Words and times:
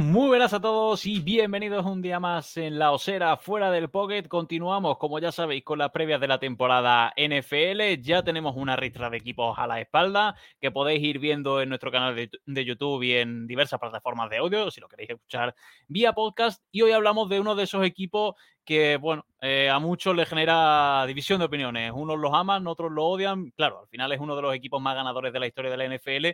Muy 0.00 0.28
buenas 0.28 0.54
a 0.54 0.62
todos 0.62 1.04
y 1.04 1.20
bienvenidos 1.20 1.84
un 1.84 2.00
día 2.00 2.18
más 2.18 2.56
en 2.56 2.78
la 2.78 2.90
osera 2.90 3.36
fuera 3.36 3.70
del 3.70 3.90
Pocket. 3.90 4.28
Continuamos, 4.28 4.96
como 4.96 5.18
ya 5.18 5.30
sabéis, 5.30 5.62
con 5.62 5.78
las 5.78 5.90
previas 5.90 6.18
de 6.22 6.26
la 6.26 6.40
temporada 6.40 7.12
NFL. 7.18 8.00
Ya 8.00 8.22
tenemos 8.22 8.56
una 8.56 8.76
ristra 8.76 9.10
de 9.10 9.18
equipos 9.18 9.58
a 9.58 9.66
la 9.66 9.78
espalda 9.78 10.36
que 10.58 10.70
podéis 10.70 11.02
ir 11.02 11.18
viendo 11.18 11.60
en 11.60 11.68
nuestro 11.68 11.92
canal 11.92 12.16
de, 12.16 12.30
de 12.46 12.64
YouTube 12.64 13.02
y 13.02 13.12
en 13.12 13.46
diversas 13.46 13.78
plataformas 13.78 14.30
de 14.30 14.38
audio, 14.38 14.70
si 14.70 14.80
lo 14.80 14.88
queréis 14.88 15.10
escuchar 15.10 15.54
vía 15.86 16.14
podcast. 16.14 16.64
Y 16.72 16.80
hoy 16.80 16.92
hablamos 16.92 17.28
de 17.28 17.38
uno 17.38 17.54
de 17.54 17.64
esos 17.64 17.84
equipos 17.84 18.36
que, 18.64 18.96
bueno, 18.96 19.24
eh, 19.40 19.68
a 19.70 19.78
muchos 19.78 20.14
le 20.14 20.26
genera 20.26 21.04
división 21.06 21.38
de 21.38 21.46
opiniones. 21.46 21.92
Unos 21.94 22.18
los 22.18 22.32
aman, 22.34 22.66
otros 22.66 22.92
lo 22.92 23.06
odian. 23.06 23.50
Claro, 23.56 23.80
al 23.80 23.88
final 23.88 24.12
es 24.12 24.20
uno 24.20 24.36
de 24.36 24.42
los 24.42 24.54
equipos 24.54 24.80
más 24.80 24.94
ganadores 24.94 25.32
de 25.32 25.40
la 25.40 25.46
historia 25.46 25.70
de 25.70 25.76
la 25.76 25.84
NFL 25.86 26.26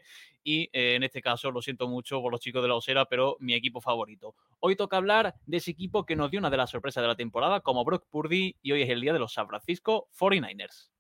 y 0.43 0.63
eh, 0.73 0.95
en 0.97 1.03
este 1.03 1.23
caso 1.23 1.51
lo 1.51 1.63
siento 1.63 1.89
mucho 1.89 2.21
por 2.21 2.33
los 2.33 2.41
chicos 2.41 2.63
de 2.63 2.69
la 2.69 2.75
Osera, 2.75 3.05
pero 3.07 3.37
mi 3.41 3.55
equipo 3.55 3.81
favorito. 3.81 4.35
Hoy 4.61 4.77
toca 4.77 4.97
hablar 4.97 5.35
de 5.47 5.57
ese 5.57 5.71
equipo 5.71 6.05
que 6.05 6.17
nos 6.17 6.31
dio 6.31 6.41
una 6.41 6.51
de 6.51 6.57
las 6.57 6.71
sorpresas 6.71 7.03
de 7.03 7.09
la 7.09 7.17
temporada 7.17 7.61
como 7.61 7.85
Brock 7.85 8.05
Purdy 8.11 8.57
y 8.63 8.73
hoy 8.73 8.83
es 8.83 8.91
el 8.91 9.01
día 9.01 9.13
de 9.13 9.19
los 9.19 9.33
San 9.33 9.47
Francisco 9.47 10.09
49ers. 10.19 10.91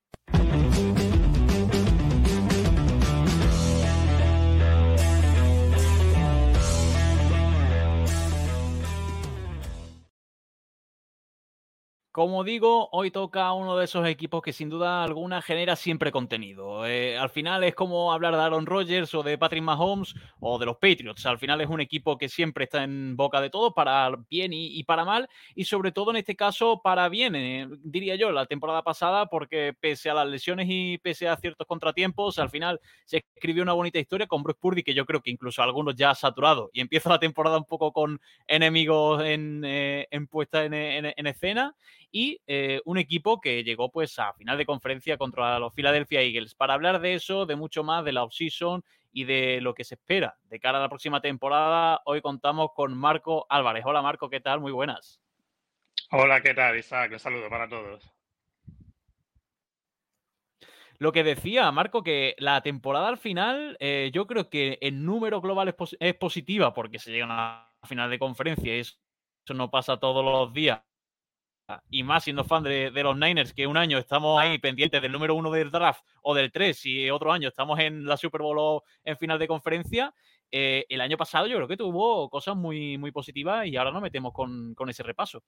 Como 12.16 12.44
digo, 12.44 12.88
hoy 12.92 13.10
toca 13.10 13.52
uno 13.52 13.76
de 13.76 13.84
esos 13.84 14.08
equipos 14.08 14.40
que 14.40 14.54
sin 14.54 14.70
duda 14.70 15.04
alguna 15.04 15.42
genera 15.42 15.76
siempre 15.76 16.10
contenido. 16.10 16.86
Eh, 16.86 17.18
al 17.18 17.28
final 17.28 17.62
es 17.62 17.74
como 17.74 18.10
hablar 18.10 18.34
de 18.34 18.40
Aaron 18.40 18.64
Rodgers 18.64 19.14
o 19.14 19.22
de 19.22 19.36
Patrick 19.36 19.62
Mahomes 19.62 20.14
o 20.40 20.58
de 20.58 20.64
los 20.64 20.76
Patriots. 20.76 21.26
Al 21.26 21.38
final 21.38 21.60
es 21.60 21.68
un 21.68 21.82
equipo 21.82 22.16
que 22.16 22.30
siempre 22.30 22.64
está 22.64 22.84
en 22.84 23.16
boca 23.18 23.42
de 23.42 23.50
todos, 23.50 23.74
para 23.74 24.16
bien 24.30 24.54
y, 24.54 24.82
para 24.84 25.04
mal, 25.04 25.28
y 25.54 25.64
sobre 25.64 25.92
todo 25.92 26.10
en 26.10 26.16
este 26.16 26.34
caso 26.36 26.80
para 26.82 27.10
bien, 27.10 27.34
eh, 27.36 27.68
diría 27.84 28.14
yo, 28.14 28.32
la 28.32 28.46
temporada 28.46 28.82
pasada, 28.82 29.26
porque 29.26 29.74
pese 29.78 30.08
a 30.08 30.14
las 30.14 30.26
lesiones 30.26 30.68
y 30.70 30.96
pese 30.96 31.28
a 31.28 31.36
ciertos 31.36 31.66
contratiempos, 31.66 32.38
al 32.38 32.48
final 32.48 32.80
se 33.04 33.26
escribió 33.34 33.62
una 33.62 33.74
bonita 33.74 33.98
historia 33.98 34.26
con 34.26 34.42
Bruce 34.42 34.58
Purdy, 34.58 34.82
que 34.82 34.94
yo 34.94 35.04
creo 35.04 35.20
que 35.20 35.30
incluso 35.30 35.62
algunos 35.62 35.94
ya 35.94 36.12
ha 36.12 36.14
saturado, 36.14 36.70
y 36.72 36.80
empieza 36.80 37.10
la 37.10 37.20
temporada 37.20 37.58
un 37.58 37.66
poco 37.66 37.92
con 37.92 38.18
enemigos 38.46 39.22
en, 39.22 39.62
eh, 39.66 40.08
puesta 40.30 40.64
en 40.64 41.26
escena 41.26 41.74
y 42.10 42.40
eh, 42.46 42.80
un 42.84 42.98
equipo 42.98 43.40
que 43.40 43.64
llegó 43.64 43.90
pues 43.90 44.18
a 44.18 44.32
final 44.34 44.58
de 44.58 44.66
conferencia 44.66 45.16
contra 45.16 45.58
los 45.58 45.74
Philadelphia 45.74 46.22
Eagles. 46.22 46.54
Para 46.54 46.74
hablar 46.74 47.00
de 47.00 47.14
eso, 47.14 47.46
de 47.46 47.56
mucho 47.56 47.84
más, 47.84 48.04
de 48.04 48.12
la 48.12 48.24
offseason 48.24 48.84
y 49.12 49.24
de 49.24 49.60
lo 49.60 49.74
que 49.74 49.84
se 49.84 49.94
espera 49.94 50.36
de 50.44 50.60
cara 50.60 50.78
a 50.78 50.82
la 50.82 50.88
próxima 50.88 51.20
temporada, 51.20 52.02
hoy 52.04 52.20
contamos 52.20 52.70
con 52.74 52.96
Marco 52.96 53.46
Álvarez. 53.48 53.84
Hola 53.86 54.02
Marco, 54.02 54.28
¿qué 54.30 54.40
tal? 54.40 54.60
Muy 54.60 54.72
buenas. 54.72 55.20
Hola, 56.10 56.40
¿qué 56.40 56.54
tal, 56.54 56.76
Isaac? 56.78 57.12
Un 57.12 57.18
saludo 57.18 57.48
para 57.48 57.68
todos. 57.68 58.12
Lo 60.98 61.12
que 61.12 61.24
decía 61.24 61.70
Marco, 61.72 62.02
que 62.02 62.34
la 62.38 62.62
temporada 62.62 63.08
al 63.08 63.18
final, 63.18 63.76
eh, 63.80 64.10
yo 64.14 64.26
creo 64.26 64.48
que 64.48 64.78
en 64.80 65.04
número 65.04 65.40
global 65.40 65.68
es, 65.68 65.74
pos 65.74 65.96
es, 66.00 66.14
positiva 66.14 66.72
porque 66.72 66.98
se 66.98 67.12
llegan 67.12 67.30
a 67.30 67.70
final 67.84 68.08
de 68.08 68.18
conferencia 68.18 68.76
y 68.76 68.80
eso 68.80 68.96
no 69.54 69.70
pasa 69.70 69.98
todos 69.98 70.24
los 70.24 70.52
días 70.54 70.80
y 71.90 72.02
más 72.02 72.24
siendo 72.24 72.44
fan 72.44 72.62
de, 72.62 72.90
los 72.90 73.16
Niners, 73.16 73.52
que 73.52 73.66
un 73.66 73.76
año 73.76 73.98
estamos 73.98 74.40
ahí 74.40 74.58
pendientes 74.58 75.02
del 75.02 75.12
número 75.12 75.34
uno 75.34 75.50
del 75.50 75.70
draft 75.70 76.02
o 76.22 76.34
del 76.34 76.52
3 76.52 76.86
y 76.86 77.10
otro 77.10 77.32
año 77.32 77.48
estamos 77.48 77.78
en 77.80 78.04
la 78.04 78.16
Super 78.16 78.42
Bowl 78.42 78.56
o 78.58 78.84
en 79.04 79.16
final 79.16 79.38
de 79.38 79.48
conferencia, 79.48 80.14
eh, 80.50 80.86
el 80.88 81.00
año 81.00 81.16
pasado 81.16 81.46
yo 81.46 81.56
creo 81.56 81.68
que 81.68 81.76
tuvo 81.76 82.30
cosas 82.30 82.56
muy, 82.56 82.98
muy 82.98 83.10
positivas 83.10 83.66
y 83.66 83.76
ahora 83.76 83.90
nos 83.90 84.02
metemos 84.02 84.32
con, 84.32 84.74
con, 84.74 84.88
ese 84.88 85.02
repaso. 85.02 85.42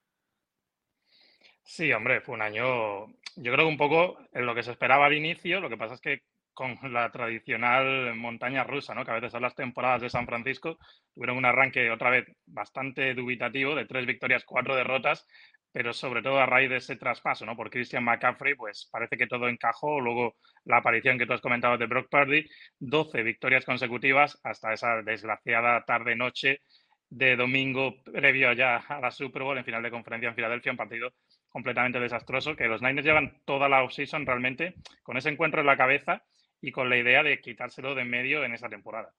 Sí, 1.62 1.92
hombre, 1.92 2.20
fue 2.20 2.34
un 2.34 2.42
año, 2.42 3.06
yo 3.36 3.52
creo 3.52 3.58
que 3.58 3.64
un 3.64 3.76
poco 3.76 4.18
en 4.32 4.46
lo 4.46 4.54
que 4.54 4.62
se 4.62 4.72
esperaba 4.72 5.06
al 5.06 5.14
inicio, 5.14 5.60
lo 5.60 5.68
que 5.68 5.76
pasa 5.76 5.94
es 5.94 6.00
que 6.00 6.22
con 6.58 6.76
la 6.92 7.08
tradicional 7.12 8.16
montaña 8.16 8.64
rusa, 8.64 8.92
¿no? 8.92 9.04
que 9.04 9.12
a 9.12 9.14
veces 9.14 9.30
son 9.30 9.42
las 9.42 9.54
temporadas 9.54 10.02
de 10.02 10.10
San 10.10 10.26
Francisco, 10.26 10.76
tuvieron 11.14 11.36
un 11.36 11.44
arranque 11.44 11.88
otra 11.88 12.10
vez 12.10 12.26
bastante 12.46 13.14
dubitativo, 13.14 13.76
de 13.76 13.86
tres 13.86 14.04
victorias, 14.06 14.42
cuatro 14.44 14.74
derrotas, 14.74 15.24
pero 15.70 15.92
sobre 15.92 16.20
todo 16.20 16.41
a 16.41 16.47
raíz 16.47 16.68
de 16.68 16.78
ese 16.78 16.97
traspaso, 16.97 17.47
¿no? 17.47 17.54
Por 17.54 17.70
Christian 17.70 18.02
McCaffrey, 18.02 18.56
pues 18.56 18.88
parece 18.91 19.16
que 19.16 19.28
todo 19.28 19.48
encajó. 19.48 20.00
Luego 20.00 20.34
la 20.64 20.78
aparición 20.78 21.16
que 21.16 21.26
tú 21.26 21.32
has 21.32 21.41
comentado 21.41 21.78
de 21.78 21.86
Brock 21.86 22.08
Purdy, 22.10 22.44
12 22.80 23.22
victorias 23.22 23.64
consecutivas 23.64 24.41
hasta 24.42 24.72
esa 24.72 25.00
desgraciada 25.02 25.84
tarde-noche 25.84 26.62
de 27.08 27.36
domingo 27.36 28.02
previo 28.02 28.52
ya 28.54 28.78
a 28.78 28.98
la 28.98 29.12
Super 29.12 29.44
Bowl 29.44 29.56
en 29.56 29.64
final 29.64 29.84
de 29.84 29.92
conferencia 29.92 30.28
en 30.28 30.34
Filadelfia, 30.34 30.72
un 30.72 30.78
partido 30.78 31.12
completamente 31.50 32.00
desastroso, 32.00 32.56
que 32.56 32.66
los 32.66 32.82
Niners 32.82 33.06
llevan 33.06 33.42
toda 33.44 33.68
la 33.68 33.84
offseason 33.84 34.26
realmente 34.26 34.74
con 35.04 35.16
ese 35.16 35.28
encuentro 35.28 35.60
en 35.60 35.68
la 35.68 35.76
cabeza 35.76 36.24
y 36.60 36.72
con 36.72 36.88
la 36.88 36.96
idea 36.96 37.22
de 37.22 37.41
quitárselo 37.41 37.94
de 37.94 38.02
en 38.02 38.10
medio 38.10 38.44
en 38.44 38.54
esa 38.54 38.69
temporada. 38.69 39.12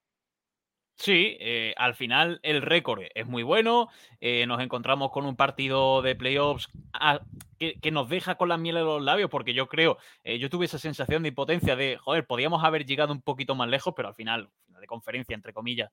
Sí, 1.00 1.38
eh, 1.40 1.74
al 1.78 1.96
final 1.96 2.42
el 2.44 2.62
récord 2.62 3.04
es 3.16 3.26
muy 3.26 3.42
bueno. 3.42 3.88
Eh, 4.20 4.46
nos 4.48 4.60
encontramos 4.60 5.12
con 5.12 5.26
un 5.26 5.38
partido 5.38 6.02
de 6.02 6.14
playoffs 6.14 6.68
a, 6.92 7.22
que, 7.58 7.92
nos 7.92 8.10
deja 8.10 8.36
con 8.36 8.50
la 8.50 8.58
miel 8.58 8.76
en 8.76 8.84
los 8.84 9.02
labios, 9.02 9.30
porque 9.30 9.54
yo 9.54 9.70
creo, 9.70 9.98
eh, 10.26 10.40
yo 10.40 10.50
tuve 10.50 10.66
esa 10.66 10.78
sensación 10.78 11.24
de 11.24 11.30
impotencia 11.30 11.78
de, 11.78 11.96
joder, 11.96 12.28
podíamos 12.28 12.66
haber 12.66 12.86
llegado 12.86 13.14
un 13.14 13.22
poquito 13.22 13.56
más 13.56 13.70
lejos, 13.70 13.94
pero 13.96 14.10
al 14.10 14.14
final, 14.14 14.50
de 14.68 14.88
conferencia, 14.88 15.34
entre 15.34 15.54
comillas, 15.54 15.90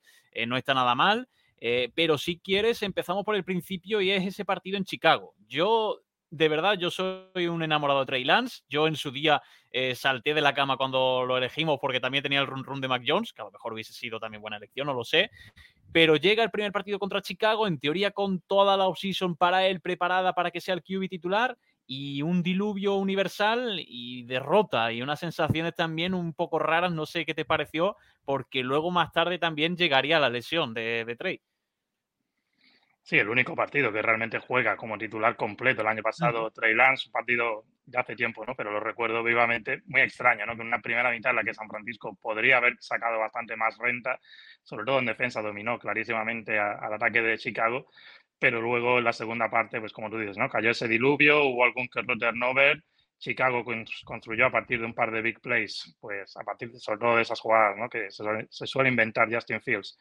no 0.49 0.57
está 0.57 0.75
nada 0.75 0.97
mal. 0.97 1.29
Pero 1.95 2.19
si 2.19 2.39
quieres, 2.39 2.83
empezamos 2.83 3.25
por 3.25 3.37
el 3.37 3.45
principio 3.45 4.01
y 4.01 4.11
es 4.11 4.25
ese 4.27 4.45
partido 4.45 4.77
en 4.77 4.85
Chicago. 4.85 5.35
Yo 5.47 6.01
de 6.31 6.49
verdad, 6.49 6.75
yo 6.79 6.91
soy 6.91 7.47
un 7.47 7.63
enamorado 7.63 8.01
de 8.01 8.07
Trey 8.07 8.25
Lance. 8.25 8.63
Yo 8.69 8.87
en 8.89 8.97
su 8.97 9.11
día 9.11 9.43
eh, 9.71 9.95
salté 9.95 10.35
de 10.35 10.41
la 10.41 10.55
cama 10.55 10.77
cuando 10.77 11.25
lo 11.25 11.39
elegimos 11.39 11.79
porque 11.81 12.01
también 12.01 12.23
tenía 12.23 12.41
el 12.41 12.47
run 12.47 12.65
run 12.65 12.81
de 12.81 12.89
Mac 12.89 13.03
Jones, 13.07 13.33
que 13.33 13.43
a 13.43 13.45
lo 13.45 13.51
mejor 13.51 13.73
hubiese 13.73 13.93
sido 13.93 14.19
también 14.19 14.43
buena 14.43 14.57
elección, 14.57 14.87
no 14.87 14.95
lo 14.95 15.05
sé. 15.05 15.31
Pero 15.93 16.17
llega 16.17 16.43
el 16.43 16.51
primer 16.51 16.73
partido 16.73 16.99
contra 16.99 17.23
Chicago, 17.23 17.67
en 17.67 17.79
teoría 17.79 18.11
con 18.11 18.41
toda 18.41 18.77
la 18.77 18.87
offseason 18.87 19.37
para 19.37 19.67
él 19.67 19.81
preparada 19.81 20.33
para 20.35 20.51
que 20.51 20.61
sea 20.61 20.75
el 20.75 20.83
QB 20.83 21.09
titular 21.09 21.57
y 21.87 22.23
un 22.23 22.43
diluvio 22.43 22.97
universal 22.97 23.81
y 23.87 24.25
derrota 24.25 24.93
y 24.93 25.03
unas 25.03 25.21
sensaciones 25.21 25.75
también 25.75 26.15
un 26.15 26.35
poco 26.35 26.59
raras, 26.59 26.93
no 26.93 27.07
sé 27.07 27.25
qué 27.25 27.35
te 27.35 27.45
pareció, 27.45 27.97
porque 28.25 28.65
luego 28.65 28.91
más 28.91 29.13
tarde 29.13 29.39
también 29.39 29.77
llegaría 29.77 30.19
la 30.19 30.29
lesión 30.29 30.75
de, 30.75 31.05
de 31.05 31.17
Trey. 31.17 31.41
Sí, 33.07 33.17
el 33.21 33.29
único 33.29 33.55
partido 33.55 33.93
que 33.93 34.03
realmente 34.03 34.41
juega 34.41 34.77
como 34.77 34.99
titular 34.99 35.37
completo 35.37 35.81
el 35.83 35.87
año 35.87 36.03
pasado. 36.03 36.51
Trey 36.51 36.75
Lance, 36.75 37.07
un 37.07 37.13
partido 37.13 37.65
de 37.85 38.01
hace 38.01 38.17
tiempo, 38.17 38.45
¿no? 38.45 38.57
Pero 38.57 38.73
lo 38.73 38.81
recuerdo 38.81 39.23
vivamente, 39.23 39.83
muy 39.87 40.01
extraño, 40.01 40.45
¿no? 40.45 40.57
Que 40.57 40.63
en 40.63 40.67
una 40.67 40.81
primera 40.83 41.13
mitad 41.13 41.31
en 41.31 41.37
la 41.37 41.45
que 41.45 41.55
San 41.55 41.69
Francisco 41.69 42.19
podría 42.21 42.57
haber 42.57 42.75
sacado 42.81 43.21
bastante 43.21 43.55
más 43.55 43.79
renta, 43.79 44.19
sobre 44.65 44.85
todo 44.85 44.99
en 44.99 45.07
defensa, 45.07 45.41
dominó 45.41 45.79
clarísimamente 45.79 46.59
a, 46.59 46.73
al 46.73 46.95
ataque 46.95 47.23
de 47.23 47.39
Chicago, 47.39 47.87
pero 48.41 48.61
luego 48.61 48.99
en 48.99 49.05
la 49.05 49.13
segunda 49.13 49.49
parte, 49.49 49.79
pues 49.79 49.93
como 49.93 50.11
tú 50.11 50.19
dices, 50.19 50.37
¿no? 50.37 50.49
Cayó 50.49 50.71
ese 50.71 50.89
diluvio, 50.89 51.45
hubo 51.45 51.65
algún 51.65 51.87
que 51.87 52.01
otro 52.01 52.19
turnover, 52.19 52.83
Chicago 53.19 53.65
construyó 54.05 54.47
a 54.47 54.51
partir 54.51 54.81
de 54.81 54.87
un 54.87 54.95
par 54.95 55.11
de 55.11 55.23
big 55.23 55.41
plays, 55.41 55.97
pues 56.01 56.37
a 56.37 56.45
partir 56.45 56.71
de, 56.71 56.79
sobre 56.79 56.99
todo 56.99 57.17
de 57.17 57.23
esas 57.23 57.41
jugadas, 57.41 57.77
¿no? 57.77 57.89
Que 57.89 58.11
se 58.11 58.23
suele, 58.23 58.47
se 58.51 58.67
suele 58.67 58.89
inventar 58.91 59.33
Justin 59.33 59.61
Fields 59.61 59.99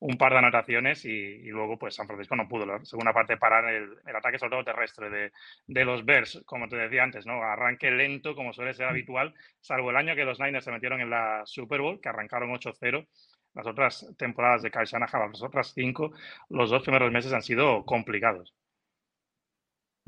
un 0.00 0.16
par 0.16 0.32
de 0.32 0.38
anotaciones 0.38 1.04
y, 1.04 1.10
y, 1.10 1.48
luego 1.48 1.78
pues 1.78 1.94
San 1.96 2.06
Francisco 2.06 2.36
no 2.36 2.48
pudo 2.48 2.64
la 2.64 2.84
segunda 2.84 3.12
parte 3.12 3.36
parar 3.36 3.64
el, 3.72 3.96
el 4.06 4.16
ataque 4.16 4.38
sobre 4.38 4.50
todo 4.50 4.64
terrestre 4.64 5.10
de, 5.10 5.32
de, 5.66 5.84
los 5.84 6.04
Bears, 6.04 6.42
como 6.46 6.68
te 6.68 6.76
decía 6.76 7.02
antes, 7.02 7.26
¿no? 7.26 7.42
Arranque 7.42 7.90
lento 7.90 8.34
como 8.34 8.52
suele 8.52 8.74
ser 8.74 8.86
habitual, 8.86 9.34
salvo 9.60 9.90
el 9.90 9.96
año 9.96 10.14
que 10.14 10.24
los 10.24 10.38
Niners 10.38 10.64
se 10.64 10.70
metieron 10.70 11.00
en 11.00 11.10
la 11.10 11.42
Super 11.46 11.80
Bowl, 11.80 12.00
que 12.00 12.08
arrancaron 12.08 12.50
8-0. 12.50 13.06
Las 13.54 13.66
otras 13.66 14.14
temporadas 14.16 14.62
de 14.62 14.70
Kyle 14.70 14.84
Shanahan, 14.84 15.32
las 15.32 15.42
otras 15.42 15.72
cinco, 15.74 16.12
los 16.48 16.70
dos 16.70 16.82
primeros 16.82 17.10
meses 17.10 17.32
han 17.32 17.42
sido 17.42 17.84
complicados. 17.84 18.54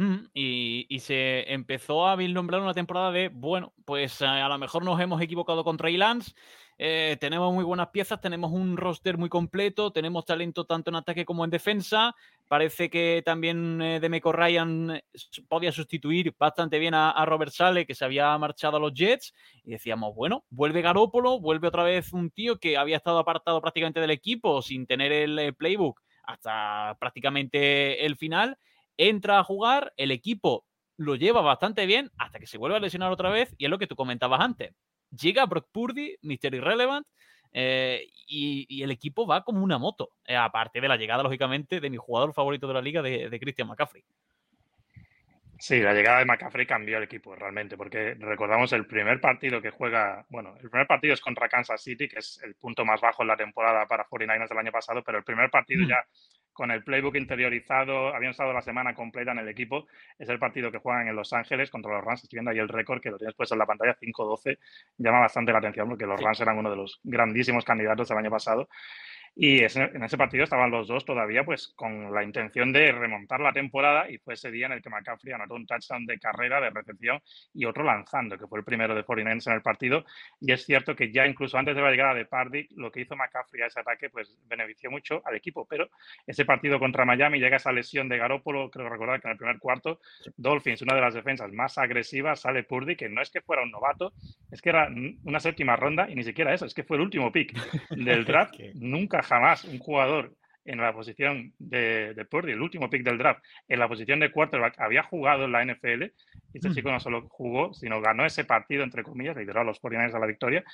Mm, 0.00 0.31
y, 0.32 0.99
se 1.00 1.52
empezó 1.52 2.08
a 2.08 2.17
vislumbrar 2.17 2.62
una 2.62 2.73
temporada 2.73 3.12
de, 3.12 3.29
bueno, 3.29 3.75
pues 3.85 4.23
a, 4.23 4.47
a 4.47 4.49
lo 4.49 4.56
mejor 4.56 4.82
nos 4.82 4.99
hemos 4.99 5.20
equivocado 5.20 5.62
con 5.62 5.76
Trey 5.76 5.99
Lance, 5.99 6.32
eh, 6.79 7.19
tenemos 7.20 7.52
muy 7.52 7.64
buenas 7.64 7.88
piezas, 7.88 8.19
tenemos 8.19 8.50
un 8.50 8.79
roster 8.79 9.19
muy 9.19 9.29
completo, 9.29 9.93
tenemos 9.93 10.25
talento 10.25 10.64
tanto 10.64 10.88
en 10.88 10.97
ataque 10.97 11.26
como 11.26 11.44
en 11.44 11.50
defensa. 11.50 12.17
Parece 12.49 12.88
que 12.88 13.23
también 13.23 13.82
eh, 13.82 14.00
Demeco 14.00 14.32
Ryan 14.32 14.93
eh, 14.93 15.05
podía 15.47 15.70
sustituir 15.70 16.35
bastante 16.38 16.79
bien 16.79 16.94
a, 16.94 17.11
a, 17.11 17.26
Robert 17.26 17.53
Sale, 17.53 17.85
que 17.85 17.94
se 17.94 18.06
había 18.06 18.38
marchado 18.38 18.79
a 18.79 18.81
los 18.81 18.94
Jets. 18.94 19.35
Y 19.67 19.73
decíamos, 19.73 20.14
bueno, 20.14 20.46
vuelve 20.49 20.81
Garópolo, 20.81 21.38
vuelve 21.41 21.69
otra 21.69 21.82
vez 21.82 22.14
un 22.14 22.31
tío 22.31 22.58
que 22.58 22.79
había 22.79 22.96
estado 22.96 23.19
apartado 23.19 23.61
prácticamente 23.61 24.00
del 24.00 24.12
equipo 24.12 24.62
sin 24.62 24.87
tener 24.87 25.12
el 25.12 25.55
playbook 25.56 26.00
hasta 26.23 26.96
prácticamente 26.99 28.06
el 28.06 28.17
final. 28.17 28.56
Entra 28.97 29.39
a 29.39 29.45
jugar, 29.45 29.93
el 29.97 30.11
equipo 30.11 30.65
lo 30.97 31.17
lleva 31.17 31.41
bastante 31.41 31.87
bien 31.87 32.11
hasta 32.19 32.39
que 32.39 32.47
se 32.47 32.59
vuelve 32.59 32.77
a 32.77 32.81
lesionar 32.81 33.11
otra 33.11 33.31
vez 33.31 33.55
y 33.59 33.65
es 33.65 33.71
lo 33.71 33.79
que 33.79 33.87
tú 33.87 33.97
comentabas 33.97 34.41
antes 34.41 34.75
llega 35.11 35.47
Brock 35.47 35.69
Purdy, 35.73 36.17
Mr. 36.23 36.55
Irrelevant, 36.55 37.07
eh, 37.53 38.07
y, 38.27 38.83
el 38.83 38.93
equipo 38.93 39.27
va 39.27 39.43
como 39.43 39.63
una 39.65 39.79
moto, 39.79 40.13
eh, 40.25 40.37
aparte 40.37 40.81
de 40.81 40.89
la 40.89 40.97
llegada, 40.97 41.23
lógicamente, 41.23 41.81
de 41.81 41.91
mi 41.91 41.97
jugador 41.97 42.33
favorito 42.33 42.69
de 42.69 42.75
la 42.75 42.83
liga, 42.83 43.03
de, 43.03 43.29
de 43.29 43.41
Christian 43.41 43.67
McCaffrey. 43.67 44.05
Sí, 45.59 45.81
la 45.81 45.93
llegada 45.93 46.21
de 46.21 46.25
McCaffrey 46.25 46.65
cambió 46.65 46.97
el 46.97 47.03
equipo 47.03 47.35
realmente, 47.35 47.77
porque 47.77 48.15
recordamos 48.15 48.73
el 48.73 48.87
primer 48.87 49.21
partido 49.21 49.61
que 49.61 49.71
juega, 49.71 50.25
bueno, 50.31 50.55
el 50.59 50.71
primer 50.71 50.87
partido 50.87 51.13
es 51.13 51.21
contra 51.21 51.49
Kansas 51.49 51.83
City, 51.83 52.09
que 52.09 52.21
es 52.21 52.41
el 52.43 52.55
punto 52.55 52.85
más 52.85 53.01
bajo 53.01 53.23
en 53.23 53.29
la 53.29 53.37
temporada 53.37 53.85
para 53.87 54.07
49ers 54.09 54.49
del 54.49 54.59
año 54.59 54.73
pasado, 54.73 55.03
pero 55.05 55.19
el 55.19 55.25
primer 55.25 55.51
partido 55.51 55.85
mm. 55.85 55.89
ya 55.89 56.07
con 56.61 56.71
el 56.71 56.85
playbook 56.85 57.17
interiorizado, 57.17 58.15
habían 58.15 58.33
estado 58.33 58.53
la 58.53 58.61
semana 58.61 58.93
completa 58.93 59.33
en 59.33 59.39
el 59.39 59.49
equipo, 59.49 59.87
es 60.19 60.29
el 60.29 60.39
partido 60.39 60.71
que 60.71 60.77
juegan 60.77 61.09
en 61.09 61.17
Los 61.17 61.33
Ángeles 61.33 61.71
contra 61.71 61.91
los 61.91 62.05
Rams, 62.05 62.23
estoy 62.23 62.37
viendo 62.37 62.51
ahí 62.51 62.59
el 62.59 62.69
récord 62.69 63.01
que 63.01 63.11
lo 63.11 63.17
tienes 63.17 63.35
puesto 63.35 63.55
en 63.55 63.61
la 63.61 63.65
pantalla, 63.65 63.97
5-12, 63.99 64.59
llama 64.99 65.21
bastante 65.21 65.53
la 65.53 65.59
atención 65.59 65.89
porque 65.89 66.05
los 66.05 66.21
Rams 66.21 66.39
eran 66.39 66.59
uno 66.59 66.69
de 66.69 66.77
los 66.77 67.01
grandísimos 67.03 67.65
candidatos 67.65 68.11
del 68.11 68.19
año 68.19 68.31
pasado 68.31 68.69
y 69.37 69.59
en 69.61 70.03
ese 70.03 70.19
partido 70.19 70.44
estaban 70.44 70.71
los 70.71 70.88
dos 70.88 71.05
todavía 71.05 71.44
pues 71.44 71.69
con 71.69 72.12
la 72.12 72.23
intención 72.23 72.73
de 72.73 72.93
remontar 72.93 73.41
la 73.41 73.53
temporada 73.53 74.11
y 74.11 74.19
fue 74.19 74.35
ese 74.35 74.50
día 74.50 74.67
en 74.67 74.73
el 74.73 74.82
que 74.82 74.91
McCaffrey 74.91 75.32
anotó 75.32 75.55
un 75.55 75.67
touchdown 75.67 76.05
de 76.05 76.19
carrera, 76.19 76.61
de 76.61 76.71
recepción 76.71 77.21
y 77.55 77.65
otro 77.65 77.85
lanzando, 77.85 78.37
que 78.37 78.47
fue 78.47 78.59
el 78.59 78.65
primero 78.65 78.94
de 78.94 79.05
49 79.05 79.43
en 79.47 79.53
el 79.53 79.62
partido. 79.62 80.05
Y 80.41 80.53
es 80.53 80.65
cierto 80.65 80.94
que 80.94 81.12
ya 81.12 81.27
incluso 81.27 81.56
antes 81.56 81.75
de 81.75 81.82
la 81.82 81.91
llegada 81.91 82.15
de 82.15 82.27
Pardy, 82.27 82.69
lo 82.77 82.91
que 82.91 83.03
hizo 83.03 83.17
McCaffrey 83.17 83.62
a 83.62 83.67
ese 83.67 83.81
ataque 83.81 84.11
pues 84.11 84.37
benefició 84.47 84.91
mucho 84.91 85.23
al 85.25 85.37
equipo. 85.37 85.67
Pero 85.67 85.88
ese 86.27 86.44
partido 86.44 86.79
contra 86.79 87.05
Miami 87.05 87.38
llega 87.38 87.56
esa 87.56 87.73
lesión 87.73 88.09
de 88.09 88.19
Garópolo, 88.19 88.71
creo 88.71 88.88
recordar 88.88 89.21
que 89.21 89.29
en 89.29 89.32
el 89.32 89.38
primer 89.38 89.59
cuarto, 89.59 90.00
Dolphins, 90.37 90.82
una 90.82 90.94
de 90.94 91.00
las 91.00 91.15
defensas 91.15 91.53
más 91.53 91.79
agresivas, 91.79 92.41
sale 92.41 92.65
Purdy, 92.65 92.97
que 92.97 93.09
no 93.09 93.23
es 93.23 93.31
que 93.31 93.41
fuera 93.41 93.62
un 93.62 93.71
novato, 93.71 94.12
es 94.50 94.61
que 94.61 94.71
era 94.71 94.88
una 95.25 95.41
séptima 95.41 95.77
ronda 95.77 96.11
y 96.11 96.15
ni 96.15 96.25
siquiera 96.25 96.53
eso, 96.53 96.67
es 96.67 96.75
que 96.75 96.85
fue 96.85 96.97
el 96.97 97.03
último 97.03 97.31
pick 97.32 97.53
del 97.91 98.25
draft. 98.25 98.55
Nunca 98.75 99.19
jamás 99.22 99.64
un 99.64 99.78
jugador 99.78 100.34
en 100.64 100.78
la 100.78 100.93
posición 100.93 101.52
de, 101.58 102.14
de 102.14 102.25
Purdy, 102.25 102.52
el 102.52 102.61
último 102.61 102.90
pick 102.90 103.02
del 103.02 103.19
draft, 103.19 103.43
en 103.69 103.78
la 103.78 103.88
posición 103.88 104.20
de 104.20 104.31
quarterback, 104.31 104.78
había 104.78 105.02
jugado 105.02 105.44
en 105.44 105.52
la 105.52 105.64
NFL. 105.64 106.02
Y 106.52 106.58
este 106.58 106.69
mm. 106.69 106.75
chico 106.75 106.93
no 106.93 107.00
solo 107.00 107.28
jugó, 107.28 107.72
sino 107.75 108.00
ganó 108.00 108.25
ese 108.25 108.44
partido, 108.44 108.84
entre 108.84 109.02
comillas, 109.02 109.37
lideró 109.37 109.61
a 109.61 109.64
los 109.64 109.81
49 109.81 110.17
a 110.17 110.20
la 110.20 110.26
victoria. 110.26 110.64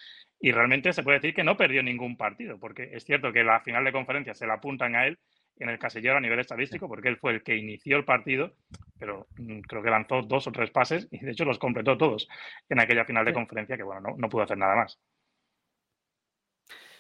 Y 0.40 0.52
realmente 0.52 0.92
se 0.92 1.02
puede 1.02 1.18
decir 1.18 1.34
que 1.34 1.44
no 1.44 1.56
perdió 1.56 1.82
ningún 1.82 2.16
partido, 2.16 2.58
porque 2.58 2.90
es 2.92 3.04
cierto 3.04 3.32
que 3.32 3.44
la 3.44 3.60
final 3.60 3.84
de 3.84 3.92
conferencia 3.92 4.34
se 4.34 4.46
la 4.46 4.54
apuntan 4.54 4.96
a 4.96 5.06
él 5.06 5.18
en 5.58 5.70
el 5.70 5.78
casillero 5.78 6.18
a 6.18 6.20
nivel 6.20 6.40
estadístico, 6.40 6.88
porque 6.88 7.08
él 7.08 7.16
fue 7.16 7.32
el 7.32 7.42
que 7.42 7.56
inició 7.56 7.96
el 7.96 8.04
partido, 8.04 8.54
pero 8.98 9.26
mm, 9.38 9.60
creo 9.60 9.82
que 9.82 9.90
lanzó 9.90 10.20
dos 10.22 10.46
o 10.46 10.52
tres 10.52 10.70
pases 10.70 11.08
y 11.10 11.18
de 11.18 11.30
hecho 11.30 11.46
los 11.46 11.58
completó 11.58 11.96
todos 11.96 12.28
en 12.68 12.80
aquella 12.80 13.06
final 13.06 13.24
de 13.24 13.32
conferencia, 13.32 13.76
que 13.76 13.82
bueno, 13.82 14.02
no, 14.02 14.16
no 14.18 14.28
pudo 14.28 14.42
hacer 14.42 14.58
nada 14.58 14.76
más. 14.76 15.00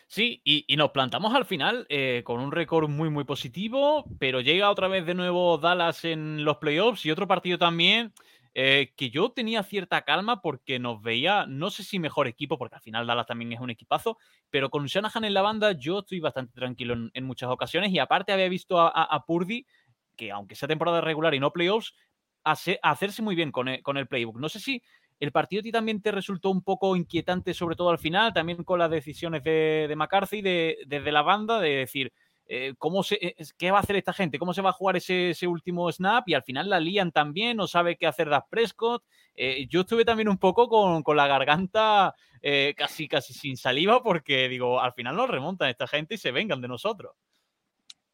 Sí, 0.08 0.40
y, 0.44 0.76
nos 0.76 0.92
plantamos 0.92 1.34
al 1.34 1.44
final 1.44 1.84
eh, 1.88 2.22
con 2.24 2.40
un 2.40 2.52
récord 2.52 2.88
muy, 2.88 3.10
muy 3.10 3.24
positivo, 3.24 4.04
pero 4.20 4.40
llega 4.40 4.70
otra 4.70 4.86
vez 4.86 5.04
de 5.04 5.14
nuevo 5.14 5.58
Dallas 5.58 6.04
en 6.04 6.44
los 6.44 6.58
playoffs 6.58 7.04
y 7.04 7.10
otro 7.10 7.26
partido 7.26 7.58
también 7.58 8.12
eh, 8.54 8.94
que 8.96 9.10
yo 9.10 9.30
tenía 9.32 9.64
cierta 9.64 10.02
calma 10.02 10.40
porque 10.40 10.78
nos 10.78 11.02
veía, 11.02 11.44
no 11.46 11.70
sé 11.70 11.82
si 11.82 11.98
mejor 11.98 12.28
equipo, 12.28 12.56
porque 12.56 12.76
al 12.76 12.80
final 12.82 13.06
Dallas 13.06 13.26
también 13.26 13.52
es 13.52 13.60
un 13.60 13.70
equipazo, 13.70 14.16
pero 14.48 14.70
con 14.70 14.86
Shanahan 14.86 15.24
en 15.24 15.34
la 15.34 15.42
banda 15.42 15.72
yo 15.72 15.98
estoy 15.98 16.20
bastante 16.20 16.54
tranquilo 16.54 16.94
en, 17.12 17.24
muchas 17.24 17.50
ocasiones 17.50 17.90
y 17.92 17.98
aparte 17.98 18.32
había 18.32 18.48
visto 18.48 18.80
a, 18.80 19.24
Purdy, 19.26 19.66
que 20.16 20.30
aunque 20.30 20.54
sea 20.54 20.68
temporada 20.68 21.00
regular 21.00 21.34
y 21.34 21.40
no 21.40 21.52
playoffs, 21.52 21.94
hacerse 22.44 23.22
muy 23.22 23.34
bien 23.34 23.50
con 23.50 23.66
con 23.82 23.96
el 23.96 24.06
playbook. 24.06 24.38
No 24.38 24.48
sé 24.48 24.60
si 24.60 24.82
el 25.18 25.32
partido 25.32 25.60
a 25.60 25.62
ti 25.62 25.72
también 25.72 26.02
te 26.02 26.12
resultó 26.12 26.50
un 26.50 26.62
poco 26.62 26.96
inquietante, 26.96 27.54
sobre 27.54 27.76
todo 27.76 27.90
al 27.90 27.98
final, 27.98 28.32
también 28.32 28.64
con 28.64 28.78
las 28.78 28.90
decisiones 28.90 29.42
de, 29.42 29.92
McCarthy 29.96 30.42
desde 30.42 31.12
la 31.12 31.22
banda, 31.22 31.60
de 31.60 31.70
decir, 31.70 32.12
eh, 32.48 32.74
¿cómo 32.78 33.02
se, 33.02 33.16
eh, 33.20 33.34
¿qué 33.58 33.70
va 33.70 33.78
a 33.78 33.80
hacer 33.80 33.96
esta 33.96 34.12
gente? 34.12 34.38
¿Cómo 34.38 34.54
se 34.54 34.62
va 34.62 34.70
a 34.70 34.74
jugar 34.74 34.96
ese, 34.96 35.34
último 35.46 35.90
snap? 35.90 36.28
Y 36.28 36.34
al 36.34 36.44
final 36.44 36.70
la 36.70 36.78
lían 36.78 37.10
también, 37.10 37.56
no 37.56 37.66
sabe 37.66 37.96
qué 37.96 38.06
hacer 38.06 38.28
Dak 38.28 38.48
Prescott. 38.48 39.02
Eh, 39.34 39.66
yo 39.68 39.80
estuve 39.80 40.04
también 40.04 40.28
un 40.28 40.38
poco 40.38 40.68
con, 40.68 41.16
la 41.16 41.26
garganta 41.26 42.14
casi, 42.76 43.08
casi 43.08 43.34
sin 43.34 43.56
saliva, 43.56 44.02
porque 44.04 44.48
digo, 44.48 44.80
al 44.80 44.92
final 44.92 45.16
nos 45.16 45.28
remontan 45.28 45.68
esta 45.68 45.88
gente 45.88 46.14
y 46.14 46.18
se 46.18 46.30
vengan 46.30 46.60
de 46.60 46.68
nosotros. 46.68 47.16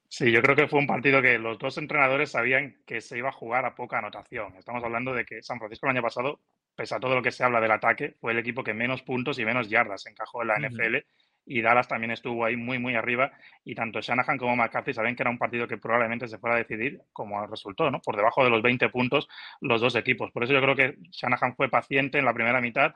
Sí, 0.09 0.31
yo 0.33 0.41
creo 0.41 0.57
que 0.57 0.69
fue 0.69 0.79
un 0.79 0.87
partido 0.87 1.21
que 1.21 1.39
los 1.39 1.59
dos 1.59 1.77
entrenadores 1.77 2.31
sabían 2.31 2.77
que 2.87 3.03
se 3.03 3.19
iba 3.19 3.29
a 3.29 3.33
jugar 3.33 3.67
a 3.67 3.75
poca 3.75 3.99
anotación. 3.99 4.55
Estamos 4.57 4.83
hablando 4.85 5.13
de 5.13 5.27
que 5.27 5.43
San 5.43 5.59
Francisco 5.59 5.87
el 5.87 5.97
año 5.97 6.03
pasado 6.03 6.41
pese 6.75 6.95
a 6.95 7.01
todo 7.01 7.15
lo 7.15 7.23
que 7.23 7.31
se 7.31 7.45
habla 7.45 7.61
del 7.61 7.71
ataque, 7.71 8.17
fue 8.21 8.33
el 8.33 8.39
equipo 8.39 8.65
que 8.65 8.75
menos 8.75 9.03
puntos 9.03 9.39
y 9.39 9.45
menos 9.45 9.69
yardas 9.69 10.07
encajó 10.07 10.43
en 10.43 10.49
la 10.49 10.59
NFL 10.59 10.97
y 11.45 11.61
Dallas 11.61 11.89
también 11.89 12.13
estuvo 12.13 12.45
ahí 12.45 12.57
muy, 12.57 12.79
muy 12.79 12.95
arriba 12.95 13.33
y 13.65 13.75
tanto 13.75 14.01
Shanahan 14.01 14.39
como 14.39 14.57
McCarthy 14.57 14.93
saben 14.95 15.17
que 15.17 15.23
era 15.23 15.31
un 15.31 15.39
partido 15.39 15.67
que 15.67 15.77
probablemente 15.77 16.29
se 16.29 16.39
fuera 16.39 16.57
a 16.57 16.59
decidir 16.59 17.01
como 17.13 17.45
resultó, 17.47 17.91
¿no? 17.91 18.01
Por 18.01 18.17
debajo 18.17 18.45
de 18.45 18.51
los 18.51 18.63
20 18.63 18.89
puntos 18.91 19.29
los 19.61 19.81
dos 19.81 19.97
equipos. 19.97 20.31
Por 20.31 20.45
eso 20.45 20.53
yo 20.53 20.63
creo 20.63 20.77
que 20.77 20.97
Shanahan 21.11 21.57
fue 21.57 21.69
paciente 21.69 22.19
en 22.19 22.25
la 22.25 22.35
primera 22.35 22.61
mitad 22.61 22.95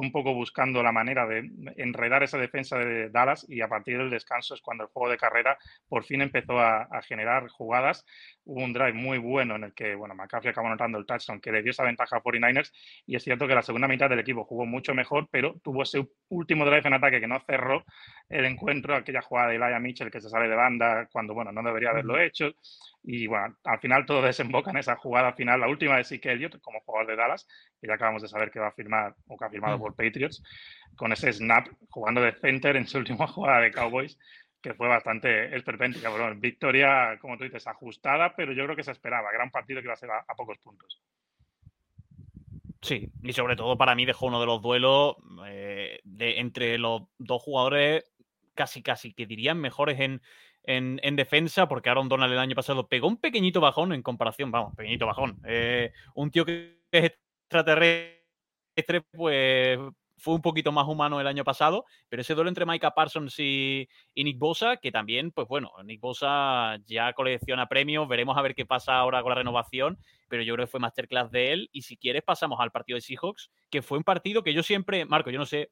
un 0.00 0.12
poco 0.12 0.34
buscando 0.34 0.82
la 0.82 0.92
manera 0.92 1.26
de 1.26 1.50
enredar 1.76 2.22
esa 2.22 2.38
defensa 2.38 2.78
de 2.78 3.08
Dallas 3.10 3.46
y 3.48 3.60
a 3.60 3.68
partir 3.68 3.98
del 3.98 4.10
descanso 4.10 4.54
es 4.54 4.60
cuando 4.60 4.84
el 4.84 4.90
juego 4.90 5.10
de 5.10 5.16
carrera 5.16 5.58
por 5.88 6.04
fin 6.04 6.22
empezó 6.22 6.58
a, 6.60 6.86
generar 7.02 7.48
jugadas. 7.48 8.04
Hubo 8.44 8.62
un 8.62 8.72
drive 8.72 8.92
muy 8.94 9.18
bueno 9.18 9.56
en 9.56 9.64
el 9.64 9.74
que, 9.74 9.94
bueno, 9.94 10.14
McCaffrey 10.14 10.50
acabó 10.50 10.68
anotando 10.68 10.98
el 10.98 11.06
touchdown 11.06 11.40
que 11.40 11.52
le 11.52 11.62
dio 11.62 11.70
esa 11.70 11.84
ventaja 11.84 12.16
a 12.16 12.22
49ers 12.22 12.72
y 13.06 13.16
es 13.16 13.22
cierto 13.22 13.46
que 13.46 13.54
la 13.54 13.62
segunda 13.62 13.88
mitad 13.88 14.08
del 14.08 14.18
equipo 14.18 14.44
jugó 14.44 14.66
mucho 14.66 14.94
mejor, 14.94 15.28
pero 15.30 15.54
tuvo 15.62 15.82
ese 15.82 16.06
último 16.28 16.64
drive 16.64 16.86
en 16.86 16.94
ataque 16.94 17.20
que 17.20 17.26
no 17.28 17.40
cerró 17.40 17.84
el 18.28 18.44
encuentro, 18.44 18.96
aquella 18.96 19.22
jugada 19.22 19.48
de 19.48 19.56
Elijah 19.56 19.78
Mitchell 19.78 20.10
que 20.10 20.20
se 20.20 20.28
sale 20.28 20.48
de 20.48 20.56
banda 20.56 21.08
cuando, 21.12 21.34
bueno, 21.34 21.52
no 21.52 21.62
debería 21.62 21.90
haberlo 21.90 22.20
hecho. 22.20 22.52
Y 23.02 23.26
bueno, 23.26 23.56
al 23.64 23.78
final 23.78 24.04
todo 24.06 24.22
desemboca 24.22 24.70
en 24.70 24.78
esa 24.78 24.96
jugada 24.96 25.32
final, 25.32 25.60
la 25.60 25.68
última 25.68 25.96
de 25.96 26.04
Zeke 26.04 26.32
Elliott 26.32 26.60
como 26.60 26.80
jugador 26.80 27.08
de 27.08 27.16
Dallas, 27.16 27.46
que 27.80 27.86
ya 27.86 27.94
acabamos 27.94 28.22
de 28.22 28.28
saber 28.28 28.50
que 28.50 28.60
va 28.60 28.68
a 28.68 28.72
firmar 28.72 29.14
o 29.26 29.36
que 29.36 29.44
ha 29.44 29.50
firmado 29.50 29.78
por 29.78 29.94
Patriots, 29.94 30.42
con 30.96 31.12
ese 31.12 31.32
snap 31.32 31.68
jugando 31.88 32.20
de 32.20 32.32
center 32.32 32.76
en 32.76 32.86
su 32.86 32.98
última 32.98 33.26
jugada 33.28 33.60
de 33.60 33.70
Cowboys, 33.70 34.18
que 34.66 34.74
fue 34.74 34.88
bastante 34.88 35.54
esperpéntica. 35.54 36.08
Bueno, 36.08 36.34
victoria, 36.40 37.16
como 37.20 37.38
tú 37.38 37.44
dices, 37.44 37.66
ajustada, 37.68 38.34
pero 38.34 38.52
yo 38.52 38.64
creo 38.64 38.74
que 38.74 38.82
se 38.82 38.90
esperaba. 38.90 39.30
Gran 39.30 39.50
partido 39.50 39.80
que 39.80 39.86
iba 39.86 39.92
a 39.92 39.96
ser 39.96 40.10
a, 40.10 40.24
pocos 40.36 40.58
puntos. 40.58 41.00
Sí, 42.86 43.10
y 43.24 43.32
sobre 43.32 43.56
todo 43.56 43.76
para 43.76 43.96
mí 43.96 44.06
dejó 44.06 44.26
uno 44.26 44.38
de 44.38 44.46
los 44.46 44.62
duelos 44.62 45.16
eh, 45.44 45.98
de, 46.04 46.38
entre 46.38 46.78
los 46.78 47.02
dos 47.18 47.42
jugadores 47.42 48.04
casi, 48.54 48.80
casi 48.80 49.12
que 49.12 49.26
dirían 49.26 49.58
mejores 49.58 49.98
en, 49.98 50.22
en, 50.62 51.16
defensa, 51.16 51.66
porque 51.66 51.90
Aaron 51.90 52.08
Donald 52.08 52.32
el 52.32 52.38
año 52.38 52.54
pasado 52.54 52.86
pegó 52.86 53.08
un 53.08 53.16
pequeñito 53.16 53.60
bajón 53.60 53.92
en 53.92 54.02
comparación, 54.02 54.52
vamos, 54.52 54.76
pequeñito 54.76 55.04
bajón. 55.04 55.36
Eh, 55.46 55.90
un 56.14 56.30
tío 56.30 56.44
que 56.44 56.78
es 56.92 57.12
extraterrestre, 57.42 59.02
pues 59.10 59.80
fue 60.16 60.34
un 60.34 60.42
poquito 60.42 60.72
más 60.72 60.86
humano 60.88 61.20
el 61.20 61.26
año 61.26 61.44
pasado, 61.44 61.84
pero 62.08 62.22
ese 62.22 62.34
duelo 62.34 62.48
entre 62.48 62.66
Micah 62.66 62.92
Parsons 62.92 63.38
y, 63.38 63.88
Nick 64.14 64.38
Bosa, 64.38 64.78
que 64.78 64.90
también, 64.90 65.30
pues 65.30 65.46
bueno, 65.46 65.72
Nick 65.84 66.00
Bosa 66.00 66.78
ya 66.86 67.12
colecciona 67.12 67.68
premios, 67.68 68.08
veremos 68.08 68.36
a 68.36 68.42
ver 68.42 68.54
qué 68.54 68.66
pasa 68.66 68.96
ahora 68.96 69.22
con 69.22 69.30
la 69.30 69.36
renovación, 69.36 69.98
pero 70.28 70.42
yo 70.42 70.54
creo 70.54 70.66
que 70.66 70.70
fue 70.70 70.80
masterclass 70.80 71.30
de 71.30 71.52
él. 71.52 71.68
Y 71.72 71.82
si 71.82 71.96
quieres, 71.96 72.22
pasamos 72.22 72.58
al 72.60 72.70
partido 72.70 72.96
de 72.96 73.02
Seahawks, 73.02 73.50
que 73.70 73.82
fue 73.82 73.98
un 73.98 74.04
partido 74.04 74.42
que 74.42 74.54
yo 74.54 74.62
siempre, 74.62 75.04
Marco, 75.04 75.30
yo 75.30 75.38
no 75.38 75.46
sé 75.46 75.70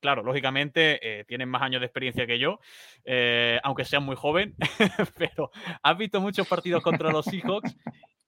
claro, 0.00 0.22
lógicamente 0.22 1.00
eh, 1.00 1.24
tienen 1.24 1.48
más 1.48 1.62
años 1.62 1.80
de 1.80 1.86
experiencia 1.86 2.26
que 2.26 2.38
yo, 2.38 2.60
eh, 3.06 3.58
aunque 3.62 3.86
sean 3.86 4.02
muy 4.02 4.16
joven, 4.16 4.54
pero 5.16 5.50
has 5.82 5.96
visto 5.96 6.20
muchos 6.20 6.46
partidos 6.46 6.82
contra 6.82 7.10
los 7.10 7.24
Seahawks 7.24 7.74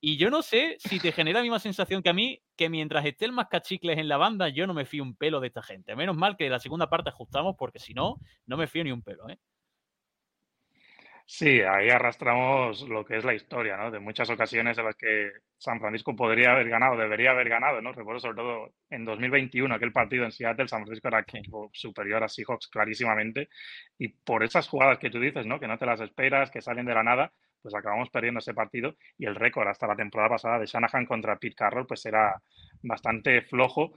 y 0.09 0.19
yo 0.19 0.31
no 0.31 0.41
sé 0.41 0.77
si 0.79 1.01
te 1.01 1.11
genera 1.11 1.41
la 1.41 1.43
misma 1.43 1.59
sensación 1.59 2.01
que 2.01 2.11
a 2.11 2.13
mí, 2.13 2.41
que 2.57 2.69
mientras 2.69 3.05
esté 3.05 3.25
el 3.25 3.33
más 3.33 3.49
cachicles 3.49 3.99
en 3.99 4.07
la 4.07 4.17
banda, 4.17 4.49
yo 4.49 4.65
no 4.69 4.73
me 4.73 4.85
fío 4.85 5.03
un 5.03 5.17
pelo 5.17 5.41
de 5.41 5.49
esta 5.49 5.65
gente. 5.65 5.97
Menos 5.97 6.17
mal 6.17 6.37
que 6.37 6.49
la 6.49 6.61
segunda 6.61 6.89
parte 6.89 7.09
ajustamos, 7.09 7.57
porque 7.59 7.81
si 7.81 7.93
no, 7.93 8.21
no 8.47 8.57
me 8.57 8.69
fío 8.69 8.85
ni 8.85 8.93
un 8.93 9.03
pelo. 9.03 9.29
¿eh? 9.29 9.37
Sí, 11.27 11.61
ahí 11.61 11.91
arrastramos 11.91 12.83
lo 12.83 13.05
que 13.05 13.17
es 13.17 13.25
la 13.25 13.35
historia, 13.35 13.77
¿no? 13.77 13.91
De 13.91 13.99
muchas 13.99 14.31
ocasiones 14.31 14.79
en 14.79 14.85
las 14.85 14.95
que 14.95 15.33
San 15.59 15.81
Francisco 15.81 16.15
podría 16.15 16.53
haber 16.53 16.69
ganado, 16.69 16.97
debería 16.97 17.33
haber 17.33 17.49
ganado, 17.49 17.83
¿no? 17.83 17.93
Recuerdo 17.93 18.21
sobre 18.21 18.37
todo 18.37 18.75
en 18.91 19.05
2021, 19.05 19.75
aquel 19.75 19.91
partido 19.91 20.25
en 20.25 20.31
Seattle, 20.31 20.69
San 20.69 20.85
Francisco 20.85 21.09
era 21.09 21.19
equipo 21.19 21.69
superior 21.73 22.23
a 22.23 22.29
Seahawks 22.29 22.69
clarísimamente. 22.69 23.49
Y 23.99 24.07
por 24.07 24.45
esas 24.45 24.69
jugadas 24.69 25.01
que 25.01 25.11
tú 25.11 25.19
dices, 25.19 25.47
¿no? 25.47 25.59
Que 25.59 25.67
no 25.67 25.79
te 25.79 25.87
las 25.87 26.01
esperas, 26.01 26.53
que 26.53 26.63
salen 26.63 26.87
de 26.87 26.95
la 26.95 27.03
nada, 27.03 27.33
pues 27.63 27.75
acabamos 27.75 28.11
perdiendo 28.11 28.39
ese 28.39 28.55
partido. 28.55 28.95
Y 29.19 29.27
el 29.27 29.35
récord 29.35 29.69
hasta 29.69 29.87
la 29.87 29.97
temporada 29.97 30.31
pasada 30.31 30.59
de 30.59 30.67
Shanahan 30.67 31.07
contra 31.07 31.37
Pete 31.37 31.57
Carroll, 31.57 31.87
pues 31.87 32.05
era 32.07 32.41
bastante 32.83 33.43
flojo 33.43 33.93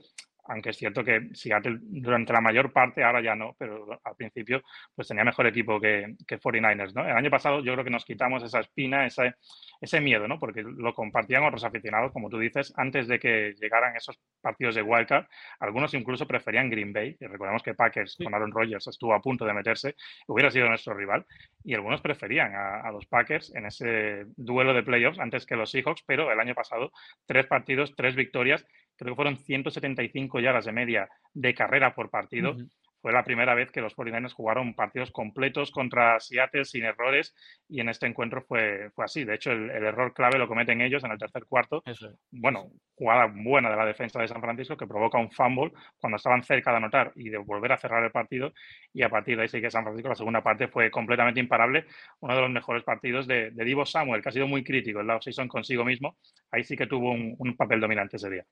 aunque 0.50 0.70
es 0.70 0.76
cierto 0.76 1.04
que 1.04 1.28
Seattle 1.32 1.78
durante 1.80 2.32
la 2.32 2.40
mayor 2.40 2.72
parte, 2.72 3.04
ahora 3.04 3.22
ya 3.22 3.36
no, 3.36 3.54
pero 3.56 4.00
al 4.02 4.16
principio 4.16 4.62
pues 4.94 5.06
tenía 5.06 5.22
mejor 5.22 5.46
equipo 5.46 5.80
que, 5.80 6.16
que 6.26 6.40
49ers, 6.40 6.92
¿no? 6.92 7.06
El 7.06 7.16
año 7.16 7.30
pasado 7.30 7.62
yo 7.62 7.72
creo 7.72 7.84
que 7.84 7.90
nos 7.90 8.04
quitamos 8.04 8.42
esa 8.42 8.58
espina, 8.58 9.06
ese, 9.06 9.34
ese 9.80 10.00
miedo, 10.00 10.26
¿no? 10.26 10.40
Porque 10.40 10.62
lo 10.62 10.92
compartían 10.92 11.44
otros 11.44 11.62
aficionados, 11.62 12.10
como 12.12 12.28
tú 12.28 12.38
dices, 12.38 12.72
antes 12.76 13.06
de 13.06 13.20
que 13.20 13.54
llegaran 13.60 13.96
esos 13.96 14.18
partidos 14.40 14.74
de 14.74 14.82
wildcard, 14.82 15.26
algunos 15.60 15.94
incluso 15.94 16.26
preferían 16.26 16.68
Green 16.68 16.92
Bay, 16.92 17.16
y 17.20 17.26
recordemos 17.26 17.62
que 17.62 17.74
Packers 17.74 18.16
con 18.16 18.34
Aaron 18.34 18.50
Rodgers 18.50 18.88
estuvo 18.88 19.14
a 19.14 19.22
punto 19.22 19.44
de 19.44 19.54
meterse, 19.54 19.94
hubiera 20.26 20.50
sido 20.50 20.68
nuestro 20.68 20.94
rival, 20.94 21.24
y 21.62 21.74
algunos 21.74 22.00
preferían 22.00 22.56
a, 22.56 22.80
a 22.80 22.90
los 22.90 23.06
Packers 23.06 23.54
en 23.54 23.66
ese 23.66 24.24
duelo 24.36 24.74
de 24.74 24.82
playoffs 24.82 25.20
antes 25.20 25.46
que 25.46 25.54
los 25.54 25.70
Seahawks, 25.70 26.02
pero 26.04 26.32
el 26.32 26.40
año 26.40 26.54
pasado 26.54 26.90
tres 27.26 27.46
partidos, 27.46 27.94
tres 27.94 28.16
victorias, 28.16 28.66
creo 29.00 29.14
que 29.14 29.16
fueron 29.16 29.38
175 29.38 30.40
yardas 30.40 30.66
de 30.66 30.72
media 30.72 31.08
de 31.32 31.54
carrera 31.54 31.94
por 31.94 32.10
partido. 32.10 32.56
Fue 33.00 33.12
la 33.12 33.24
primera 33.24 33.54
vez 33.54 33.72
que 33.72 33.80
los 33.80 33.96
49ers 33.96 34.34
jugaron 34.34 34.74
partidos 34.74 35.10
completos 35.10 35.70
contra 35.70 36.20
Seattle 36.20 36.66
sin 36.66 36.84
errores 36.84 37.34
y 37.66 37.80
en 37.80 37.88
este 37.88 38.06
encuentro 38.06 38.42
fue, 38.42 38.90
fue 38.94 39.06
así. 39.06 39.24
De 39.24 39.36
hecho, 39.36 39.52
el, 39.52 39.70
error 39.70 40.12
clave 40.12 40.38
lo 40.38 40.46
cometen 40.46 40.82
ellos 40.82 41.02
en 41.04 41.12
el 41.12 41.18
tercer 41.18 41.46
cuarto. 41.46 41.82
Bueno, 42.30 42.70
jugada 42.94 43.32
buena 43.34 43.70
de 43.70 43.76
la 43.76 43.86
defensa 43.86 44.20
de 44.20 44.28
San 44.28 44.42
Francisco 44.42 44.76
que 44.76 44.86
provoca 44.86 45.16
un 45.16 45.30
fumble 45.30 45.72
cuando 45.98 46.16
estaban 46.16 46.42
cerca 46.42 46.72
de 46.72 46.76
anotar 46.76 47.12
y 47.14 47.30
de 47.30 47.38
volver 47.38 47.72
a 47.72 47.78
cerrar 47.78 48.04
el 48.04 48.10
partido. 48.10 48.52
Y 48.92 49.02
a 49.02 49.08
partir 49.08 49.36
de 49.36 49.42
ahí 49.44 49.48
sí 49.48 49.62
que 49.62 49.70
San 49.70 49.84
Francisco, 49.84 50.10
la 50.10 50.14
segunda 50.14 50.42
parte 50.42 50.68
fue 50.68 50.90
completamente 50.90 51.40
imparable. 51.40 51.86
Uno 52.20 52.34
de 52.34 52.42
los 52.42 52.50
mejores 52.50 52.82
partidos 52.82 53.26
de, 53.26 53.50
de 53.50 53.64
Divo 53.64 53.86
Samuel, 53.86 54.22
que 54.22 54.28
ha 54.28 54.32
sido 54.32 54.46
muy 54.46 54.62
crítico 54.62 55.00
en 55.00 55.06
la 55.06 55.18
season 55.22 55.48
consigo 55.48 55.86
mismo. 55.86 56.18
Ahí 56.50 56.64
sí 56.64 56.76
que 56.76 56.86
tuvo 56.86 57.12
un 57.12 57.56
papel 57.56 57.80
dominante 57.80 58.18
ese 58.18 58.28
día. 58.28 58.44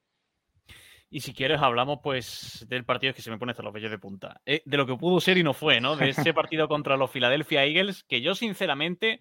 Y 1.10 1.20
si 1.20 1.32
quieres, 1.32 1.60
hablamos 1.62 2.00
pues 2.02 2.66
del 2.68 2.84
partido 2.84 3.14
que 3.14 3.22
se 3.22 3.30
me 3.30 3.38
pone 3.38 3.52
hasta 3.52 3.62
los 3.62 3.72
vellos 3.72 3.90
de 3.90 3.98
punta. 3.98 4.42
Eh, 4.44 4.62
de 4.66 4.76
lo 4.76 4.86
que 4.86 4.96
pudo 4.96 5.20
ser 5.20 5.38
y 5.38 5.42
no 5.42 5.54
fue, 5.54 5.80
¿no? 5.80 5.96
De 5.96 6.10
ese 6.10 6.34
partido 6.34 6.68
contra 6.68 6.98
los 6.98 7.10
Philadelphia 7.10 7.64
Eagles, 7.64 8.04
que 8.04 8.20
yo 8.20 8.34
sinceramente 8.34 9.20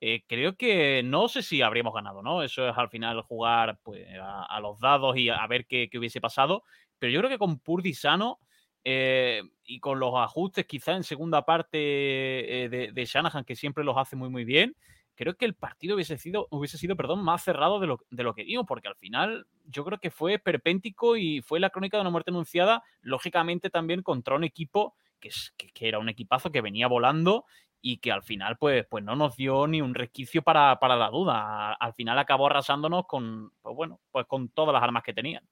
eh, 0.00 0.24
creo 0.26 0.56
que 0.56 1.02
no 1.04 1.28
sé 1.28 1.42
si 1.42 1.62
habríamos 1.62 1.94
ganado, 1.94 2.22
¿no? 2.22 2.42
Eso 2.42 2.68
es 2.68 2.76
al 2.76 2.88
final 2.88 3.22
jugar 3.22 3.78
pues, 3.84 4.04
a, 4.20 4.58
los 4.60 4.80
dados 4.80 5.16
y 5.16 5.28
a, 5.28 5.46
ver 5.46 5.66
qué, 5.66 5.88
hubiese 5.96 6.20
pasado. 6.20 6.64
Pero 6.98 7.12
yo 7.12 7.20
creo 7.20 7.30
que 7.30 7.38
con 7.38 7.60
Purdy 7.60 7.94
sano 7.94 8.40
eh, 8.82 9.42
y 9.62 9.78
con 9.78 10.00
los 10.00 10.14
ajustes 10.16 10.66
quizá 10.66 10.96
en 10.96 11.04
segunda 11.04 11.44
parte 11.44 11.78
de, 11.78 12.90
de 12.92 13.04
Shanahan, 13.04 13.44
que 13.44 13.54
siempre 13.54 13.84
los 13.84 13.96
hace 13.96 14.16
muy, 14.16 14.28
muy 14.28 14.44
bien, 14.44 14.74
creo 15.18 15.34
que 15.34 15.44
el 15.44 15.54
partido 15.54 15.96
hubiese 15.96 16.16
sido, 16.16 16.46
hubiese 16.50 16.78
sido 16.78 16.94
perdón, 16.94 17.24
más 17.24 17.42
cerrado 17.42 17.80
de 17.80 17.88
lo, 17.88 18.00
de 18.08 18.22
lo 18.22 18.34
que 18.34 18.44
digo, 18.44 18.64
porque 18.64 18.86
al 18.86 18.94
final 18.94 19.48
yo 19.64 19.84
creo 19.84 19.98
que 19.98 20.12
fue 20.12 20.38
perpéntico 20.38 21.16
y 21.16 21.42
fue 21.42 21.58
la 21.58 21.70
crónica 21.70 21.96
de 21.96 22.02
una 22.02 22.10
muerte 22.10 22.30
anunciada, 22.30 22.84
lógicamente 23.02 23.68
también 23.68 24.02
contra 24.02 24.36
un 24.36 24.44
equipo 24.44 24.94
que, 25.18 25.28
es, 25.28 25.52
que, 25.56 25.88
era 25.88 25.98
un 25.98 26.08
equipazo 26.08 26.52
que 26.52 26.60
venía 26.60 26.86
volando 26.86 27.46
y 27.80 27.98
que 27.98 28.12
al 28.12 28.22
final 28.22 28.58
pues, 28.58 28.86
pues 28.86 29.02
no 29.02 29.16
nos 29.16 29.36
dio 29.36 29.66
ni 29.66 29.82
un 29.82 29.92
resquicio 29.92 30.42
para, 30.42 30.78
para 30.78 30.94
la 30.94 31.10
duda. 31.10 31.72
Al 31.72 31.94
final 31.94 32.16
acabó 32.20 32.46
arrasándonos 32.46 33.04
con, 33.06 33.50
pues 33.60 33.74
bueno, 33.74 34.00
pues 34.12 34.24
con 34.26 34.50
todas 34.50 34.72
las 34.72 34.84
armas 34.84 35.02
que 35.02 35.14
tenían. 35.14 35.42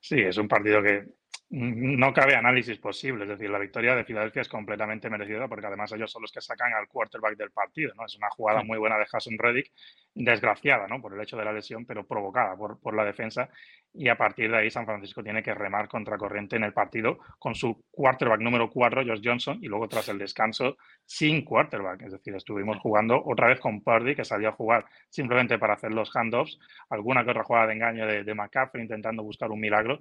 Sí, 0.00 0.18
es 0.20 0.36
un 0.36 0.48
partido 0.48 0.82
que 0.82 1.06
no 1.52 2.14
cabe 2.14 2.34
análisis 2.34 2.78
posible. 2.78 3.24
Es 3.24 3.28
decir, 3.28 3.50
la 3.50 3.58
victoria 3.58 3.94
de 3.94 4.04
Filadelfia 4.04 4.40
es 4.40 4.48
completamente 4.48 5.10
merecida 5.10 5.48
porque 5.48 5.66
además 5.66 5.92
ellos 5.92 6.10
son 6.10 6.22
los 6.22 6.32
que 6.32 6.40
sacan 6.40 6.72
al 6.72 6.88
quarterback 6.88 7.36
del 7.36 7.50
partido. 7.50 7.92
¿no? 7.94 8.06
Es 8.06 8.16
una 8.16 8.30
jugada 8.30 8.62
muy 8.62 8.78
buena 8.78 8.96
de 8.96 9.04
Hassan 9.12 9.36
Reddick, 9.36 9.70
desgraciada 10.14 10.88
¿no? 10.88 11.02
por 11.02 11.12
el 11.12 11.20
hecho 11.20 11.36
de 11.36 11.44
la 11.44 11.52
lesión, 11.52 11.84
pero 11.84 12.06
provocada 12.06 12.56
por, 12.56 12.80
por 12.80 12.94
la 12.94 13.04
defensa. 13.04 13.50
Y 13.92 14.08
a 14.08 14.16
partir 14.16 14.50
de 14.50 14.56
ahí 14.56 14.70
San 14.70 14.86
Francisco 14.86 15.22
tiene 15.22 15.42
que 15.42 15.52
remar 15.52 15.88
contracorriente 15.88 16.56
en 16.56 16.64
el 16.64 16.72
partido 16.72 17.18
con 17.38 17.54
su 17.54 17.84
quarterback 17.90 18.40
número 18.40 18.70
4, 18.70 19.02
Josh 19.06 19.20
Johnson, 19.22 19.58
y 19.60 19.68
luego 19.68 19.86
tras 19.88 20.08
el 20.08 20.16
descanso 20.16 20.78
sin 21.04 21.44
quarterback. 21.44 22.00
Es 22.00 22.12
decir, 22.12 22.34
estuvimos 22.34 22.78
jugando 22.78 23.22
otra 23.22 23.48
vez 23.48 23.60
con 23.60 23.82
Purdy, 23.82 24.14
que 24.14 24.24
salió 24.24 24.48
a 24.48 24.52
jugar 24.52 24.86
simplemente 25.10 25.58
para 25.58 25.74
hacer 25.74 25.92
los 25.92 26.10
handoffs, 26.16 26.58
alguna 26.88 27.24
que 27.24 27.32
otra 27.32 27.44
jugada 27.44 27.66
de 27.66 27.74
engaño 27.74 28.06
de, 28.06 28.24
de 28.24 28.34
McCaffrey 28.34 28.82
intentando 28.82 29.22
buscar 29.22 29.50
un 29.50 29.60
milagro, 29.60 30.00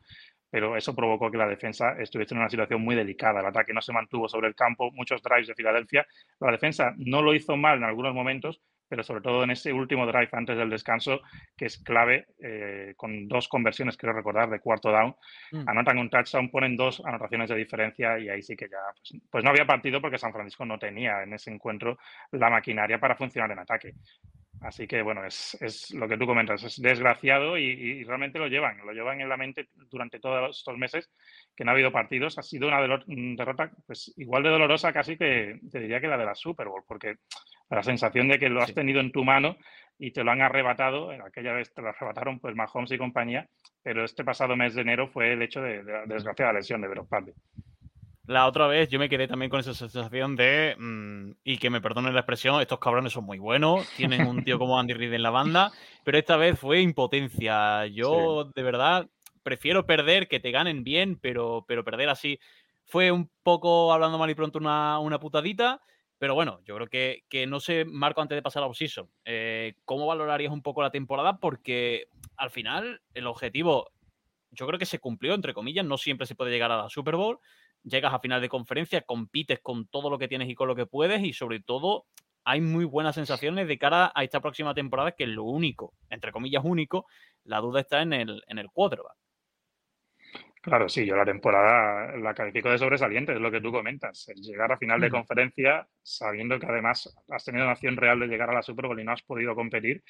pero 0.52 0.76
eso 0.76 0.94
provocó 0.94 1.32
que 1.32 1.38
la 1.38 1.48
defensa 1.48 1.96
estuviese 1.98 2.36
en 2.36 2.42
una 2.42 2.50
situación 2.50 2.82
muy 2.82 2.94
delicada. 2.94 3.40
El 3.40 3.48
ataque 3.48 3.74
no 3.74 3.82
se 3.82 3.94
mantuvo 3.94 4.28
sobre 4.28 4.50
el 4.50 4.56
campo, 4.56 4.92
muchos 4.92 5.24
drives 5.24 5.48
de 5.48 5.56
Filadelfia. 5.56 6.06
La 6.40 6.52
defensa 6.52 6.94
no 6.98 7.22
lo 7.22 7.34
hizo 7.34 7.56
mal 7.56 7.78
en 7.78 7.86
algunos 7.86 8.14
momentos, 8.14 8.62
pero 8.92 9.04
sobre 9.04 9.22
todo 9.22 9.46
en 9.46 9.52
ese 9.52 9.72
último 9.72 10.06
drive 10.06 10.28
antes 10.34 10.58
del 10.58 10.70
descanso, 10.70 11.22
que 11.56 11.68
es 11.68 11.82
clave, 11.82 12.28
eh, 12.44 12.94
con 12.98 13.26
dos 13.30 13.48
conversiones, 13.48 13.96
quiero 13.96 14.12
recordar, 14.12 14.50
de 14.50 14.60
cuarto 14.60 14.92
down. 14.92 15.16
Mm. 15.54 15.70
Anotan 15.70 15.98
un 15.98 16.10
touchdown, 16.10 16.52
ponen 16.52 16.76
dos 16.76 17.02
anotaciones 17.06 17.50
de 17.50 17.56
diferencia 17.56 18.20
y 18.20 18.28
ahí 18.28 18.42
sí 18.42 18.58
que 18.58 18.68
ya, 18.68 18.80
pues, 18.94 19.22
pues, 19.32 19.44
no 19.46 19.52
había 19.52 19.66
partido 19.66 20.02
porque 20.02 20.18
San 20.18 20.34
Francisco 20.34 20.66
no 20.66 20.78
tenía 20.78 21.24
en 21.24 21.32
ese 21.32 21.50
encuentro 21.52 21.98
la 22.32 22.50
maquinaria 22.50 23.00
para 23.00 23.16
funcionar 23.16 23.50
en 23.52 23.60
ataque. 23.60 23.94
Así 24.62 24.86
que, 24.86 25.02
bueno, 25.02 25.26
es, 25.26 25.58
es, 25.60 25.92
lo 25.92 26.08
que 26.08 26.18
tú 26.18 26.28
comentas, 26.28 26.64
es 26.64 26.80
desgraciado 26.80 27.58
y, 27.58 28.04
realmente 28.04 28.38
lo 28.38 28.48
llevan, 28.48 28.78
lo 28.86 28.94
llevan 28.94 29.20
en 29.20 29.28
la 29.28 29.36
mente 29.36 29.70
durante 29.90 30.20
todos 30.20 30.56
estos 30.56 30.78
meses 30.78 31.10
que 31.56 31.64
no 31.64 31.72
ha 31.72 31.74
habido 31.74 31.92
partidos. 31.92 32.38
Ha 32.38 32.44
sido 32.44 32.68
una 32.68 32.80
derrota 32.80 33.72
pues 33.88 34.14
igual 34.18 34.44
de 34.44 34.50
dolorosa 34.50 34.94
casi 34.94 35.18
que 35.18 35.60
te 35.72 35.80
diría 35.80 36.00
que 36.00 36.08
la 36.08 36.18
de 36.18 36.26
la 36.26 36.36
Super 36.36 36.68
Bowl, 36.68 36.84
porque 36.88 37.16
la 37.72 37.82
sensación 37.82 38.28
de 38.28 38.38
que 38.38 38.50
lo 38.50 38.62
has 38.62 38.74
tenido 38.74 39.00
en 39.00 39.12
tu 39.12 39.24
mano 39.24 39.58
y 39.98 40.12
te 40.12 40.24
lo 40.24 40.32
han 40.32 40.42
arrebatado, 40.42 41.10
aquella 41.10 41.54
vez 41.54 41.74
te 41.74 41.82
lo 41.82 41.90
arrebataron 41.90 42.40
pues 42.40 42.56
Mahomes 42.56 42.92
y 42.92 43.00
compañía, 43.00 43.48
pero 43.82 44.04
este 44.04 44.24
pasado 44.24 44.56
mes 44.56 44.76
de 44.76 44.82
enero 44.82 45.08
fue 45.08 45.34
el 45.34 45.42
hecho 45.42 45.62
de, 45.62 45.84
la 45.84 46.06
desgraciada 46.06 46.54
lesión 46.54 46.82
de 46.82 46.88
Brock 46.88 47.10
la 48.28 48.48
otra 48.48 48.68
vez 48.68 48.90
yo 48.90 49.00
me 49.00 49.10
quedé 49.10 49.28
también 49.28 49.50
con 49.50 49.60
esa 49.60 49.74
sensación 49.74 50.36
de, 50.36 50.76
mm, 50.78 51.32
y 51.44 51.58
que 51.58 51.70
me 51.70 51.82
perdonen 51.82 52.14
la 52.14 52.22
expresión, 52.22 52.62
estos 52.62 52.80
cabrones 52.80 53.14
son 53.14 53.26
muy 53.26 53.40
buenos, 53.40 53.88
tienen 53.98 54.28
un 54.28 54.44
tío 54.44 54.60
como 54.60 54.80
Andy 54.80 54.94
Reid 54.94 55.14
en 55.14 55.24
la 55.24 55.32
banda, 55.32 55.72
pero 56.04 56.18
esta 56.18 56.38
vez 56.38 56.60
fue 56.60 56.82
impotencia. 56.82 57.88
Yo 57.88 58.52
de 58.56 58.64
verdad 58.64 59.10
prefiero 59.44 59.86
perder 59.86 60.28
que 60.28 60.40
te 60.40 60.52
ganen 60.52 60.84
bien, 60.84 61.18
pero, 61.20 61.66
pero 61.68 61.84
perder 61.84 62.10
así 62.10 62.40
fue 62.86 63.12
un 63.12 63.30
poco, 63.44 63.92
hablando 63.94 64.18
mal 64.18 64.30
y 64.30 64.36
pronto, 64.36 64.60
una, 64.60 65.00
una 65.00 65.20
putadita. 65.20 65.82
Pero 66.20 66.36
bueno, 66.36 66.60
yo 66.66 66.76
creo 66.76 66.88
que, 66.88 67.24
que 67.30 67.48
no 67.48 67.60
sé, 67.60 67.84
Marco, 67.84 68.22
antes 68.22 68.36
de 68.36 68.44
pasar 68.44 68.62
a 68.62 68.68
la 68.68 68.74
season, 68.76 69.10
eh, 69.26 69.74
¿cómo 69.86 70.06
valorarías 70.06 70.52
un 70.52 70.62
poco 70.62 70.84
la 70.84 70.92
temporada? 70.92 71.40
Porque 71.40 72.10
al 72.38 72.52
final 72.52 73.02
el 73.16 73.26
objetivo 73.26 73.90
yo 74.52 74.68
creo 74.68 74.78
que 74.78 74.86
se 74.86 75.00
cumplió, 75.00 75.34
entre 75.34 75.54
comillas, 75.54 75.86
no 75.86 75.98
siempre 75.98 76.28
se 76.28 76.36
puede 76.36 76.52
llegar 76.52 76.72
a 76.72 76.84
la 76.84 76.90
Super 76.90 77.16
Bowl, 77.16 77.40
llegas 77.84 78.14
a 78.14 78.20
final 78.20 78.42
de 78.42 78.50
conferencia, 78.50 79.02
compites 79.02 79.60
con 79.60 79.88
todo 79.88 80.10
lo 80.10 80.18
que 80.18 80.28
tienes 80.28 80.50
y 80.50 80.56
con 80.56 80.68
lo 80.68 80.76
que 80.76 80.86
puedes 80.86 81.24
y 81.24 81.34
sobre 81.34 81.60
todo 81.60 82.06
hay 82.44 82.62
muy 82.62 82.86
buenas 82.86 83.16
sensaciones 83.16 83.68
de 83.68 83.78
cara 83.78 84.12
a 84.16 84.24
esta 84.24 84.40
próxima 84.40 84.74
temporada 84.74 85.12
que 85.12 85.26
es 85.26 85.30
lo 85.30 85.44
único, 85.44 85.94
entre 86.10 86.32
comillas 86.32 86.64
único, 86.66 87.06
la 87.44 87.60
duda 87.60 87.82
está 87.82 88.02
en 88.02 88.14
el, 88.14 88.44
en 88.48 88.58
el 88.58 88.70
quarterback. 88.70 89.16
Claro, 90.62 90.88
sí, 90.88 91.08
yo 91.08 91.16
la 91.16 91.26
temporada 91.26 92.16
la 92.18 92.36
califico 92.36 92.70
de 92.70 92.78
sobresaliente, 92.78 93.34
es 93.34 93.40
lo 93.40 93.50
que 93.50 93.62
tú 93.62 93.72
comentas. 93.72 94.28
llegar 94.36 94.72
a 94.72 94.78
final 94.78 95.02
de 95.02 95.10
conferencia 95.10 95.88
sabiendo 96.04 96.60
que 96.60 96.68
además 96.68 97.12
has 97.30 97.44
tenido 97.44 97.66
una 97.66 97.74
acción 97.74 97.98
real 97.98 98.20
de 98.20 98.28
llegar 98.28 98.52
a 98.52 98.54
la 98.54 98.62
Super 98.62 98.86
Bowl 98.86 99.00
y 99.00 99.04
no 99.04 99.12
has 99.12 99.24
podido 99.24 99.56
competir, 99.56 100.04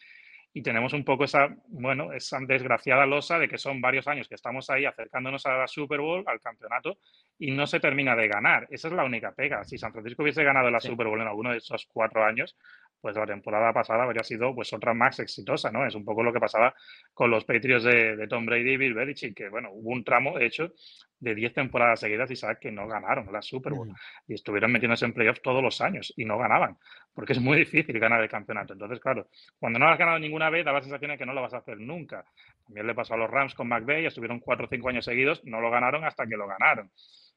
y 0.53 0.62
tenemos 0.62 0.93
un 0.93 1.05
poco 1.05 1.24
esa, 1.24 1.55
bueno, 1.67 2.12
esa 2.12 2.39
desgraciada 2.41 3.05
losa 3.05 3.39
de 3.39 3.48
que 3.48 3.58
son 3.58 3.79
varios 3.79 4.08
años 4.08 4.27
que 4.27 4.36
estamos 4.36 4.70
ahí 4.70 4.86
acercándonos 4.86 5.46
a 5.46 5.58
la 5.58 5.67
Super 5.67 6.01
Bowl, 6.01 6.24
al 6.27 6.41
campeonato, 6.41 6.98
y 7.39 7.51
no 7.51 7.65
se 7.65 7.79
termina 7.79 8.15
de 8.15 8.27
ganar. 8.27 8.67
Esa 8.70 8.89
es 8.89 8.93
la 8.93 9.05
única 9.05 9.31
pega. 9.31 9.63
Si 9.63 9.77
San 9.77 9.93
Francisco 9.93 10.24
hubiese 10.24 10.43
ganado 10.43 10.70
la 10.70 10.81
Super 10.81 11.08
Bowl 11.08 11.22
en 11.22 11.27
alguno 11.27 11.51
de 11.51 11.58
esos 11.58 11.86
cuatro 11.86 12.24
años, 12.24 12.58
pues 13.00 13.15
la 13.15 13.25
temporada 13.25 13.74
pasada 13.74 14.03
habría 14.03 14.24
sido 14.24 14.53
pues 14.53 14.72
otra 14.74 14.93
más 14.93 15.20
exitosa, 15.20 15.72
¿no? 15.72 15.86
Es 15.86 15.96
un 15.96 16.05
poco 16.05 16.22
lo 16.22 16.34
que 16.34 16.39
pasaba 16.39 16.75
con 17.13 17.31
los 17.31 17.46
Patriots 17.46 17.84
de, 17.84 18.27
Tom 18.27 18.46
Brady 18.46 18.74
y 18.74 18.77
Bill 18.77 18.93
Belichick, 18.93 19.36
que 19.36 19.50
bueno, 19.50 19.70
hubo 19.72 19.89
un 19.89 20.03
tramo, 20.03 20.38
de 20.38 20.46
hecho, 20.46 20.74
de 21.21 21.35
10 21.35 21.53
temporadas 21.53 21.99
seguidas 21.99 22.29
y 22.31 22.35
sabes 22.35 22.57
que 22.59 22.71
no 22.71 22.87
ganaron 22.87 23.31
la 23.31 23.41
Super 23.41 23.73
Bowl 23.73 23.93
y 24.27 24.33
estuvieron 24.33 24.71
metiéndose 24.71 25.05
en 25.05 25.13
playoffs 25.13 25.41
todos 25.41 25.63
los 25.63 25.79
años 25.79 26.11
y 26.17 26.25
no 26.25 26.37
ganaban, 26.37 26.77
porque 27.13 27.33
es 27.33 27.39
muy 27.39 27.57
difícil 27.59 27.97
ganar 27.99 28.21
el 28.21 28.29
campeonato. 28.29 28.73
Entonces, 28.73 28.99
claro, 28.99 29.27
cuando 29.59 29.79
no 29.79 29.87
has 29.87 29.97
ganado 29.97 30.19
ninguna 30.19 30.49
vez, 30.49 30.65
da 30.65 30.73
la 30.73 30.81
sensación 30.81 31.11
de 31.11 31.17
que 31.17 31.25
no 31.25 31.33
lo 31.33 31.41
vas 31.41 31.53
a 31.53 31.57
hacer 31.57 31.79
nunca. 31.79 32.25
También 32.65 32.87
le 32.87 32.95
pasó 32.95 33.13
a 33.13 33.17
los 33.17 33.29
Rams 33.29 33.53
con 33.53 33.67
McVeigh, 33.67 34.07
estuvieron 34.07 34.39
4 34.39 34.65
o 34.65 34.69
5 34.69 34.89
años 34.89 35.05
seguidos, 35.05 35.45
no 35.45 35.61
lo 35.61 35.69
ganaron 35.69 36.03
hasta 36.03 36.25
que 36.25 36.35
lo 36.35 36.47
ganaron. 36.47 36.91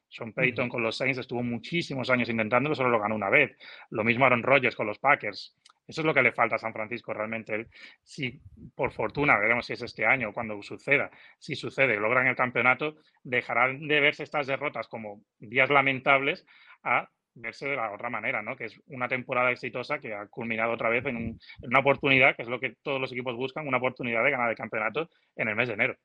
Sean 0.09 0.33
Payton 0.33 0.69
con 0.69 0.81
los 0.81 0.97
Saints 0.97 1.19
estuvo 1.19 1.43
muchísimos 1.43 2.09
años 2.09 2.29
intentándolo, 2.29 2.75
solo 2.75 2.89
lo 2.89 2.99
ganó 2.99 3.15
una 3.15 3.29
vez. 3.29 3.57
Lo 3.89 4.03
mismo 4.03 4.25
Aaron 4.25 4.43
Rodgers 4.43 4.75
con 4.75 4.87
los 4.87 4.97
Packers. 4.97 5.55
Eso 5.87 6.01
es 6.01 6.05
lo 6.05 6.13
que 6.13 6.21
le 6.21 6.31
falta 6.31 6.55
a 6.55 6.59
San 6.59 6.73
Francisco 6.73 7.13
realmente. 7.13 7.67
Si 8.03 8.41
por 8.75 8.91
fortuna, 8.91 9.37
veremos 9.37 9.65
si 9.65 9.73
es 9.73 9.81
este 9.81 10.05
año 10.05 10.33
cuando 10.33 10.61
suceda, 10.61 11.11
si 11.39 11.55
sucede, 11.55 11.97
logran 11.97 12.27
el 12.27 12.35
campeonato, 12.35 12.95
dejarán 13.23 13.87
de 13.87 13.99
verse 13.99 14.23
estas 14.23 14.47
derrotas 14.47 14.87
como 14.87 15.21
días 15.39 15.69
lamentables 15.69 16.45
a 16.83 17.09
verse 17.35 17.67
de 17.67 17.75
la 17.75 17.91
otra 17.91 18.09
manera, 18.09 18.41
¿no? 18.41 18.55
Que 18.55 18.65
es 18.65 18.81
una 18.87 19.07
temporada 19.07 19.51
exitosa 19.51 19.99
que 19.99 20.13
ha 20.13 20.27
culminado 20.27 20.73
otra 20.73 20.89
vez 20.89 21.05
en, 21.05 21.17
en 21.17 21.39
una 21.63 21.79
oportunidad, 21.79 22.35
que 22.35 22.43
es 22.43 22.47
lo 22.47 22.59
que 22.59 22.75
todos 22.81 22.99
los 22.99 23.11
equipos 23.11 23.35
buscan, 23.35 23.67
una 23.67 23.77
oportunidad 23.77 24.23
de 24.23 24.31
ganar 24.31 24.49
el 24.49 24.55
campeonato 24.55 25.09
en 25.35 25.49
el 25.49 25.55
mes 25.55 25.67
de 25.67 25.73
enero. 25.73 25.95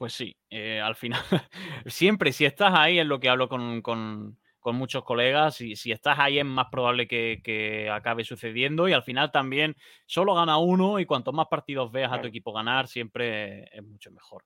Pues 0.00 0.14
sí, 0.14 0.34
eh, 0.48 0.80
al 0.80 0.96
final, 0.96 1.20
siempre 1.84 2.32
si 2.32 2.46
estás 2.46 2.72
ahí 2.74 2.98
es 2.98 3.04
lo 3.04 3.20
que 3.20 3.28
hablo 3.28 3.50
con, 3.50 4.38
muchos 4.62 5.04
colegas, 5.04 5.60
y 5.60 5.76
si 5.76 5.92
estás 5.92 6.18
ahí 6.18 6.38
es 6.38 6.44
más 6.44 6.66
probable 6.70 7.08
que, 7.08 7.90
acabe 7.92 8.24
sucediendo 8.24 8.88
y 8.88 8.92
al 8.92 9.02
final 9.02 9.32
también 9.32 9.76
solo 10.06 10.34
gana 10.34 10.58
uno 10.58 11.00
y 11.00 11.06
cuanto 11.06 11.32
más 11.32 11.48
partidos 11.48 11.90
veas 11.90 12.12
a 12.12 12.20
tu 12.20 12.28
equipo 12.28 12.52
ganar, 12.52 12.86
siempre 12.86 13.64
es 13.76 13.82
mucho 13.82 14.10
mejor. 14.10 14.44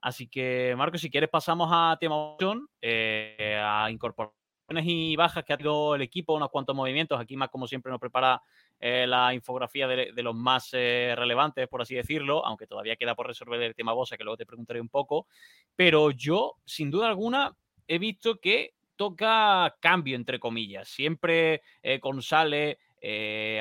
Así 0.00 0.28
que, 0.28 0.74
Marco, 0.76 0.98
si 0.98 1.10
quieres 1.10 1.30
pasamos 1.30 1.68
a 1.72 1.96
tema 1.98 2.36
eh, 2.80 3.60
a 3.60 3.90
incorporaciones 3.90 4.36
y 4.84 5.16
bajas 5.16 5.44
que 5.44 5.52
ha 5.52 5.56
tenido 5.56 5.94
el 5.94 6.02
equipo, 6.02 6.34
unos 6.34 6.50
cuantos 6.50 6.74
movimientos. 6.74 7.18
Aquí 7.18 7.36
más 7.36 7.48
como 7.48 7.66
siempre 7.66 7.90
nos 7.90 8.00
prepara 8.00 8.42
eh, 8.78 9.06
la 9.06 9.32
infografía 9.32 9.86
de, 9.86 10.22
los 10.22 10.34
más 10.34 10.70
eh, 10.72 11.14
relevantes, 11.16 11.68
por 11.68 11.82
así 11.82 11.94
decirlo, 11.94 12.44
aunque 12.44 12.66
todavía 12.66 12.96
queda 12.96 13.14
por 13.14 13.26
resolver 13.26 13.60
el 13.62 13.74
tema 13.74 13.92
Bosa, 13.92 14.16
que 14.16 14.24
luego 14.24 14.36
te 14.36 14.46
preguntaré 14.46 14.80
un 14.80 14.88
poco. 14.88 15.26
Pero 15.74 16.10
yo, 16.10 16.56
sin 16.64 16.90
duda 16.90 17.08
alguna, 17.08 17.56
he 17.86 17.98
visto 17.98 18.38
que 18.40 18.74
toca 18.96 19.76
cambio, 19.80 20.16
entre 20.16 20.38
comillas. 20.38 20.88
Siempre 20.88 21.62
eh, 21.82 22.00
con 22.00 22.22
Sale, 22.22 22.78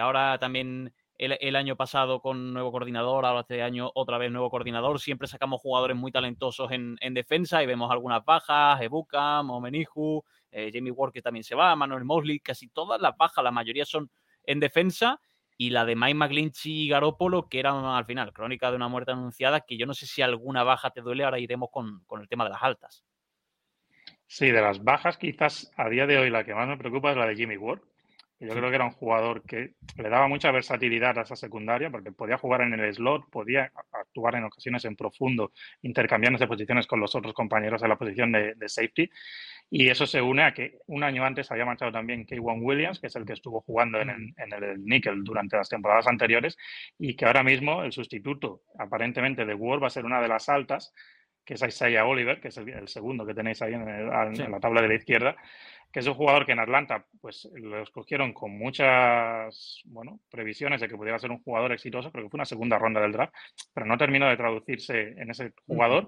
ahora 0.01 0.37
también 0.39 0.93
el, 1.17 1.55
año 1.55 1.75
pasado 1.75 2.19
con 2.19 2.53
nuevo 2.53 2.71
coordinador, 2.71 3.25
ahora 3.25 3.41
este 3.41 3.61
año 3.61 3.91
otra 3.93 4.17
vez 4.17 4.31
nuevo 4.31 4.49
coordinador. 4.49 4.99
Siempre 4.99 5.27
sacamos 5.27 5.61
jugadores 5.61 5.95
muy 5.95 6.11
talentosos 6.11 6.71
en, 6.71 6.97
defensa 7.13 7.61
y 7.61 7.67
vemos 7.67 7.91
algunas 7.91 8.25
bajas, 8.25 8.81
Ebuka, 8.81 9.43
Momeniju, 9.43 10.23
Jamie 10.51 10.91
Ward 10.91 11.13
que 11.13 11.21
también 11.21 11.43
se 11.43 11.53
va, 11.53 11.75
Manuel 11.75 12.05
Mosley, 12.05 12.39
casi 12.39 12.69
todas 12.69 12.99
las 12.99 13.15
bajas, 13.17 13.43
la 13.43 13.51
mayoría 13.51 13.85
son 13.85 14.09
en 14.45 14.59
defensa 14.59 15.19
y 15.57 15.69
la 15.69 15.85
de 15.85 15.95
Mike 15.95 16.15
McGlinchey 16.15 16.83
y 16.83 16.87
Garópolo, 16.89 17.47
que 17.47 17.59
eran 17.59 17.85
al 17.85 18.05
final 18.05 18.33
crónica 18.33 18.69
de 18.69 18.75
una 18.75 18.87
muerte 18.87 19.11
anunciada, 19.11 19.61
que 19.61 19.77
yo 19.77 19.85
no 19.85 19.93
sé 19.93 20.05
si 20.05 20.21
alguna 20.21 20.63
baja 20.63 20.89
te 20.91 21.01
duele, 21.01 21.23
ahora 21.23 21.39
iremos 21.39 21.69
con, 21.71 22.03
el 22.19 22.27
tema 22.27 22.43
de 22.43 22.49
las 22.51 22.63
altas. 22.63 23.03
Sí, 24.27 24.51
de 24.51 24.61
las 24.61 24.83
bajas 24.83 25.17
quizás 25.17 25.71
a 25.77 25.89
día 25.89 26.07
de 26.07 26.17
hoy 26.17 26.29
la 26.29 26.43
que 26.43 26.53
más 26.53 26.67
me 26.67 26.77
preocupa 26.77 27.11
es 27.11 27.17
la 27.17 27.27
de 27.27 27.35
Jimmy 27.35 27.57
Ward. 27.57 27.81
Yo 28.37 28.49
creo 28.49 28.69
que 28.69 28.75
era 28.75 28.83
un 28.83 28.91
jugador 28.91 29.43
que 29.43 29.75
le 29.95 30.09
daba 30.09 30.27
mucha 30.27 30.51
versatilidad 30.51 31.17
a 31.17 31.21
esa 31.21 31.37
secundaria 31.37 31.89
porque 31.89 32.11
podía 32.11 32.37
jugar 32.37 32.61
en 32.61 32.73
el 32.73 32.93
slot, 32.93 33.29
podía 33.29 33.71
actuar 33.93 34.35
en 34.35 34.43
ocasiones 34.43 34.83
en 34.83 34.97
profundo, 34.97 35.53
intercambiando 35.83 36.37
de 36.37 36.47
posiciones 36.47 36.85
con 36.85 36.99
los 36.99 37.15
otros 37.15 37.33
compañeros 37.33 37.81
en 37.81 37.89
la 37.89 37.95
posición 37.95 38.33
de, 38.33 38.55
de 38.55 38.67
safety. 38.67 39.09
Y 39.69 39.87
eso 39.89 40.05
se 40.05 40.21
une 40.21 40.43
a 40.43 40.53
que 40.53 40.79
un 40.87 41.03
año 41.03 41.23
antes 41.23 41.49
había 41.49 41.65
marchado 41.65 41.93
también 41.93 42.25
Kaywan 42.25 42.59
Williams, 42.61 42.99
que 42.99 43.07
es 43.07 43.15
el 43.15 43.25
que 43.25 43.33
estuvo 43.33 43.61
jugando 43.61 44.01
en 44.01 44.09
el, 44.09 44.33
en 44.37 44.63
el 44.63 44.83
Nickel 44.83 45.23
durante 45.23 45.55
las 45.55 45.69
temporadas 45.69 46.07
anteriores, 46.07 46.57
y 46.99 47.15
que 47.15 47.25
ahora 47.25 47.41
mismo 47.41 47.83
el 47.83 47.93
sustituto, 47.93 48.63
aparentemente, 48.77 49.45
de 49.45 49.55
Ward 49.55 49.81
va 49.81 49.87
a 49.87 49.91
ser 49.91 50.05
una 50.05 50.21
de 50.21 50.27
las 50.27 50.49
altas, 50.49 50.93
que 51.45 51.53
es 51.53 51.61
Isaiah 51.61 52.05
Oliver, 52.05 52.41
que 52.41 52.47
es 52.47 52.57
el, 52.57 52.87
segundo 52.87 53.25
que 53.25 53.33
tenéis 53.33 53.61
ahí 53.61 53.73
en, 53.73 53.87
en, 53.87 54.51
la 54.51 54.59
tabla 54.59 54.81
de 54.81 54.87
la 54.87 54.95
izquierda, 54.95 55.35
que 55.91 55.99
es 55.99 56.07
un 56.07 56.15
jugador 56.15 56.45
que 56.45 56.51
en 56.51 56.59
Atlanta 56.59 57.05
pues 57.21 57.47
lo 57.53 57.81
escogieron 57.81 58.33
con 58.33 58.57
muchas 58.57 59.81
bueno, 59.85 60.19
previsiones 60.29 60.81
de 60.81 60.89
que 60.89 60.97
pudiera 60.97 61.19
ser 61.19 61.31
un 61.31 61.43
jugador 61.43 61.71
exitoso, 61.71 62.11
pero 62.11 62.23
que 62.25 62.29
fue 62.29 62.37
una 62.37 62.45
segunda 62.45 62.77
ronda 62.77 62.99
del 62.99 63.13
draft, 63.13 63.33
pero 63.73 63.85
no 63.85 63.97
terminó 63.97 64.27
de 64.27 64.37
traducirse 64.37 65.13
en 65.17 65.29
ese 65.29 65.53
jugador. 65.67 66.07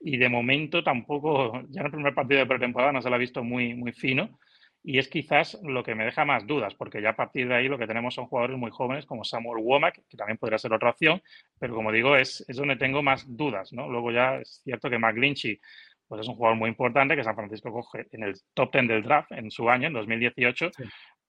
Y 0.00 0.16
de 0.16 0.28
momento 0.28 0.82
tampoco, 0.82 1.62
ya 1.70 1.80
en 1.80 1.86
el 1.86 1.92
primer 1.92 2.14
partido 2.14 2.40
de 2.40 2.46
pretemporada 2.46 2.92
no 2.92 3.00
se 3.00 3.08
lo 3.08 3.14
ha 3.14 3.18
visto 3.18 3.44
muy, 3.44 3.74
muy 3.74 3.92
fino 3.92 4.38
y 4.84 4.98
es 4.98 5.08
quizás 5.08 5.58
lo 5.62 5.84
que 5.84 5.94
me 5.94 6.04
deja 6.04 6.24
más 6.24 6.46
dudas, 6.46 6.74
porque 6.74 7.00
ya 7.00 7.10
a 7.10 7.16
partir 7.16 7.48
de 7.48 7.54
ahí 7.54 7.68
lo 7.68 7.78
que 7.78 7.86
tenemos 7.86 8.14
son 8.14 8.26
jugadores 8.26 8.56
muy 8.56 8.70
jóvenes 8.70 9.06
como 9.06 9.24
Samuel 9.24 9.62
Womack, 9.62 10.06
que 10.08 10.16
también 10.16 10.38
podría 10.38 10.58
ser 10.58 10.72
otra 10.72 10.90
opción, 10.90 11.22
pero 11.58 11.74
como 11.74 11.92
digo, 11.92 12.16
es, 12.16 12.44
es 12.48 12.56
donde 12.56 12.76
tengo 12.76 13.02
más 13.02 13.24
dudas, 13.28 13.72
¿no? 13.72 13.88
Luego 13.88 14.10
ya 14.10 14.36
es 14.36 14.60
cierto 14.64 14.90
que 14.90 14.98
McGlinchy 14.98 15.60
pues 16.08 16.20
es 16.20 16.28
un 16.28 16.34
jugador 16.34 16.58
muy 16.58 16.68
importante 16.68 17.16
que 17.16 17.24
San 17.24 17.34
Francisco 17.34 17.72
coge 17.72 18.06
en 18.12 18.24
el 18.24 18.34
top 18.52 18.70
10 18.72 18.88
del 18.88 19.02
draft 19.02 19.32
en 19.32 19.50
su 19.50 19.70
año, 19.70 19.86
en 19.86 19.94
2018, 19.94 20.70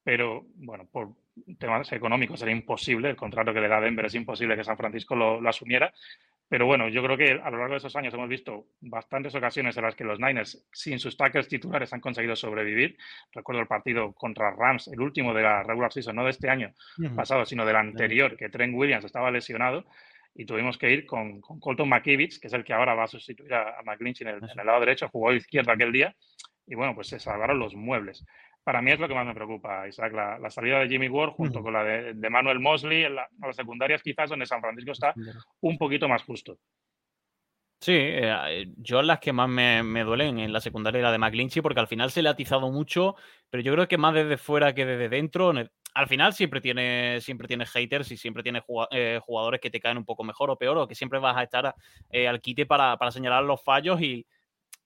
pero 0.03 0.45
bueno, 0.55 0.85
por 0.91 1.13
temas 1.58 1.91
económicos 1.91 2.41
era 2.41 2.52
imposible, 2.52 3.10
el 3.10 3.15
contrato 3.15 3.54
que 3.54 3.62
le 3.62 3.67
da 3.67 3.82
Denver 3.82 4.06
es 4.06 4.15
imposible 4.15 4.56
que 4.56 4.63
San 4.63 4.78
Francisco 4.78 5.15
lo, 5.15 5.41
lo 5.41 5.50
asumiera, 5.50 5.93
pero 6.54 6.67
bueno, 6.67 6.88
yo 6.88 7.02
creo 7.04 7.17
que 7.17 7.32
a 7.32 7.50
lo 7.50 7.58
largo 7.58 7.72
de 7.72 7.78
esos 7.78 7.96
años 7.96 8.13
hemos 8.13 8.30
visto 8.30 8.67
bastantes 8.82 9.34
ocasiones 9.34 9.76
en 9.76 9.84
las 9.86 9.96
que 9.96 10.04
los 10.04 10.19
Niners, 10.19 10.63
sin 10.72 11.00
sus 11.00 11.17
tackles 11.17 11.48
titulares, 11.48 11.91
han 11.93 12.00
conseguido 12.00 12.36
sobrevivir. 12.36 12.96
Recuerdo 13.32 13.62
el 13.62 13.67
partido 13.67 14.13
contra 14.13 14.52
Rams, 14.52 14.88
el 14.89 15.02
último 15.02 15.34
de 15.34 15.41
la 15.41 15.63
regular 15.63 15.91
season, 15.91 16.15
no 16.15 16.24
de 16.24 16.30
este 16.30 16.52
año 16.52 16.72
pasado, 17.15 17.43
sino 17.46 17.65
del 17.65 17.78
anterior, 17.78 18.38
que 18.38 18.50
Trent 18.50 18.76
Williams 18.76 19.04
estaba 19.04 19.32
lesionado 19.32 19.86
y 20.36 20.46
tuvimos 20.46 20.78
que 20.78 20.91
ir 20.91 21.08
con, 21.08 21.41
Colton 21.41 21.89
McKivitz, 21.89 22.39
que 22.39 22.48
es 22.48 22.54
el 22.54 22.63
que 22.63 22.74
ahora 22.74 22.93
va 22.93 23.06
a 23.06 23.08
sustituir 23.08 23.52
a, 23.54 23.80
a 23.80 23.84
en 24.00 24.28
el, 24.28 24.43
en 24.43 24.60
el 24.60 24.65
lado 24.65 24.80
derecho, 24.80 25.10
jugó 25.10 25.30
a 25.30 25.36
izquierda 25.36 25.74
aquel 25.74 25.91
día 25.91 26.15
y 26.67 26.76
bueno, 26.76 26.93
pues 26.93 27.08
se 27.08 27.19
salvaron 27.19 27.58
los 27.58 27.74
muebles 27.74 28.24
para 28.63 28.82
mí 28.82 28.91
es 28.91 28.99
lo 28.99 29.08
que 29.08 29.13
más 29.13 29.26
me 29.26 29.34
preocupa, 29.34 29.88
Isaac, 29.88 30.13
la, 30.13 30.49
salida 30.49 30.80
de 30.80 30.88
Jimmy 30.88 31.10
Ward 31.10 31.32
junto 31.32 31.62
con 31.62 31.73
la 31.73 31.84
de, 31.84 32.30
Manuel 32.30 32.60
Mosley 32.60 33.04
en, 33.04 33.15
las 33.15 33.56
secundarias 33.56 34.02
quizás 34.02 34.30
donde 34.30 34.45
San 34.45 34.62
Francisco 34.62 34.91
está 34.91 35.13
un 35.62 35.78
poquito 35.78 36.08
más 36.08 36.23
justo. 36.23 36.58
Sí, 37.82 37.91
eh, 37.93 38.67
yo 38.78 39.02
las 39.02 39.19
que 39.19 39.34
más 39.34 39.49
me, 39.49 40.04
duelen 40.06 40.39
en 40.39 40.54
la 40.54 40.62
secundaria 40.62 41.02
la 41.02 41.12
de 41.12 41.17
McGlinchy 41.17 41.60
porque 41.60 41.82
al 41.82 41.88
final 41.88 42.12
se 42.12 42.21
le 42.21 42.30
ha 42.30 42.32
atizado 42.32 42.71
mucho, 42.71 43.15
pero 43.49 43.62
yo 43.62 43.73
creo 43.73 43.89
que 43.89 43.97
más 43.97 44.13
desde 44.13 44.38
fuera 44.38 44.73
que 44.73 44.86
desde 44.86 45.10
dentro. 45.10 45.52
Al 45.93 46.08
final 46.08 46.34
siempre 46.34 46.62
tiene, 46.62 47.19
siempre 47.19 47.45
tiene 47.45 47.65
haters 47.65 48.10
y 48.12 48.17
siempre 48.17 48.41
tiene 48.41 48.63
eh, 48.91 49.19
jugadores 49.21 49.60
que 49.60 49.69
te 49.69 49.82
caen 49.82 49.97
un 49.97 50.06
poco 50.06 50.23
mejor 50.23 50.49
o 50.49 50.58
peor 50.58 50.78
o 50.78 50.88
que 50.88 50.95
siempre 50.95 51.19
vas 51.19 51.36
a 51.36 51.43
estar 51.43 51.76
eh, 52.10 52.30
al 52.30 52.39
quite 52.39 52.65
para, 52.65 52.95
para 52.95 53.12
señalar 53.12 53.43
los 53.43 53.62
fallos 53.62 54.02
y, 54.02 54.26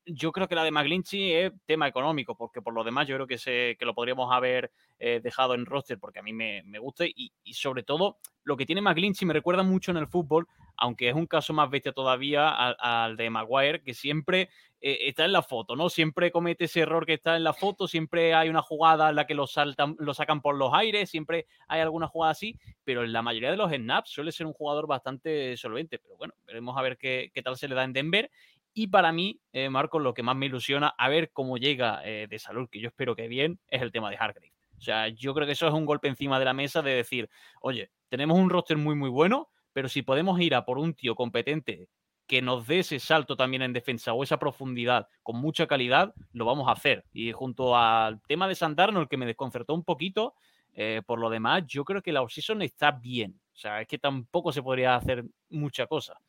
yo 0.07 0.31
creo 0.31 0.47
que 0.47 0.55
la 0.55 0.63
de 0.63 0.71
McGlinchey 0.71 1.33
es 1.33 1.51
tema 1.65 1.87
económico, 1.87 2.35
porque 2.35 2.61
por 2.61 2.73
lo 2.73 2.83
demás 2.83 3.07
yo 3.07 3.15
creo 3.15 3.27
que, 3.27 3.37
se, 3.37 3.75
que 3.77 3.85
lo 3.85 3.93
podríamos 3.93 4.33
haber 4.33 4.71
eh, 4.99 5.19
dejado 5.23 5.53
en 5.53 5.65
roster 5.65 5.99
porque 5.99 6.19
a 6.19 6.23
mí 6.23 6.33
me, 6.33 6.63
gusta 6.79 7.05
y, 7.05 7.31
sobre 7.53 7.83
todo 7.83 8.17
lo 8.43 8.55
que 8.57 8.65
tiene 8.65 8.81
McGlinchey 8.81 9.27
me 9.27 9.33
recuerda 9.33 9.63
mucho 9.63 9.91
en 9.91 9.97
el 9.97 10.07
fútbol, 10.07 10.47
aunque 10.77 11.09
es 11.09 11.15
un 11.15 11.27
caso 11.27 11.53
más 11.53 11.69
bestia 11.69 11.91
todavía 11.91 12.49
al, 12.49 13.17
de 13.17 13.29
Maguire, 13.29 13.83
que 13.83 13.93
siempre 13.93 14.49
eh, 14.79 14.99
está 15.01 15.25
en 15.25 15.33
la 15.33 15.41
foto, 15.41 15.75
¿no? 15.75 15.89
Siempre 15.89 16.31
comete 16.31 16.65
ese 16.65 16.81
error 16.81 17.05
que 17.05 17.15
está 17.15 17.35
en 17.35 17.43
la 17.43 17.53
foto, 17.53 17.87
siempre 17.87 18.33
hay 18.33 18.47
una 18.47 18.61
jugada 18.61 19.09
en 19.09 19.15
la 19.15 19.27
que 19.27 19.35
lo, 19.35 19.47
saltan, 19.47 19.95
lo 19.99 20.13
sacan 20.13 20.41
por 20.41 20.55
los 20.55 20.73
aires, 20.73 21.09
siempre 21.09 21.47
hay 21.67 21.81
alguna 21.81 22.07
jugada 22.07 22.31
así, 22.31 22.57
pero 22.83 23.03
en 23.03 23.11
la 23.11 23.21
mayoría 23.21 23.51
de 23.51 23.57
los 23.57 23.71
snaps 23.71 24.11
suele 24.11 24.31
ser 24.31 24.45
un 24.45 24.53
jugador 24.53 24.87
bastante 24.87 25.57
solvente, 25.57 25.99
pero 25.99 26.15
bueno, 26.15 26.33
veremos 26.45 26.77
a 26.77 26.81
ver 26.81 26.97
qué, 26.97 27.31
qué 27.33 27.41
tal 27.41 27.57
se 27.57 27.67
le 27.67 27.75
da 27.75 27.83
en 27.83 27.93
Denver 27.93 28.31
y 28.77 28.85
para 28.85 29.11
mí, 29.11 29.41
eh, 29.53 29.71
Marcos, 29.71 30.03
lo 30.03 30.13
que 30.13 30.21
más 30.21 30.35
me 30.35 30.45
ilusiona 30.45 30.93
a 30.99 31.09
ver 31.09 31.31
cómo 31.31 31.57
llega 31.57 31.99
eh, 32.05 32.27
de 32.29 32.37
salud, 32.37 32.69
que 32.69 32.79
yo 32.79 32.89
espero 32.89 33.15
que 33.15 33.27
bien, 33.27 33.59
es 33.69 33.81
el 33.81 33.91
tema 33.91 34.11
de 34.11 34.17
Hargrave. 34.17 34.53
O 34.77 34.81
sea, 34.81 35.07
yo 35.07 35.33
creo 35.33 35.47
que 35.47 35.53
eso 35.53 35.67
es 35.67 35.73
un 35.73 35.87
golpe 35.87 36.07
encima 36.07 36.37
de 36.37 36.45
la 36.45 36.53
mesa 36.53 36.83
de 36.83 36.91
decir, 36.91 37.27
oye, 37.59 37.89
tenemos 38.07 38.37
un 38.37 38.51
roster 38.51 38.77
muy, 38.77 38.93
muy 38.93 39.09
bueno, 39.09 39.49
pero 39.73 39.89
si 39.89 40.03
podemos 40.03 40.39
ir 40.39 40.53
a 40.53 40.63
por 40.63 40.77
un 40.77 40.93
tío 40.93 41.15
competente 41.15 41.89
que 42.27 42.43
nos 42.43 42.67
dé 42.67 42.79
ese 42.79 42.99
salto 42.99 43.35
también 43.35 43.63
en 43.63 43.73
defensa 43.73 44.13
o 44.13 44.21
esa 44.21 44.37
profundidad 44.37 45.07
con 45.23 45.37
mucha 45.37 45.65
calidad, 45.65 46.13
lo 46.31 46.45
vamos 46.45 46.67
a 46.67 46.73
hacer. 46.73 47.03
Y 47.11 47.31
junto 47.31 47.75
al 47.75 48.21
tema 48.27 48.47
de 48.47 48.53
Sandarno, 48.53 49.01
el 49.01 49.07
que 49.07 49.17
me 49.17 49.25
desconcertó 49.25 49.73
un 49.73 49.85
poquito, 49.85 50.35
eh, 50.75 51.01
por 51.03 51.17
lo 51.17 51.31
demás, 51.31 51.63
yo 51.65 51.83
creo 51.83 52.03
que 52.03 52.11
la 52.11 52.21
offseason 52.21 52.61
está 52.61 52.91
bien. 52.91 53.41
O 53.53 53.57
sea, 53.57 53.81
es 53.81 53.87
que 53.87 53.97
tampoco 53.97 54.51
se 54.51 54.61
podría 54.61 54.93
hacer 54.93 55.25
mucha 55.49 55.87
cosa. 55.87 56.19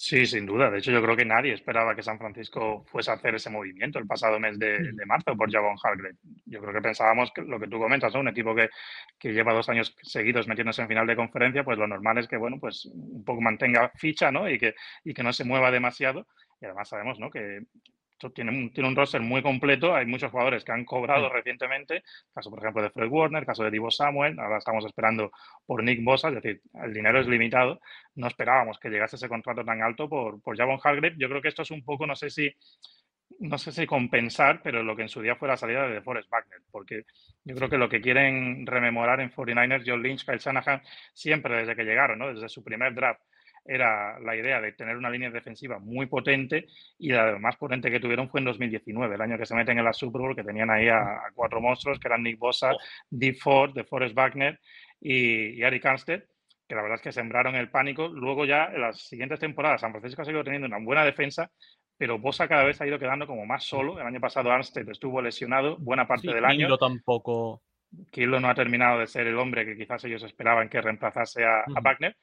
Sí, 0.00 0.26
sin 0.26 0.46
duda. 0.46 0.70
De 0.70 0.78
hecho, 0.78 0.92
yo 0.92 1.02
creo 1.02 1.16
que 1.16 1.24
nadie 1.24 1.52
esperaba 1.52 1.92
que 1.96 2.04
San 2.04 2.18
Francisco 2.18 2.84
fuese 2.86 3.10
a 3.10 3.14
hacer 3.14 3.34
ese 3.34 3.50
movimiento 3.50 3.98
el 3.98 4.06
pasado 4.06 4.38
mes 4.38 4.56
de, 4.56 4.92
marzo 5.06 5.36
por 5.36 5.50
Javon 5.50 5.76
Hargrave. 5.82 6.14
Yo 6.46 6.60
creo 6.60 6.72
que 6.72 6.80
pensábamos 6.80 7.32
que 7.32 7.42
lo 7.42 7.58
que 7.58 7.66
tú 7.66 7.80
comentas, 7.80 8.14
un 8.14 8.28
equipo 8.28 8.54
que, 8.54 8.68
que, 9.18 9.32
lleva 9.32 9.52
dos 9.52 9.68
años 9.68 9.96
seguidos 10.02 10.46
metiéndose 10.46 10.82
en 10.82 10.88
final 10.88 11.04
de 11.04 11.16
conferencia, 11.16 11.64
pues 11.64 11.78
lo 11.78 11.88
normal 11.88 12.16
es 12.18 12.28
que, 12.28 12.36
bueno, 12.36 12.60
pues 12.60 12.86
un 12.86 13.24
poco 13.24 13.40
mantenga 13.40 13.90
ficha, 13.96 14.30
¿no? 14.30 14.48
Y 14.48 14.56
que, 14.56 14.76
y 15.02 15.12
que 15.12 15.24
no 15.24 15.32
se 15.32 15.44
mueva 15.44 15.72
demasiado. 15.72 16.28
Y 16.60 16.66
además 16.66 16.88
sabemos, 16.88 17.18
¿no? 17.18 17.28
Que 17.28 17.62
tiene 18.34 18.50
un, 18.50 18.72
tiene 18.72 18.88
un 18.88 18.96
roster 18.96 19.20
muy 19.20 19.42
completo. 19.42 19.94
Hay 19.94 20.06
muchos 20.06 20.30
jugadores 20.30 20.64
que 20.64 20.72
han 20.72 20.84
cobrado 20.84 21.28
recientemente. 21.28 22.02
Caso, 22.34 22.50
por 22.50 22.58
ejemplo, 22.58 22.82
de 22.82 22.90
Fred 22.90 23.08
Warner, 23.08 23.46
caso 23.46 23.64
de 23.64 23.70
Divo 23.70 23.90
Samuel. 23.90 24.38
Ahora 24.38 24.58
estamos 24.58 24.84
esperando 24.84 25.30
por 25.66 25.82
Nick 25.82 26.02
Bosa. 26.04 26.28
Es 26.28 26.34
decir, 26.34 26.60
el 26.82 26.92
dinero 26.92 27.20
es 27.20 27.26
limitado. 27.26 27.80
No 28.16 28.26
esperábamos 28.26 28.78
que 28.78 28.90
llegase 28.90 29.16
ese 29.16 29.28
contrato 29.28 29.64
tan 29.64 29.82
alto 29.82 30.08
por, 30.08 30.42
por 30.42 30.56
Javon 30.56 30.78
Hargrave. 30.82 31.16
Yo 31.18 31.28
creo 31.28 31.42
que 31.42 31.48
esto 31.48 31.62
es 31.62 31.70
un 31.70 31.84
poco, 31.84 32.06
no 32.06 32.16
sé 32.16 32.30
si 32.30 32.52
no 33.40 33.58
sé 33.58 33.72
si 33.72 33.86
compensar, 33.86 34.60
pero 34.62 34.82
lo 34.82 34.96
que 34.96 35.02
en 35.02 35.08
su 35.08 35.20
día 35.20 35.36
fue 35.36 35.48
la 35.48 35.56
salida 35.56 35.86
de 35.86 36.00
Forrest 36.00 36.30
Wagner, 36.30 36.60
porque 36.70 37.04
yo 37.44 37.54
creo 37.54 37.68
que 37.68 37.78
lo 37.78 37.88
que 37.88 38.00
quieren 38.00 38.66
rememorar 38.66 39.20
en 39.20 39.30
49ers, 39.30 39.84
John 39.86 40.02
Lynch, 40.02 40.24
Kyle 40.24 40.38
Shanahan, 40.38 40.82
siempre 41.12 41.56
desde 41.56 41.76
que 41.76 41.84
llegaron, 41.84 42.18
¿no? 42.18 42.32
desde 42.32 42.48
su 42.48 42.64
primer 42.64 42.94
draft, 42.94 43.20
era 43.68 44.18
la 44.20 44.34
idea 44.34 44.60
de 44.60 44.72
tener 44.72 44.96
una 44.96 45.10
línea 45.10 45.30
defensiva 45.30 45.78
muy 45.78 46.06
potente 46.06 46.66
y 46.98 47.10
la 47.10 47.38
más 47.38 47.56
potente 47.56 47.90
que 47.90 48.00
tuvieron 48.00 48.30
fue 48.30 48.40
en 48.40 48.46
2019, 48.46 49.14
el 49.14 49.20
año 49.20 49.36
que 49.36 49.44
se 49.44 49.54
meten 49.54 49.78
en 49.78 49.84
la 49.84 49.92
Super 49.92 50.22
Bowl, 50.22 50.34
que 50.34 50.42
tenían 50.42 50.70
ahí 50.70 50.88
a, 50.88 51.20
cuatro 51.34 51.60
monstruos, 51.60 51.98
que 52.00 52.08
eran 52.08 52.22
Nick 52.22 52.38
Bosa, 52.38 52.72
oh. 52.72 52.78
Deep 53.10 53.36
Ford, 53.36 53.74
de 53.74 53.84
Forrest 53.84 54.16
Wagner 54.16 54.58
y, 55.00 55.58
y 55.58 55.62
Eric 55.62 55.84
Armstead. 55.84 56.22
que 56.66 56.74
la 56.74 56.82
verdad 56.82 56.96
es 56.96 57.02
que 57.02 57.12
sembraron 57.12 57.54
el 57.54 57.70
pánico. 57.70 58.08
Luego 58.08 58.46
ya 58.46 58.70
en 58.72 58.80
las 58.80 59.06
siguientes 59.06 59.38
temporadas 59.38 59.82
San 59.82 59.92
Francisco 59.92 60.22
ha 60.22 60.24
seguido 60.24 60.44
teniendo 60.44 60.66
una 60.66 60.78
buena 60.78 61.04
defensa, 61.04 61.50
pero 61.98 62.18
Bosa 62.18 62.48
cada 62.48 62.64
vez 62.64 62.80
ha 62.80 62.86
ido 62.86 62.98
quedando 62.98 63.26
como 63.26 63.44
más 63.44 63.64
solo. 63.64 64.00
El 64.00 64.06
año 64.06 64.20
pasado 64.20 64.50
Armstead 64.50 64.88
estuvo 64.88 65.20
lesionado 65.20 65.76
buena 65.76 66.08
parte 66.08 66.32
del 66.32 66.44
año. 66.44 66.78
tampoco. 66.78 67.62
Kilo 68.10 68.38
no 68.38 68.48
ha 68.48 68.54
terminado 68.54 68.98
de 68.98 69.06
ser 69.06 69.26
el 69.26 69.38
hombre 69.38 69.64
que 69.64 69.76
quizás 69.76 70.04
ellos 70.04 70.22
esperaban 70.22 70.68
que 70.68 70.80
reemplazase 70.80 71.44
a, 71.44 71.60
a 71.60 71.80
Wagner. 71.82 72.16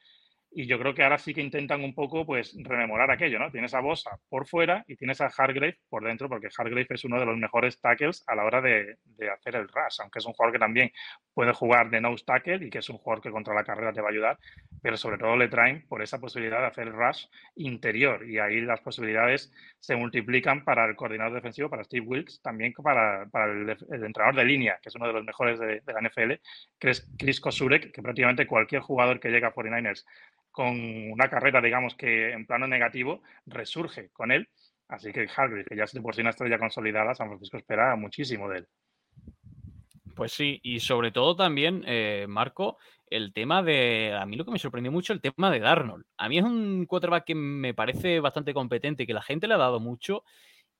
Y 0.57 0.67
yo 0.67 0.79
creo 0.79 0.95
que 0.95 1.03
ahora 1.03 1.17
sí 1.17 1.33
que 1.33 1.41
intentan 1.41 1.83
un 1.83 1.93
poco 1.93 2.25
pues 2.25 2.55
rememorar 2.57 3.11
aquello, 3.11 3.37
¿no? 3.39 3.51
Tienes 3.51 3.73
a 3.73 3.81
Bosa 3.81 4.17
por 4.29 4.47
fuera 4.47 4.85
y 4.87 4.95
tienes 4.95 5.19
a 5.19 5.25
Hargrave 5.25 5.79
por 5.89 6.05
dentro, 6.05 6.29
porque 6.29 6.47
Hargrave 6.57 6.87
es 6.89 7.03
uno 7.03 7.19
de 7.19 7.25
los 7.25 7.37
mejores 7.37 7.81
tackles 7.81 8.23
a 8.25 8.35
la 8.35 8.45
hora 8.45 8.61
de, 8.61 8.95
de 9.03 9.29
hacer 9.29 9.57
el 9.57 9.67
rush, 9.67 9.99
aunque 9.99 10.19
es 10.19 10.25
un 10.25 10.31
jugador 10.31 10.53
que 10.53 10.59
también 10.59 10.91
puede 11.33 11.51
jugar 11.51 11.89
de 11.89 11.99
nose 11.99 12.23
tackle 12.25 12.65
y 12.65 12.69
que 12.69 12.77
es 12.77 12.89
un 12.89 12.97
jugador 12.97 13.21
que 13.21 13.31
contra 13.31 13.53
la 13.53 13.65
carrera 13.65 13.91
te 13.91 13.99
va 13.99 14.07
a 14.07 14.11
ayudar, 14.11 14.39
pero 14.81 14.95
sobre 14.95 15.17
todo 15.17 15.35
le 15.35 15.49
traen 15.49 15.85
por 15.89 16.01
esa 16.01 16.19
posibilidad 16.19 16.61
de 16.61 16.67
hacer 16.67 16.87
el 16.87 16.93
rush 16.93 17.25
interior 17.55 18.25
y 18.25 18.39
ahí 18.39 18.61
las 18.61 18.79
posibilidades 18.79 19.51
se 19.81 19.97
multiplican 19.97 20.63
para 20.63 20.85
el 20.85 20.95
coordinador 20.95 21.33
defensivo, 21.33 21.69
para 21.69 21.83
Steve 21.83 22.05
Wilkes, 22.07 22.41
también 22.41 22.71
para, 22.71 23.25
para 23.29 23.51
el, 23.51 23.69
entrenador 24.05 24.35
de 24.35 24.45
línea, 24.45 24.79
que 24.81 24.87
es 24.87 24.95
uno 24.95 25.07
de 25.07 25.13
los 25.13 25.25
mejores 25.25 25.59
de, 25.59 25.81
la 25.85 26.01
NFL, 26.01 26.33
Chris 26.79 27.41
Kosurek, 27.41 27.91
que 27.91 28.01
prácticamente 28.01 28.47
cualquier 28.47 28.81
jugador 28.81 29.19
que 29.19 29.29
llega 29.29 29.49
a 29.49 29.53
49ers 29.53 30.05
con 30.55 31.11
una 31.11 31.29
carrera, 31.29 31.61
digamos 31.61 31.95
que 31.95 32.31
en 32.31 32.45
plano 32.45 32.65
negativo, 32.65 33.21
resurge 33.45 34.09
con 34.13 34.31
él. 34.31 34.47
Así 34.87 35.11
que 35.11 35.27
Hargreaves, 35.35 35.67
que 35.67 35.75
ya 35.75 35.83
es 35.83 35.91
de 35.91 36.01
por 36.01 36.15
sí 36.15 36.21
una 36.21 36.29
estrella 36.29 36.57
consolidada, 36.57 37.13
San 37.13 37.27
Francisco 37.27 37.57
espera 37.57 37.95
muchísimo 37.95 38.47
de 38.49 38.59
él. 38.59 38.67
Pues 40.15 40.31
sí, 40.31 40.61
y 40.63 40.79
sobre 40.79 41.11
todo 41.11 41.35
también, 41.35 41.83
eh, 41.85 42.25
Marco, 42.29 42.77
el 43.07 43.33
tema 43.33 43.61
de. 43.61 44.17
A 44.17 44.25
mí 44.25 44.37
lo 44.37 44.45
que 44.45 44.51
me 44.51 44.59
sorprendió 44.59 44.91
mucho, 44.91 45.11
el 45.11 45.19
tema 45.19 45.51
de 45.51 45.59
Darnold. 45.59 46.05
A 46.17 46.29
mí 46.29 46.37
es 46.37 46.45
un 46.45 46.85
quarterback 46.85 47.25
que 47.25 47.35
me 47.35 47.73
parece 47.73 48.21
bastante 48.21 48.53
competente, 48.53 49.05
que 49.05 49.13
la 49.13 49.21
gente 49.21 49.47
le 49.47 49.55
ha 49.55 49.57
dado 49.57 49.81
mucho, 49.81 50.23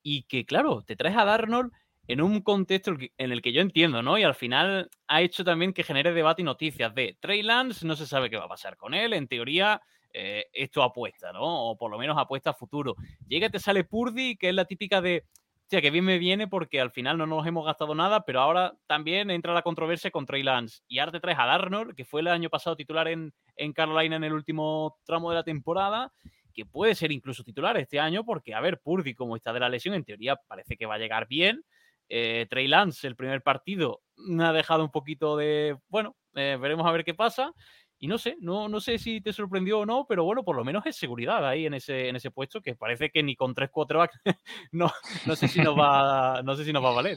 y 0.02 0.22
que, 0.22 0.46
claro, 0.46 0.82
te 0.82 0.96
traes 0.96 1.16
a 1.16 1.26
Darnold 1.26 1.70
en 2.08 2.20
un 2.20 2.40
contexto 2.40 2.96
en 3.18 3.32
el 3.32 3.42
que 3.42 3.52
yo 3.52 3.60
entiendo, 3.60 4.02
¿no? 4.02 4.18
Y 4.18 4.22
al 4.22 4.34
final 4.34 4.90
ha 5.08 5.22
hecho 5.22 5.44
también 5.44 5.72
que 5.72 5.82
genere 5.82 6.12
debate 6.12 6.42
y 6.42 6.44
noticias 6.44 6.94
de 6.94 7.16
Trey 7.20 7.42
Lance, 7.42 7.86
no 7.86 7.96
se 7.96 8.06
sabe 8.06 8.30
qué 8.30 8.36
va 8.36 8.44
a 8.44 8.48
pasar 8.48 8.76
con 8.76 8.94
él, 8.94 9.12
en 9.12 9.28
teoría 9.28 9.80
eh, 10.12 10.46
esto 10.52 10.82
apuesta, 10.82 11.32
¿no? 11.32 11.70
O 11.70 11.76
por 11.76 11.90
lo 11.90 11.98
menos 11.98 12.16
apuesta 12.18 12.50
a 12.50 12.54
futuro. 12.54 12.96
Llega 13.26 13.50
te 13.50 13.58
sale 13.58 13.84
Purdy, 13.84 14.36
que 14.36 14.48
es 14.50 14.54
la 14.54 14.64
típica 14.64 15.00
de, 15.00 15.24
sea, 15.66 15.82
que 15.82 15.90
bien 15.90 16.04
me 16.04 16.18
viene 16.18 16.46
porque 16.46 16.80
al 16.80 16.90
final 16.90 17.18
no 17.18 17.26
nos 17.26 17.46
hemos 17.46 17.66
gastado 17.66 17.94
nada, 17.94 18.24
pero 18.24 18.40
ahora 18.40 18.74
también 18.86 19.30
entra 19.30 19.52
la 19.52 19.62
controversia 19.62 20.10
con 20.10 20.26
Trey 20.26 20.42
Lance. 20.42 20.82
Y 20.86 21.00
ahora 21.00 21.12
te 21.12 21.20
traes 21.20 21.38
a 21.38 21.46
Darnold, 21.46 21.94
que 21.94 22.04
fue 22.04 22.20
el 22.20 22.28
año 22.28 22.48
pasado 22.50 22.76
titular 22.76 23.08
en 23.08 23.32
Carolina 23.74 24.16
en 24.16 24.24
el 24.24 24.32
último 24.32 24.98
tramo 25.04 25.30
de 25.30 25.36
la 25.36 25.42
temporada, 25.42 26.12
que 26.54 26.64
puede 26.64 26.94
ser 26.94 27.12
incluso 27.12 27.44
titular 27.44 27.76
este 27.76 28.00
año, 28.00 28.24
porque, 28.24 28.54
a 28.54 28.60
ver, 28.60 28.80
Purdy, 28.80 29.14
como 29.14 29.36
está 29.36 29.52
de 29.52 29.60
la 29.60 29.68
lesión, 29.68 29.94
en 29.94 30.04
teoría 30.04 30.36
parece 30.36 30.76
que 30.76 30.86
va 30.86 30.94
a 30.94 30.98
llegar 30.98 31.26
bien 31.28 31.64
eh, 32.08 32.46
Trey 32.48 32.68
Lance, 32.68 33.06
el 33.06 33.16
primer 33.16 33.42
partido, 33.42 34.02
me 34.16 34.44
ha 34.44 34.52
dejado 34.52 34.84
un 34.84 34.90
poquito 34.90 35.36
de, 35.36 35.76
bueno, 35.88 36.16
eh, 36.34 36.58
veremos 36.60 36.86
a 36.86 36.92
ver 36.92 37.04
qué 37.04 37.14
pasa. 37.14 37.52
Y 37.98 38.08
no 38.08 38.18
sé, 38.18 38.36
no, 38.40 38.68
no 38.68 38.78
sé 38.78 38.98
si 38.98 39.22
te 39.22 39.32
sorprendió 39.32 39.80
o 39.80 39.86
no, 39.86 40.04
pero 40.06 40.22
bueno, 40.24 40.44
por 40.44 40.54
lo 40.54 40.64
menos 40.64 40.84
es 40.84 40.96
seguridad 40.96 41.46
ahí 41.46 41.64
en 41.64 41.74
ese, 41.74 42.08
en 42.08 42.16
ese 42.16 42.30
puesto, 42.30 42.60
que 42.60 42.74
parece 42.74 43.08
que 43.08 43.22
ni 43.22 43.34
con 43.34 43.54
3 43.54 43.70
4 43.70 44.06
no, 44.72 44.92
no 45.24 45.36
sé 45.36 45.48
si 45.48 45.60
nos 45.60 45.74
va, 45.78 46.42
no 46.42 46.54
sé 46.56 46.64
si 46.64 46.72
nos 46.74 46.84
va 46.84 46.90
a 46.90 46.94
valer. 46.94 47.16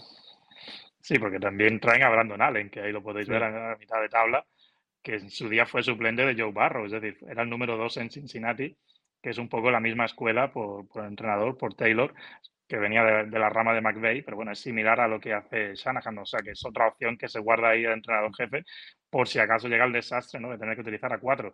Sí, 1.01 1.19
porque 1.19 1.39
también 1.39 1.79
traen 1.79 2.03
a 2.03 2.09
Brandon 2.09 2.41
Allen, 2.41 2.69
que 2.69 2.81
ahí 2.81 2.91
lo 2.91 3.03
podéis 3.03 3.27
ver 3.27 3.43
a 3.43 3.71
la 3.71 3.77
mitad 3.77 4.01
de 4.01 4.09
tabla, 4.09 4.45
que 5.01 5.15
en 5.15 5.29
su 5.29 5.49
día 5.49 5.65
fue 5.65 5.83
suplente 5.83 6.25
de 6.25 6.41
Joe 6.41 6.51
Barrow, 6.51 6.85
es 6.85 6.91
decir, 6.91 7.17
era 7.27 7.43
el 7.43 7.49
número 7.49 7.75
2 7.77 7.97
en 7.97 8.11
Cincinnati, 8.11 8.77
que 9.21 9.31
es 9.31 9.37
un 9.37 9.49
poco 9.49 9.71
la 9.71 9.79
misma 9.81 10.05
escuela 10.05 10.51
por, 10.51 10.87
por 10.87 11.03
el 11.03 11.09
entrenador, 11.09 11.57
por 11.57 11.73
Taylor, 11.73 12.13
que 12.69 12.77
venía 12.77 13.03
de, 13.03 13.39
la 13.39 13.49
rama 13.49 13.73
de 13.73 13.81
McVeigh, 13.81 14.21
pero 14.21 14.37
bueno, 14.37 14.51
es 14.51 14.59
similar 14.59 14.99
a 14.99 15.07
lo 15.07 15.19
que 15.19 15.33
hace 15.33 15.73
Shanahan, 15.73 16.19
o 16.19 16.25
sea 16.25 16.41
que 16.41 16.51
es 16.51 16.63
otra 16.63 16.87
opción 16.87 17.17
que 17.17 17.27
se 17.27 17.39
guarda 17.39 17.69
ahí 17.69 17.83
el 17.83 17.93
entrenador 17.93 18.31
jefe 18.35 18.63
por 19.09 19.27
si 19.27 19.39
acaso 19.39 19.67
llega 19.67 19.85
el 19.85 19.91
desastre, 19.91 20.39
¿no? 20.39 20.51
De 20.51 20.59
tener 20.59 20.75
que 20.75 20.81
utilizar 20.81 21.11
a 21.11 21.17
cuatro. 21.17 21.51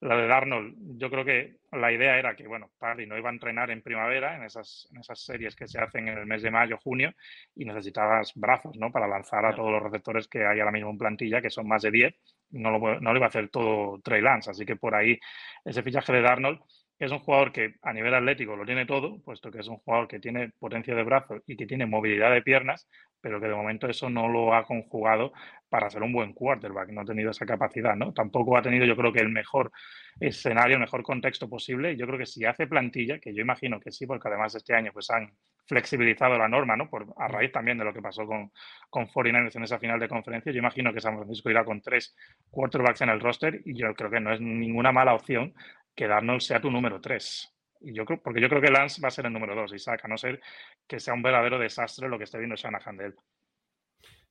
La 0.00 0.16
de 0.16 0.26
Darnold, 0.26 0.74
yo 0.98 1.10
creo 1.10 1.22
que 1.22 1.56
la 1.72 1.92
idea 1.92 2.18
era 2.18 2.34
que, 2.34 2.46
bueno, 2.46 2.70
Paddy 2.78 3.06
no 3.06 3.18
iba 3.18 3.28
a 3.28 3.32
entrenar 3.32 3.70
en 3.70 3.82
primavera, 3.82 4.36
en 4.36 4.44
esas, 4.44 4.88
en 4.90 5.00
esas 5.00 5.22
series 5.22 5.54
que 5.54 5.68
se 5.68 5.78
hacen 5.78 6.08
en 6.08 6.16
el 6.16 6.26
mes 6.26 6.40
de 6.40 6.50
mayo, 6.50 6.78
junio, 6.82 7.12
y 7.54 7.66
necesitabas 7.66 8.32
brazos, 8.34 8.78
¿no? 8.78 8.90
Para 8.90 9.06
lanzar 9.06 9.44
a 9.44 9.54
todos 9.54 9.70
los 9.70 9.82
receptores 9.82 10.28
que 10.28 10.46
hay 10.46 10.60
ahora 10.60 10.72
mismo 10.72 10.90
en 10.90 10.98
plantilla, 10.98 11.42
que 11.42 11.50
son 11.50 11.68
más 11.68 11.82
de 11.82 11.90
10. 11.90 12.14
No 12.52 12.70
lo, 12.70 13.00
no 13.00 13.12
lo 13.12 13.18
iba 13.18 13.26
a 13.26 13.28
hacer 13.28 13.50
todo 13.50 14.00
Trey 14.00 14.22
Lance, 14.22 14.50
así 14.50 14.64
que 14.64 14.76
por 14.76 14.94
ahí 14.94 15.18
ese 15.62 15.82
fichaje 15.82 16.10
de 16.10 16.22
Darnold 16.22 16.60
es 16.98 17.10
un 17.10 17.18
jugador 17.18 17.52
que 17.52 17.74
a 17.82 17.92
nivel 17.92 18.14
atlético 18.14 18.56
lo 18.56 18.64
tiene 18.64 18.86
todo, 18.86 19.20
puesto 19.22 19.50
que 19.50 19.58
es 19.58 19.68
un 19.68 19.78
jugador 19.78 20.08
que 20.08 20.20
tiene 20.20 20.50
potencia 20.58 20.94
de 20.94 21.02
brazos 21.02 21.42
y 21.46 21.56
que 21.56 21.66
tiene 21.66 21.86
movilidad 21.86 22.30
de 22.32 22.42
piernas, 22.42 22.88
pero 23.20 23.40
que 23.40 23.48
de 23.48 23.54
momento 23.54 23.88
eso 23.88 24.10
no 24.10 24.28
lo 24.28 24.54
ha 24.54 24.64
conjugado 24.64 25.32
para 25.68 25.90
ser 25.90 26.02
un 26.02 26.12
buen 26.12 26.32
quarterback, 26.34 26.90
no 26.90 27.00
ha 27.00 27.04
tenido 27.04 27.30
esa 27.30 27.46
capacidad, 27.46 27.96
¿no? 27.96 28.12
Tampoco 28.12 28.56
ha 28.56 28.62
tenido, 28.62 28.84
yo 28.84 28.96
creo 28.96 29.12
que 29.12 29.20
el 29.20 29.30
mejor 29.30 29.72
escenario, 30.20 30.76
el 30.76 30.80
mejor 30.80 31.02
contexto 31.02 31.48
posible. 31.48 31.96
Yo 31.96 32.06
creo 32.06 32.18
que 32.18 32.26
si 32.26 32.44
hace 32.44 32.66
plantilla, 32.66 33.18
que 33.18 33.34
yo 33.34 33.40
imagino 33.40 33.80
que 33.80 33.90
sí, 33.90 34.06
porque 34.06 34.28
además 34.28 34.54
este 34.54 34.74
año 34.74 34.92
pues 34.92 35.10
han 35.10 35.32
flexibilizado 35.66 36.38
la 36.38 36.48
norma, 36.48 36.76
¿no? 36.76 36.88
Por, 36.88 37.06
a 37.16 37.26
raíz 37.26 37.50
también 37.50 37.78
de 37.78 37.84
lo 37.84 37.92
que 37.92 38.02
pasó 38.02 38.26
con, 38.26 38.52
con 38.90 39.08
49ers 39.08 39.56
en 39.56 39.64
esa 39.64 39.78
final 39.78 39.98
de 39.98 40.08
conferencia. 40.08 40.52
Yo 40.52 40.58
imagino 40.58 40.92
que 40.92 41.00
San 41.00 41.16
Francisco 41.16 41.50
irá 41.50 41.64
con 41.64 41.80
tres 41.80 42.14
quarterbacks 42.50 43.00
en 43.00 43.08
el 43.08 43.20
roster 43.20 43.60
y 43.64 43.74
yo 43.74 43.92
creo 43.94 44.10
que 44.10 44.20
no 44.20 44.32
es 44.32 44.40
ninguna 44.40 44.92
mala 44.92 45.14
opción 45.14 45.54
que 45.94 46.06
Darnold 46.06 46.40
sea 46.40 46.60
tu 46.60 46.70
número 46.70 47.00
3. 47.00 47.54
Y 47.80 47.94
yo 47.94 48.04
creo, 48.04 48.20
porque 48.22 48.40
yo 48.40 48.48
creo 48.48 48.62
que 48.62 48.70
Lance 48.70 49.00
va 49.00 49.08
a 49.08 49.10
ser 49.10 49.26
el 49.26 49.32
número 49.32 49.54
2, 49.54 49.74
Isaac, 49.74 50.04
a 50.04 50.08
no 50.08 50.16
ser 50.16 50.40
que 50.86 51.00
sea 51.00 51.14
un 51.14 51.22
verdadero 51.22 51.58
desastre 51.58 52.08
lo 52.08 52.18
que 52.18 52.24
esté 52.24 52.38
viendo 52.38 52.56
Shanahan 52.56 52.96
de 52.96 53.06
él. 53.06 53.14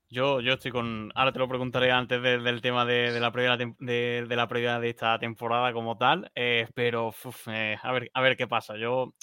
Yo, 0.09 0.41
yo 0.41 0.53
estoy 0.53 0.69
con. 0.69 1.11
Ahora 1.15 1.31
te 1.31 1.39
lo 1.39 1.47
preguntaré 1.47 1.91
antes 1.91 2.21
del 2.21 2.61
tema 2.61 2.85
de, 2.85 3.19
la 3.19 3.31
previa 3.31 3.57
de, 3.57 4.27
la 4.29 4.47
previa 4.47 4.79
de 4.79 4.89
esta 4.89 5.17
temporada 5.17 5.73
como 5.73 5.97
tal. 5.97 6.31
Eh, 6.35 6.67
pero 6.75 7.11
eh, 7.47 7.77
a, 7.81 7.91
ver, 7.91 8.11
a 8.13 8.21
ver 8.21 8.37
qué 8.37 8.47
pasa. 8.47 8.77
Yo, 8.77 9.15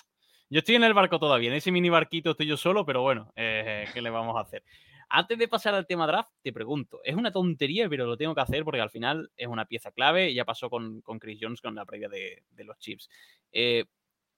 yo 0.49 0.59
estoy 0.59 0.75
en 0.75 0.83
el 0.83 0.95
barco 0.95 1.21
todavía. 1.21 1.51
En 1.51 1.55
ese 1.55 1.71
mini 1.71 1.91
barquito 1.91 2.33
estoy 2.33 2.47
yo 2.47 2.57
solo, 2.57 2.85
pero 2.85 3.03
bueno, 3.03 3.33
eh, 3.37 3.87
¿qué 3.95 4.03
le 4.03 4.11
vamos 4.11 4.37
a 4.37 4.41
hacer? 4.41 4.65
Antes 5.13 5.39
de 5.39 5.49
pasar 5.49 5.75
al 5.75 5.87
tema 5.87 6.07
draft, 6.07 6.31
te 6.41 6.53
pregunto, 6.53 7.01
es 7.03 7.17
una 7.17 7.33
tontería, 7.33 7.89
pero 7.89 8.07
lo 8.07 8.17
tengo 8.17 8.33
que 8.33 8.43
hacer 8.43 8.65
porque 8.65 8.81
al 8.81 8.91
final 8.91 9.31
es 9.37 9.49
una 9.49 9.65
pieza 9.67 9.91
clave. 9.91 10.33
Ya 10.33 10.45
pasó 10.45 10.71
con, 10.71 11.03
Chris 11.19 11.39
Jones 11.43 11.61
con 11.61 11.75
la 11.75 11.85
previa 11.85 12.09
de, 12.09 12.45
los 12.65 12.79
Chips. 12.79 13.11
Eh, 13.51 13.87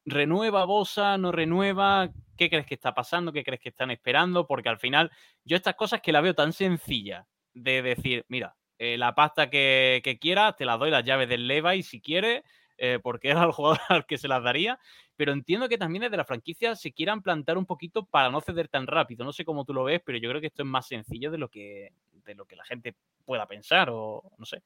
¿Renueva 0.07 0.65
Bosa? 0.65 1.19
¿No 1.19 1.31
renueva? 1.31 2.11
¿Qué 2.37 2.49
crees 2.49 2.67
que 2.67 2.75
está 2.75 2.95
pasando? 2.95 3.33
¿Qué 3.33 3.45
crees 3.45 3.61
que 3.61 3.69
están 3.69 3.91
esperando? 3.91 4.47
Porque 4.47 4.71
al 4.71 4.79
final, 4.79 5.11
yo 5.45 5.57
estas 5.57 5.75
cosas 5.75 6.01
que 6.01 6.11
la 6.11 6.23
veo 6.23 6.35
tan 6.35 6.55
sencilla 6.55 7.29
de 7.53 7.83
decir, 7.83 8.25
mira, 8.29 8.57
eh, 8.79 8.97
la 8.97 9.15
pasta 9.15 9.51
que, 9.51 10.01
que 10.03 10.19
quieras, 10.19 10.57
te 10.57 10.65
la 10.65 10.79
doy 10.79 10.91
las 10.91 11.05
llaves 11.05 11.29
del 11.29 11.47
Levi 11.47 11.83
si 11.83 12.01
quieres, 12.01 12.43
eh, 12.79 12.99
porque 13.01 13.29
era 13.29 13.45
el 13.45 13.53
jugador 13.53 13.79
al 13.89 14.07
que 14.07 14.19
se 14.19 14.27
las 14.27 14.43
daría 14.43 14.79
pero 15.23 15.35
entiendo 15.35 15.69
que 15.69 15.79
también 15.79 16.03
desde 16.03 16.17
la 16.17 16.25
franquicia 16.25 16.75
se 16.75 16.91
quieran 16.91 17.23
plantar 17.23 17.57
un 17.57 17.65
poquito 17.65 18.05
para 18.05 18.29
no 18.29 18.41
ceder 18.41 18.67
tan 18.67 18.89
rápido. 18.89 19.25
No 19.25 19.33
sé 19.33 19.45
cómo 19.45 19.65
tú 19.65 19.73
lo 19.73 19.85
ves, 19.85 20.03
pero 20.05 20.19
yo 20.19 20.29
creo 20.29 20.41
que 20.41 20.49
esto 20.49 20.65
es 20.65 20.69
más 20.69 20.89
sencillo 20.89 21.31
de 21.31 21.39
lo 21.39 21.49
que, 21.49 21.93
de 22.11 22.35
lo 22.35 22.45
que 22.45 22.57
la 22.57 22.65
gente 22.65 22.97
pueda 23.25 23.47
pensar 23.47 23.89
o 23.93 24.21
no 24.37 24.45
sé. 24.45 24.65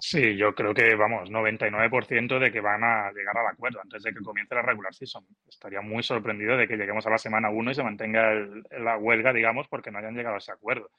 Sí, 0.00 0.36
yo 0.36 0.52
creo 0.52 0.74
que, 0.74 0.96
vamos, 0.96 1.30
99% 1.30 2.40
de 2.40 2.50
que 2.50 2.60
van 2.60 2.82
a 2.82 3.12
llegar 3.12 3.38
al 3.38 3.46
acuerdo 3.46 3.80
antes 3.80 4.02
de 4.02 4.12
que 4.12 4.18
comience 4.18 4.52
la 4.52 4.62
regular 4.62 4.92
season. 4.92 5.24
Estaría 5.48 5.80
muy 5.80 6.02
sorprendido 6.02 6.56
de 6.56 6.66
que 6.66 6.76
lleguemos 6.76 7.06
a 7.06 7.10
la 7.10 7.18
semana 7.18 7.50
1 7.50 7.70
y 7.70 7.74
se 7.76 7.84
mantenga 7.84 8.32
la 8.80 8.98
huelga, 8.98 9.32
digamos, 9.32 9.68
porque 9.68 9.92
no 9.92 9.98
hayan 9.98 10.16
llegado 10.16 10.34
a 10.34 10.38
ese 10.38 10.50
acuerdo. 10.50 10.90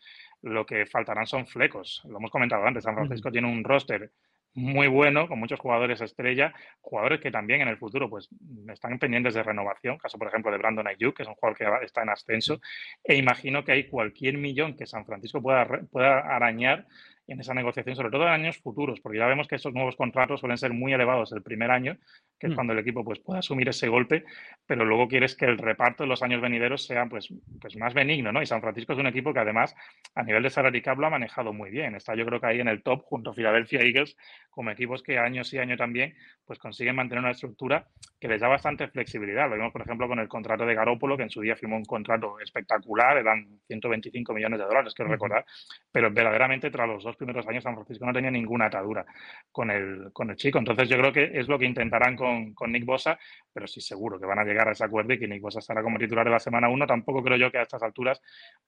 Lo 0.41 0.65
que 0.65 0.85
faltarán 0.85 1.27
son 1.27 1.47
flecos. 1.47 2.01
Lo 2.05 2.19
hemos 2.19 2.31
comentado 2.31 2.65
antes, 2.65 2.85
San 2.85 2.95
Francisco 2.95 3.29
tiene 3.29 3.51
un 3.51 3.65
roster 3.65 4.09
muy 4.53 4.87
bueno, 4.87 5.27
con 5.27 5.39
muchos 5.39 5.59
jugadores 5.59 6.01
estrella, 6.01 6.53
jugadores 6.81 7.21
que 7.21 7.31
también 7.31 7.61
en 7.61 7.67
el 7.69 7.77
futuro 7.77 8.09
pues 8.09 8.29
están 8.71 8.99
pendientes 8.99 9.33
de 9.33 9.43
renovación, 9.43 9.97
caso 9.97 10.17
por 10.17 10.27
ejemplo 10.27 10.51
de 10.51 10.57
Brandon 10.57 10.87
Ayuk, 10.87 11.15
que 11.15 11.23
es 11.23 11.29
un 11.29 11.35
jugador 11.35 11.57
que 11.57 11.85
está 11.85 12.01
en 12.03 12.09
ascenso, 12.09 12.59
e 13.03 13.15
imagino 13.15 13.63
que 13.63 13.71
hay 13.71 13.87
cualquier 13.87 14.37
millón 14.37 14.75
que 14.75 14.85
San 14.85 15.05
Francisco 15.05 15.41
pueda, 15.41 15.65
pueda 15.91 16.19
arañar 16.19 16.85
en 17.31 17.39
esa 17.39 17.53
negociación, 17.53 17.95
sobre 17.95 18.09
todo 18.09 18.23
en 18.23 18.29
años 18.29 18.57
futuros, 18.57 18.99
porque 18.99 19.17
ya 19.17 19.25
vemos 19.25 19.47
que 19.47 19.55
estos 19.55 19.73
nuevos 19.73 19.95
contratos 19.95 20.39
suelen 20.39 20.57
ser 20.57 20.73
muy 20.73 20.93
elevados 20.93 21.31
el 21.31 21.41
primer 21.41 21.71
año, 21.71 21.97
que 22.37 22.47
es 22.47 22.53
mm. 22.53 22.55
cuando 22.55 22.73
el 22.73 22.79
equipo 22.79 23.03
pues, 23.03 23.19
puede 23.19 23.39
asumir 23.39 23.69
ese 23.69 23.87
golpe, 23.87 24.25
pero 24.65 24.85
luego 24.85 25.07
quieres 25.07 25.35
que 25.35 25.45
el 25.45 25.57
reparto 25.57 26.03
de 26.03 26.09
los 26.09 26.21
años 26.23 26.41
venideros 26.41 26.85
sea 26.85 27.05
pues, 27.05 27.33
pues 27.59 27.75
más 27.77 27.93
benigno, 27.93 28.31
¿no? 28.31 28.41
Y 28.41 28.45
San 28.45 28.61
Francisco 28.61 28.93
es 28.93 28.99
un 28.99 29.07
equipo 29.07 29.33
que 29.33 29.39
además 29.39 29.75
a 30.15 30.23
nivel 30.23 30.43
de 30.43 30.49
salary 30.49 30.81
cap 30.81 30.99
lo 30.99 31.07
ha 31.07 31.09
manejado 31.09 31.53
muy 31.53 31.69
bien. 31.69 31.95
Está 31.95 32.15
yo 32.15 32.25
creo 32.25 32.39
que 32.39 32.47
ahí 32.47 32.59
en 32.59 32.67
el 32.67 32.83
top 32.83 33.03
junto 33.03 33.31
a 33.31 33.33
Philadelphia 33.33 33.81
Eagles 33.81 34.17
como 34.49 34.69
equipos 34.71 35.01
que 35.01 35.17
año 35.17 35.43
sí 35.43 35.57
año 35.57 35.77
también 35.77 36.13
pues 36.45 36.59
consiguen 36.59 36.95
mantener 36.95 37.23
una 37.23 37.31
estructura 37.31 37.87
que 38.19 38.27
les 38.27 38.41
da 38.41 38.47
bastante 38.47 38.87
flexibilidad. 38.87 39.49
Lo 39.49 39.55
vimos, 39.55 39.71
por 39.71 39.81
ejemplo, 39.81 40.07
con 40.07 40.19
el 40.19 40.27
contrato 40.27 40.65
de 40.65 40.75
Garópolo, 40.75 41.15
que 41.17 41.23
en 41.23 41.29
su 41.29 41.41
día 41.41 41.55
firmó 41.55 41.77
un 41.77 41.85
contrato 41.85 42.39
espectacular, 42.39 43.17
eran 43.17 43.61
125 43.67 44.33
millones 44.33 44.59
de 44.59 44.65
dólares, 44.65 44.93
quiero 44.93 45.09
recordar, 45.09 45.45
pero 45.91 46.11
verdaderamente 46.11 46.69
tras 46.69 46.87
los 46.87 47.03
dos 47.03 47.15
primeros 47.21 47.47
años 47.47 47.63
San 47.63 47.75
Francisco 47.75 48.05
no 48.05 48.13
tenía 48.13 48.31
ninguna 48.31 48.65
atadura 48.65 49.05
con 49.51 49.69
el, 49.69 50.11
con 50.11 50.29
el 50.29 50.35
chico. 50.35 50.59
Entonces 50.59 50.89
yo 50.89 50.97
creo 50.97 51.13
que 51.13 51.31
es 51.33 51.47
lo 51.47 51.57
que 51.57 51.65
intentarán 51.65 52.15
con, 52.15 52.53
con 52.53 52.71
Nick 52.71 52.85
Bosa, 52.85 53.17
pero 53.53 53.67
sí 53.67 53.81
seguro 53.81 54.19
que 54.19 54.25
van 54.25 54.39
a 54.39 54.43
llegar 54.43 54.67
a 54.67 54.71
ese 54.71 54.83
acuerdo 54.83 55.13
y 55.13 55.19
que 55.19 55.27
Nick 55.27 55.41
Bosa 55.41 55.59
estará 55.59 55.81
como 55.83 55.97
titular 55.97 56.25
de 56.25 56.31
la 56.31 56.39
semana 56.39 56.69
1. 56.69 56.87
Tampoco 56.87 57.23
creo 57.23 57.37
yo 57.37 57.51
que 57.51 57.59
a 57.59 57.63
estas 57.63 57.83
alturas 57.83 58.21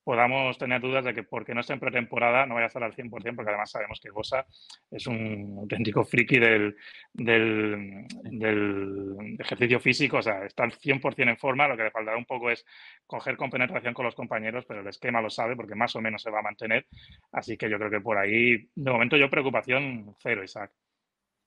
podamos 0.03 0.57
tener 0.57 0.81
dudas 0.81 1.05
de 1.05 1.13
que 1.13 1.23
porque 1.23 1.53
no 1.53 1.61
esté 1.61 1.73
en 1.73 1.79
pretemporada 1.79 2.45
no 2.45 2.55
vaya 2.55 2.65
a 2.65 2.67
estar 2.67 2.83
al 2.83 2.93
100%, 2.93 3.09
porque 3.09 3.49
además 3.49 3.71
sabemos 3.71 3.99
que 3.99 4.11
Bosa 4.11 4.45
es 4.91 5.07
un 5.07 5.57
auténtico 5.59 6.03
friki 6.03 6.39
del, 6.39 6.75
del, 7.13 8.05
del 8.23 9.35
ejercicio 9.39 9.79
físico, 9.79 10.17
o 10.17 10.21
sea, 10.21 10.45
está 10.45 10.63
al 10.63 10.73
100% 10.73 11.29
en 11.29 11.37
forma, 11.37 11.67
lo 11.67 11.77
que 11.77 11.83
le 11.83 11.91
faltará 11.91 12.17
un 12.17 12.25
poco 12.25 12.49
es 12.49 12.65
coger 13.05 13.37
con 13.37 13.49
penetración 13.49 13.93
con 13.93 14.05
los 14.05 14.15
compañeros, 14.15 14.65
pero 14.65 14.81
el 14.81 14.87
esquema 14.87 15.21
lo 15.21 15.29
sabe 15.29 15.55
porque 15.55 15.75
más 15.75 15.95
o 15.95 16.01
menos 16.01 16.21
se 16.21 16.29
va 16.29 16.39
a 16.39 16.43
mantener. 16.43 16.85
Así 17.31 17.57
que 17.57 17.69
yo 17.69 17.77
creo 17.77 17.89
que 17.89 18.01
por 18.01 18.17
ahí, 18.17 18.42
de 18.75 18.91
momento 18.91 19.17
yo 19.17 19.29
preocupación 19.29 20.15
cero, 20.19 20.43
Isaac. 20.43 20.71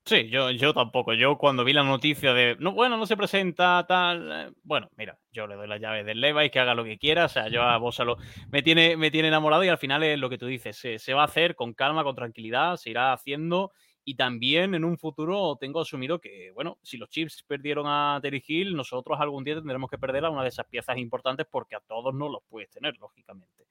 Sí, 0.06 0.28
yo, 0.28 0.52
yo 0.52 0.72
tampoco. 0.72 1.14
Yo 1.14 1.36
cuando 1.36 1.64
vi 1.64 1.72
la 1.72 1.82
noticia 1.82 2.32
de, 2.32 2.56
no, 2.60 2.70
bueno, 2.70 2.96
no 2.96 3.06
se 3.06 3.16
presenta 3.16 3.84
tal, 3.88 4.30
eh, 4.30 4.52
bueno, 4.62 4.88
mira, 4.96 5.18
yo 5.32 5.48
le 5.48 5.56
doy 5.56 5.66
la 5.66 5.78
llave 5.78 6.04
del 6.04 6.20
Levi, 6.20 6.48
que 6.48 6.60
haga 6.60 6.76
lo 6.76 6.84
que 6.84 6.96
quiera, 6.96 7.24
o 7.24 7.28
sea, 7.28 7.48
yo 7.48 7.64
a 7.64 7.76
lo 8.04 8.16
me 8.48 8.62
tiene, 8.62 8.96
me 8.96 9.10
tiene 9.10 9.26
enamorado 9.26 9.64
y 9.64 9.68
al 9.68 9.78
final 9.78 10.04
es 10.04 10.16
lo 10.16 10.30
que 10.30 10.38
tú 10.38 10.46
dices, 10.46 10.76
se, 10.76 11.14
va 11.14 11.22
a 11.22 11.24
hacer 11.24 11.56
con 11.56 11.74
calma, 11.74 12.04
con 12.04 12.14
tranquilidad, 12.14 12.76
se 12.76 12.90
irá 12.90 13.12
haciendo 13.12 13.72
y 14.04 14.14
también 14.14 14.76
en 14.76 14.84
un 14.84 14.96
futuro 14.96 15.56
tengo 15.58 15.80
asumido 15.80 16.20
que, 16.20 16.52
bueno, 16.54 16.78
si 16.84 16.98
los 16.98 17.08
Chiefs 17.08 17.42
perdieron 17.42 17.86
a 17.88 18.20
Terry 18.22 18.40
nosotros 18.72 19.18
algún 19.20 19.42
día 19.42 19.56
tendremos 19.56 19.90
que 19.90 19.98
perder 19.98 20.24
a 20.24 20.30
una 20.30 20.42
de 20.42 20.50
esas 20.50 20.66
piezas 20.66 20.98
importantes 20.98 21.48
porque 21.50 21.74
a 21.74 21.80
todos 21.80 22.14
no 22.14 22.28
los 22.28 22.44
puedes 22.48 22.70
tener, 22.70 22.96
lógicamente. 22.98 23.66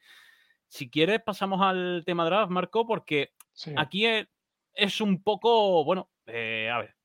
Si 0.75 0.89
quieres, 0.89 1.21
pasamos 1.21 1.61
al 1.61 2.03
tema 2.05 2.25
draft, 2.25 2.51
Marco, 2.51 2.85
porque 2.85 3.31
aquí 3.77 4.05
es, 4.73 4.99
un 4.99 5.23
poco, 5.23 5.85
bueno, 5.85 6.09
eh, 6.25 6.69
a 6.69 6.79
ver, 6.79 6.95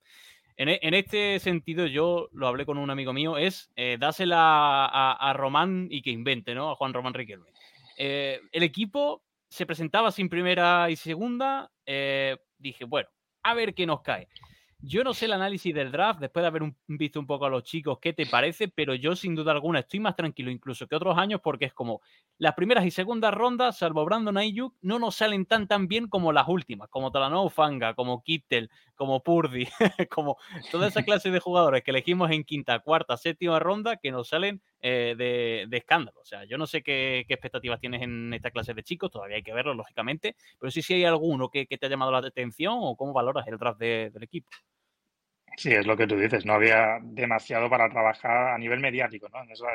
e, 0.57 0.81
en, 0.83 0.95
este 0.95 1.39
sentido 1.39 1.87
yo 1.87 2.29
lo 2.33 2.49
hablé 2.49 2.67
con 2.67 2.79
un 2.79 2.91
amigo 2.91 3.13
mío, 3.13 3.39
es 3.39 3.71
eh, 3.77 3.97
dásela 4.01 4.87
a, 4.87 5.33
Román 5.35 5.87
y 5.89 6.03
que 6.03 6.11
invente, 6.11 6.53
¿no? 6.53 6.73
A 6.73 6.75
Juan 6.75 6.93
Román 6.93 7.15
Riquelme. 7.15 7.53
Eh, 7.97 8.41
el 8.51 8.65
equipo 8.65 9.23
se 9.49 9.67
presentaba 9.67 10.11
sin 10.11 10.29
primera 10.29 10.91
y 10.91 10.97
segunda, 10.97 11.71
dije, 12.59 12.85
bueno, 12.87 13.09
a 13.45 13.55
ver 13.55 13.73
qué 13.73 13.87
nos 13.87 14.03
cae. 14.03 14.27
Yo 14.83 15.05
no 15.05 15.13
sé 15.13 15.27
el 15.27 15.35
análisis 15.35 15.75
del 15.75 15.93
draft, 15.93 16.21
después 16.21 16.43
de 16.43 16.47
haber 16.47 16.63
visto 16.89 17.21
un 17.21 17.27
poco 17.27 17.45
a 17.45 17.51
los 17.51 17.65
chicos, 17.65 17.99
qué 18.01 18.15
te 18.15 18.25
parece, 18.25 18.69
pero 18.69 18.95
yo 18.95 19.15
sin 19.15 19.35
duda 19.35 19.53
alguna 19.53 19.81
estoy 19.81 20.01
más 20.01 20.17
tranquilo 20.17 20.51
incluso 20.51 20.87
que 20.87 20.97
otros 20.97 21.19
años 21.19 21.43
porque 21.45 21.67
es 21.67 21.75
como 21.75 22.01
las 22.39 22.55
primeras 22.55 22.87
y 22.87 22.91
segundas 22.91 23.35
rondas, 23.35 23.77
salvo 23.77 24.07
Brandon 24.07 24.39
Ayuk, 24.39 24.75
no 24.81 24.99
nos 24.99 25.17
salen 25.17 25.45
tan 25.45 25.69
tan 25.69 25.87
bien 25.87 26.09
como 26.09 26.33
las 26.33 26.49
últimas, 26.49 26.89
como 26.89 27.13
Talanoa 27.13 27.51
Fanga, 27.51 27.93
como 27.95 28.23
Kittel, 28.23 28.71
como 28.95 29.23
Purdy, 29.23 29.69
como 30.11 30.39
toda 30.71 30.89
esa 30.89 31.03
clase 31.05 31.31
de 31.31 31.41
jugadores 31.41 31.83
que 31.85 31.91
elegimos 31.91 32.31
en 32.31 32.45
quinta, 32.45 32.79
cuarta, 32.79 33.19
séptima 33.19 33.59
ronda 33.59 33.99
que 33.99 34.11
nos 34.11 34.29
salen 34.29 34.63
eh, 34.81 35.15
de, 35.17 35.77
escándalo. 35.77 36.21
O 36.21 36.25
sea, 36.25 36.45
yo 36.45 36.57
no 36.59 36.67
sé 36.67 36.83
qué, 36.83 37.21
expectativas 37.29 37.81
tienes 37.81 38.03
en 38.03 38.33
esta 38.33 38.51
clase 38.51 38.75
de 38.75 38.83
chicos, 38.83 39.11
todavía 39.11 39.37
hay 39.37 39.43
que 39.43 39.53
verlo, 39.53 39.75
lógicamente, 39.75 40.37
pero 40.59 40.71
sí 40.71 40.83
si 40.83 40.95
hay 40.95 41.05
alguno 41.05 41.51
que, 41.51 41.67
te 41.67 41.87
ha 41.87 41.89
llamado 41.89 42.13
la 42.13 42.19
atención 42.19 42.75
o 42.81 42.97
cómo 42.97 43.13
valoras 43.13 43.47
el 43.47 43.59
draft 43.59 43.79
del 43.79 44.23
equipo. 44.23 44.51
Sí, 45.57 45.73
es 45.73 45.87
lo 45.87 45.97
que 45.97 46.07
tú 46.07 46.17
dices, 46.17 46.47
no 46.47 46.55
había 46.55 46.99
demasiado 47.03 47.69
para 47.69 47.91
trabajar 47.91 48.55
a 48.55 48.59
nivel 48.59 48.81
mediático, 48.81 49.29
¿no? 49.29 49.43
En 49.43 49.51
esa, 49.51 49.67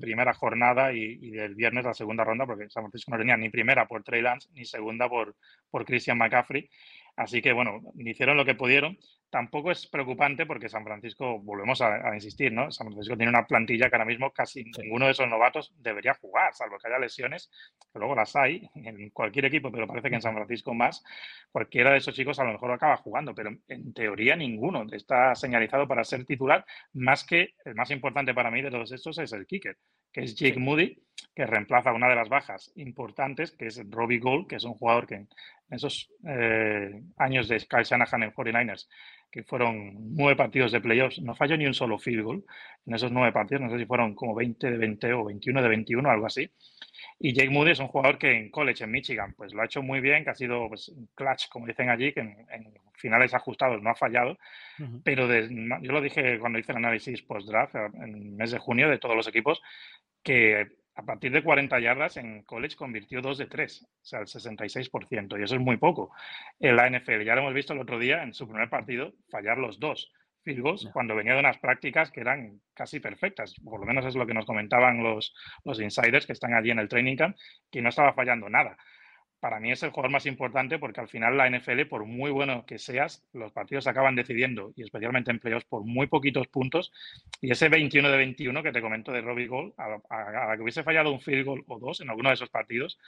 primera 0.00 0.32
jornada 0.32 0.92
y, 0.92 1.30
del 1.30 1.54
viernes 1.54 1.84
la 1.84 1.92
segunda 1.92 2.24
ronda, 2.24 2.46
porque 2.46 2.70
San 2.70 2.84
Francisco 2.84 3.10
no 3.10 3.18
tenía 3.18 3.36
ni 3.36 3.50
primera 3.50 3.86
por 3.86 4.02
Trey 4.02 4.22
Lance 4.22 4.48
ni 4.54 4.64
segunda 4.64 5.08
por, 5.08 5.36
por 5.70 5.84
Christian 5.84 6.16
McCaffrey. 6.16 6.70
Así 7.18 7.42
que, 7.42 7.52
bueno, 7.52 7.80
hicieron 7.96 8.36
lo 8.36 8.44
que 8.44 8.54
pudieron. 8.54 8.96
Tampoco 9.28 9.72
es 9.72 9.88
preocupante 9.88 10.46
porque 10.46 10.68
San 10.68 10.84
Francisco, 10.84 11.40
volvemos 11.40 11.82
a, 11.82 12.14
insistir, 12.14 12.52
¿no? 12.52 12.70
San 12.70 12.86
Francisco 12.86 13.16
tiene 13.16 13.30
una 13.30 13.44
plantilla 13.44 13.90
que 13.90 13.96
ahora 13.96 14.04
mismo 14.04 14.32
casi 14.32 14.62
ninguno 14.78 15.06
de 15.06 15.10
esos 15.10 15.28
novatos 15.28 15.74
debería 15.78 16.14
jugar, 16.14 16.54
salvo 16.54 16.78
que 16.78 16.86
haya 16.86 17.00
lesiones, 17.00 17.50
que 17.92 17.98
luego 17.98 18.14
las 18.14 18.36
hay 18.36 18.70
en 18.76 19.10
cualquier 19.10 19.46
equipo, 19.46 19.72
pero 19.72 19.88
parece 19.88 20.10
que 20.10 20.14
en 20.14 20.22
San 20.22 20.36
Francisco 20.36 20.74
más. 20.74 21.02
Cualquiera 21.50 21.90
de 21.90 21.98
esos 21.98 22.14
chicos 22.14 22.38
a 22.38 22.44
lo 22.44 22.52
mejor 22.52 22.70
acaba 22.70 22.96
jugando, 22.98 23.34
pero 23.34 23.50
en 23.66 23.92
teoría 23.92 24.36
ninguno 24.36 24.86
está 24.92 25.34
señalizado 25.34 25.88
para 25.88 26.04
ser 26.04 26.24
titular, 26.24 26.64
más 26.92 27.24
que 27.24 27.54
el 27.64 27.74
más 27.74 27.90
importante 27.90 28.32
para 28.32 28.52
mí 28.52 28.62
de 28.62 28.70
todos 28.70 28.92
estos 28.92 29.18
es 29.18 29.32
el 29.32 29.44
kicker, 29.44 29.76
que 30.12 30.22
es 30.22 30.34
Jake 30.34 30.58
Moody, 30.58 31.02
que 31.34 31.46
reemplaza 31.46 31.92
una 31.92 32.08
de 32.08 32.16
las 32.16 32.28
bajas 32.28 32.72
importantes, 32.76 33.52
que 33.52 33.66
es 33.66 33.80
Robbie 33.90 34.18
Gould, 34.18 34.48
que 34.48 34.56
es 34.56 34.64
un 34.64 34.74
jugador 34.74 35.06
que 35.06 35.14
en 35.14 35.28
esos 35.70 36.10
eh, 36.26 37.02
años 37.16 37.48
de 37.48 37.58
Kyle 37.58 37.84
Shanahan 37.84 38.24
en 38.24 38.32
49ers, 38.32 38.88
que 39.30 39.44
fueron 39.44 40.14
nueve 40.14 40.36
partidos 40.36 40.72
de 40.72 40.80
playoffs, 40.80 41.20
no 41.20 41.34
falló 41.34 41.56
ni 41.56 41.66
un 41.66 41.74
solo 41.74 41.98
field 41.98 42.22
goal 42.22 42.44
en 42.86 42.94
esos 42.94 43.12
nueve 43.12 43.32
partidos, 43.32 43.62
no 43.62 43.70
sé 43.70 43.78
si 43.78 43.86
fueron 43.86 44.14
como 44.14 44.34
20 44.34 44.70
de 44.70 44.78
20 44.78 45.12
o 45.12 45.24
21 45.24 45.62
de 45.62 45.68
21, 45.68 46.10
algo 46.10 46.26
así. 46.26 46.50
Y 47.18 47.34
Jake 47.34 47.50
Moody 47.50 47.72
es 47.72 47.80
un 47.80 47.88
jugador 47.88 48.18
que 48.18 48.30
en 48.32 48.50
college, 48.50 48.84
en 48.84 48.90
Michigan, 48.90 49.34
pues 49.36 49.52
lo 49.52 49.62
ha 49.62 49.66
hecho 49.66 49.82
muy 49.82 50.00
bien, 50.00 50.24
que 50.24 50.30
ha 50.30 50.34
sido 50.34 50.68
pues, 50.68 50.92
clutch, 51.14 51.48
como 51.48 51.66
dicen 51.66 51.90
allí, 51.90 52.12
que 52.12 52.20
en, 52.20 52.36
finales 52.94 53.32
ajustados 53.32 53.80
no 53.82 53.90
ha 53.90 53.94
fallado. 53.94 54.38
Pero 55.04 55.28
yo 55.28 55.92
lo 55.92 56.00
dije 56.00 56.38
cuando 56.38 56.58
hice 56.58 56.72
el 56.72 56.78
análisis 56.78 57.22
post-draft, 57.22 57.74
en 57.74 58.14
el 58.14 58.24
mes 58.32 58.50
de 58.50 58.58
junio, 58.58 58.88
de 58.88 58.98
todos 58.98 59.14
los 59.14 59.28
equipos, 59.28 59.60
que 60.22 60.66
a 60.98 61.02
partir 61.02 61.30
de 61.30 61.44
40 61.44 61.78
yardas 61.78 62.16
en 62.16 62.42
college 62.42 62.74
convirtió 62.74 63.22
2 63.22 63.38
de 63.38 63.46
3, 63.46 63.82
o 63.84 63.86
sea, 64.02 64.18
el 64.18 64.26
66%, 64.26 65.38
y 65.38 65.42
eso 65.44 65.54
es 65.54 65.60
muy 65.60 65.76
poco. 65.76 66.10
En 66.58 66.74
la 66.74 66.90
NFL, 66.90 67.22
ya 67.22 67.36
lo 67.36 67.42
hemos 67.42 67.54
visto 67.54 67.72
el 67.72 67.78
otro 67.78 68.00
día 68.00 68.24
en 68.24 68.34
su 68.34 68.48
primer 68.48 68.68
partido, 68.68 69.12
fallar 69.30 69.58
los 69.58 69.78
dos 69.78 70.12
field 70.42 70.60
goals 70.60 70.88
cuando 70.92 71.14
venía 71.14 71.34
de 71.34 71.40
unas 71.40 71.58
prácticas 71.58 72.10
que 72.10 72.20
eran 72.20 72.60
casi 72.74 72.98
perfectas, 72.98 73.54
por 73.64 73.78
lo 73.78 73.86
menos 73.86 74.06
es 74.06 74.16
lo 74.16 74.26
que 74.26 74.34
nos 74.34 74.44
comentaban 74.44 75.00
los, 75.00 75.34
los 75.64 75.80
insiders 75.80 76.26
que 76.26 76.32
están 76.32 76.54
allí 76.54 76.72
en 76.72 76.80
el 76.80 76.88
training 76.88 77.16
camp, 77.16 77.36
que 77.70 77.80
no 77.80 77.90
estaba 77.90 78.12
fallando 78.12 78.48
nada 78.48 78.76
para 79.40 79.60
mí 79.60 79.70
es 79.70 79.82
el 79.82 79.90
jugador 79.90 80.10
más 80.10 80.26
importante 80.26 80.78
porque 80.78 81.00
al 81.00 81.08
final 81.08 81.36
la 81.36 81.48
NFL, 81.48 81.86
por 81.88 82.04
muy 82.04 82.30
bueno 82.30 82.66
que 82.66 82.78
seas, 82.78 83.24
los 83.32 83.52
partidos 83.52 83.86
acaban 83.86 84.16
decidiendo, 84.16 84.72
y 84.76 84.82
especialmente 84.82 85.30
en 85.30 85.38
playoffs, 85.38 85.66
por 85.66 85.84
muy 85.84 86.06
poquitos 86.06 86.48
puntos. 86.48 86.92
Y 87.40 87.50
ese 87.50 87.68
21 87.68 88.10
de 88.10 88.16
21 88.16 88.62
que 88.62 88.72
te 88.72 88.80
comento 88.80 89.12
de 89.12 89.20
Robbie 89.20 89.46
Gold, 89.46 89.74
a, 89.78 89.88
la 90.48 90.56
que 90.56 90.62
hubiese 90.62 90.82
fallado 90.82 91.12
un 91.12 91.20
field 91.20 91.44
goal 91.44 91.64
o 91.68 91.78
dos 91.78 92.00
en 92.00 92.10
alguno 92.10 92.30
de 92.30 92.34
esos 92.34 92.50
partidos, 92.50 92.98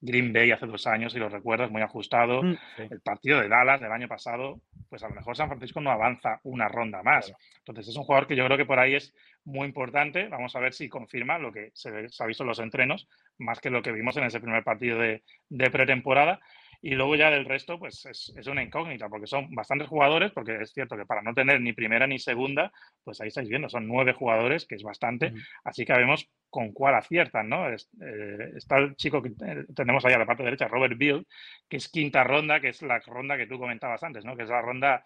Green 0.00 0.32
Bay 0.32 0.50
hace 0.50 0.66
dos 0.66 0.86
años, 0.86 1.12
si 1.12 1.18
lo 1.18 1.28
recuerdas, 1.28 1.70
muy 1.70 1.82
ajustado. 1.82 2.42
Mm, 2.42 2.56
el 2.90 3.00
partido 3.00 3.40
de 3.40 3.48
Dallas 3.48 3.80
del 3.80 3.92
año 3.92 4.08
pasado, 4.08 4.60
pues 4.88 5.02
a 5.02 5.08
lo 5.08 5.14
mejor 5.14 5.36
San 5.36 5.48
Francisco 5.48 5.80
no 5.80 5.90
avanza 5.90 6.40
una 6.44 6.68
ronda 6.68 7.02
más. 7.02 7.32
Entonces 7.58 7.88
es 7.88 7.96
un 7.96 8.04
jugador 8.04 8.26
que 8.26 8.36
yo 8.36 8.44
creo 8.46 8.56
que 8.56 8.64
por 8.64 8.78
ahí 8.78 8.94
es 8.94 9.14
muy 9.44 9.66
importante. 9.66 10.28
Vamos 10.28 10.54
a 10.56 10.60
ver 10.60 10.72
si 10.72 10.88
confirma 10.88 11.38
lo 11.38 11.52
que 11.52 11.70
se, 11.74 11.88
ha 11.88 12.26
visto 12.26 12.42
en 12.42 12.48
los 12.48 12.58
entrenos, 12.58 13.08
más 13.38 13.60
que 13.60 13.70
lo 13.70 13.82
que 13.82 13.92
vimos 13.92 14.16
en 14.16 14.24
ese 14.24 14.40
primer 14.40 14.64
partido 14.64 14.98
de, 14.98 15.22
pretemporada. 15.70 16.40
Y 16.82 16.94
luego 16.94 17.14
ya 17.14 17.30
del 17.30 17.44
resto, 17.44 17.78
pues 17.78 18.06
es, 18.06 18.32
es, 18.34 18.46
una 18.46 18.62
incógnita, 18.62 19.08
porque 19.08 19.26
son 19.26 19.54
bastantes 19.54 19.88
jugadores, 19.88 20.32
porque 20.32 20.56
es 20.62 20.72
cierto 20.72 20.96
que 20.96 21.04
para 21.04 21.20
no 21.20 21.34
tener 21.34 21.60
ni 21.60 21.74
primera 21.74 22.06
ni 22.06 22.18
segunda, 22.18 22.72
pues 23.04 23.20
ahí 23.20 23.28
estáis 23.28 23.48
viendo, 23.48 23.68
son 23.68 23.86
nueve 23.86 24.14
jugadores, 24.14 24.66
que 24.66 24.76
es 24.76 24.82
bastante. 24.82 25.34
Así 25.62 25.84
que 25.84 25.92
vemos 25.92 26.30
con 26.50 26.72
cuál 26.72 26.94
aciertan, 26.94 27.48
¿no? 27.48 27.68
Eh, 27.68 27.76
está 28.56 28.78
el 28.78 28.96
chico 28.96 29.22
que 29.22 29.28
eh, 29.28 29.64
tenemos 29.74 30.04
ahí 30.04 30.14
a 30.14 30.18
la 30.18 30.26
parte 30.26 30.42
derecha, 30.42 30.68
Robert 30.68 30.98
Bill, 30.98 31.26
que 31.68 31.76
es 31.76 31.88
quinta 31.88 32.24
ronda, 32.24 32.60
que 32.60 32.70
es 32.70 32.82
la 32.82 32.98
ronda 32.98 33.36
que 33.36 33.46
tú 33.46 33.58
comentabas 33.58 34.02
antes, 34.02 34.24
¿no? 34.24 34.36
Que 34.36 34.42
es 34.42 34.48
la 34.48 34.60
ronda, 34.60 35.04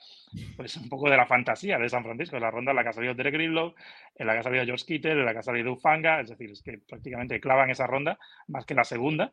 pues 0.57 0.77
un 0.77 0.89
poco 0.89 1.11
de 1.11 1.17
la 1.17 1.27
fantasía 1.27 1.79
de 1.79 1.89
San 1.89 2.03
Francisco, 2.03 2.39
la 2.39 2.51
ronda 2.51 2.71
en 2.71 2.77
la 2.77 2.83
que 2.83 2.89
ha 2.89 2.93
salido 2.95 3.15
Derek 3.15 3.35
Greenlow, 3.35 3.75
en 4.15 4.27
la 4.27 4.33
que 4.33 4.39
ha 4.39 4.43
salido 4.43 4.65
George 4.65 4.85
Kittle, 4.87 5.13
en 5.13 5.25
la 5.25 5.33
que 5.33 5.39
ha 5.41 5.43
salido 5.43 5.73
Ufanga, 5.73 6.21
es 6.21 6.31
decir, 6.31 6.51
es 6.51 6.63
que 6.63 6.79
prácticamente 6.79 7.41
clavan 7.41 7.71
esa 7.71 7.87
ronda 7.87 8.19
más 8.49 8.65
que 8.65 8.75
la 8.75 8.85
segunda. 8.85 9.33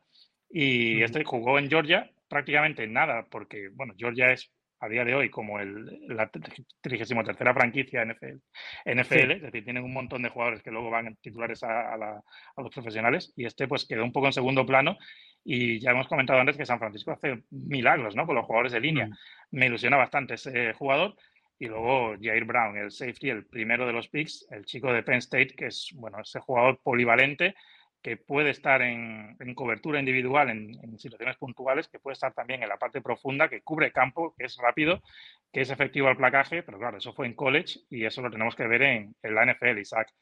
Y 0.49 1.01
este 1.01 1.23
jugó 1.23 1.57
en 1.59 1.69
Georgia 1.69 2.11
prácticamente 2.31 2.87
nada, 2.87 3.27
porque, 3.29 3.67
bueno, 3.73 3.93
Georgia 3.97 4.31
es 4.31 4.53
a 4.79 4.87
día 4.87 5.05
de 5.05 5.13
hoy 5.13 5.29
como 5.29 5.59
el, 5.59 5.85
la 6.07 6.29
33 6.29 7.07
franquicia 7.53 8.03
NFL, 8.03 8.37
NFL 8.85 9.31
es 9.31 9.41
decir, 9.43 9.63
tienen 9.63 9.83
un 9.83 9.93
montón 9.93 10.23
de 10.23 10.29
jugadores 10.29 10.63
que 10.63 10.71
luego 10.71 10.89
van 10.89 11.15
titulares 11.17 11.61
a, 11.63 11.93
a, 11.93 12.21
los 12.57 12.73
profesionales 12.73 13.31
y 13.35 13.45
este 13.45 13.67
pues 13.67 13.85
quedó 13.85 14.03
un 14.03 14.11
poco 14.11 14.27
en 14.27 14.33
segundo 14.33 14.65
plano 14.65 14.97
y 15.43 15.79
ya 15.79 15.91
hemos 15.91 16.07
comentado 16.07 16.39
antes 16.39 16.57
que 16.57 16.65
San 16.65 16.79
Francisco 16.79 17.11
hace 17.11 17.43
milagros 17.51 18.15
¿no? 18.15 18.25
con 18.25 18.35
los 18.35 18.45
jugadores 18.45 18.71
de 18.71 18.79
línea. 18.79 19.07
Mm. 19.07 19.13
Me 19.51 19.65
ilusiona 19.67 19.97
bastante 19.97 20.35
ese 20.35 20.73
jugador 20.73 21.15
y 21.59 21.67
luego 21.67 22.15
Jair 22.19 22.45
Brown, 22.45 22.75
el 22.77 22.91
safety, 22.91 23.29
el 23.29 23.45
primero 23.45 23.85
de 23.85 23.93
los 23.93 24.07
picks, 24.07 24.47
el 24.49 24.65
chico 24.65 24.91
de 24.91 25.03
Penn 25.03 25.17
State, 25.17 25.53
que 25.55 25.67
es 25.67 25.91
bueno, 25.93 26.19
ese 26.21 26.39
jugador 26.39 26.79
polivalente 26.81 27.53
que 28.01 28.17
puede 28.17 28.49
estar 28.49 28.81
en, 28.81 29.37
cobertura 29.55 29.99
individual 29.99 30.49
en, 30.49 30.99
situaciones 30.99 31.37
puntuales, 31.37 31.87
que 31.87 31.99
puede 31.99 32.13
estar 32.13 32.33
también 32.33 32.63
en 32.63 32.69
la 32.69 32.77
parte 32.77 33.01
profunda, 33.01 33.49
que 33.49 33.61
cubre 33.61 33.91
campo, 33.91 34.33
que 34.37 34.45
es 34.45 34.57
rápido, 34.57 35.01
que 35.51 35.61
es 35.61 35.69
efectivo 35.69 36.07
al 36.07 36.17
placaje, 36.17 36.63
pero 36.63 36.79
claro, 36.79 36.97
eso 36.97 37.13
fue 37.13 37.27
en 37.27 37.35
college 37.35 37.81
y 37.89 38.05
eso 38.05 38.21
lo 38.21 38.31
tenemos 38.31 38.55
que 38.55 38.67
ver 38.67 38.81
en, 38.81 39.15
la 39.21 39.45
NFL, 39.45 39.79
Isaac. 39.79 40.13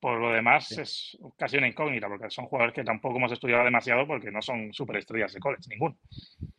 Por 0.00 0.20
lo 0.20 0.30
demás, 0.30 0.70
es 0.72 1.18
casi 1.36 1.56
una 1.56 1.68
incógnita, 1.68 2.08
porque 2.08 2.30
son 2.30 2.46
jugadores 2.46 2.74
que 2.74 2.84
tampoco 2.84 3.16
hemos 3.16 3.32
estudiado 3.32 3.64
demasiado 3.64 4.06
porque 4.06 4.30
no 4.30 4.40
son 4.40 4.72
superestrellas 4.72 5.32
de 5.32 5.40
college, 5.40 5.68
ninguno. 5.68 5.96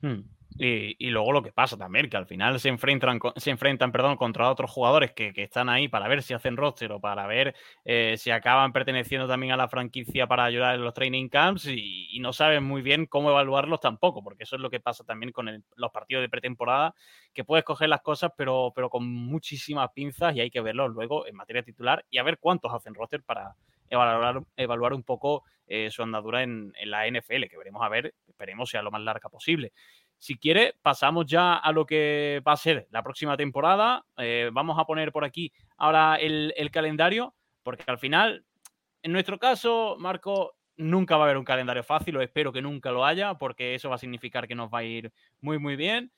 Hmm. 0.01 0.21
Y, 0.61 1.09
luego 1.09 1.31
lo 1.31 1.41
que 1.41 1.53
pasa 1.53 1.77
también, 1.77 2.09
que 2.09 2.17
al 2.17 2.25
final 2.25 2.59
se 2.59 2.67
enfrentan, 2.67 3.19
se 3.37 3.49
enfrentan 3.49 3.93
perdón, 3.93 4.17
contra 4.17 4.49
otros 4.49 4.69
jugadores 4.69 5.13
que, 5.13 5.31
están 5.37 5.69
ahí 5.69 5.87
para 5.87 6.09
ver 6.09 6.21
si 6.21 6.33
hacen 6.33 6.57
roster 6.57 6.91
o 6.91 6.99
para 6.99 7.25
ver 7.27 7.55
eh, 7.85 8.15
si 8.17 8.29
acaban 8.29 8.73
perteneciendo 8.73 9.25
también 9.25 9.53
a 9.53 9.57
la 9.57 9.69
franquicia 9.69 10.27
para 10.27 10.43
ayudar 10.43 10.75
en 10.75 10.83
los 10.83 10.93
training 10.93 11.29
camps 11.29 11.65
y, 11.67 12.19
no 12.19 12.33
saben 12.33 12.65
muy 12.65 12.81
bien 12.81 13.05
cómo 13.05 13.29
evaluarlos 13.29 13.79
tampoco, 13.79 14.21
porque 14.21 14.43
eso 14.43 14.57
es 14.57 14.61
lo 14.61 14.69
que 14.69 14.81
pasa 14.81 15.05
también 15.05 15.31
con 15.31 15.63
los 15.77 15.91
partidos 15.91 16.21
de 16.21 16.27
pretemporada, 16.27 16.93
que 17.33 17.45
puedes 17.45 17.63
coger 17.63 17.87
las 17.87 18.01
cosas 18.01 18.33
pero, 18.35 18.73
pero 18.75 18.89
con 18.89 19.07
muchísimas 19.07 19.89
pinzas 19.93 20.35
y 20.35 20.41
hay 20.41 20.51
que 20.51 20.59
verlos 20.59 20.91
luego 20.91 21.25
en 21.25 21.37
materia 21.37 21.63
titular 21.63 22.05
y 22.09 22.17
a 22.17 22.23
ver 22.23 22.37
cuántos 22.37 22.73
hacen 22.73 22.93
roster 22.93 23.23
para 23.29 23.55
evaluar, 23.91 24.41
evaluar 24.57 24.93
un 24.93 25.03
poco 25.03 25.43
eh, 25.67 25.91
su 25.91 26.01
andadura 26.01 26.41
en, 26.41 26.73
la 26.85 27.07
NFL, 27.07 27.43
que 27.47 27.57
veremos 27.57 27.83
a 27.83 27.89
ver, 27.89 28.15
esperemos 28.27 28.71
sea 28.71 28.81
lo 28.81 28.89
más 28.89 29.01
larga 29.01 29.29
posible. 29.29 29.71
Si 30.17 30.35
quiere, 30.35 30.73
pasamos 30.81 31.27
ya 31.27 31.53
a 31.57 31.71
lo 31.71 31.85
que 31.85 32.41
va 32.45 32.53
a 32.53 32.57
ser 32.57 32.87
la 32.89 33.03
próxima 33.03 33.37
temporada. 33.37 34.03
Eh, 34.17 34.49
vamos 34.51 34.79
a 34.79 34.85
poner 34.85 35.11
por 35.11 35.23
aquí 35.23 35.53
ahora 35.77 36.15
el, 36.15 36.71
calendario, 36.71 37.35
porque 37.61 37.83
al 37.85 37.99
final, 37.99 38.45
en 39.03 39.11
nuestro 39.11 39.37
caso, 39.37 39.95
Marco, 39.99 40.55
nunca 40.75 41.17
va 41.17 41.25
a 41.25 41.25
haber 41.25 41.37
un 41.37 41.45
calendario 41.45 41.83
fácil, 41.83 42.17
o 42.17 42.21
espero 42.21 42.51
que 42.51 42.63
nunca 42.63 42.91
lo 42.91 43.05
haya, 43.05 43.35
porque 43.35 43.75
eso 43.75 43.89
va 43.89 43.95
a 43.95 43.99
significar 43.99 44.47
que 44.47 44.55
nos 44.55 44.73
va 44.73 44.79
a 44.79 44.83
ir 44.83 45.13
muy, 45.39 45.59
muy 45.59 45.75
bien. 45.75 46.11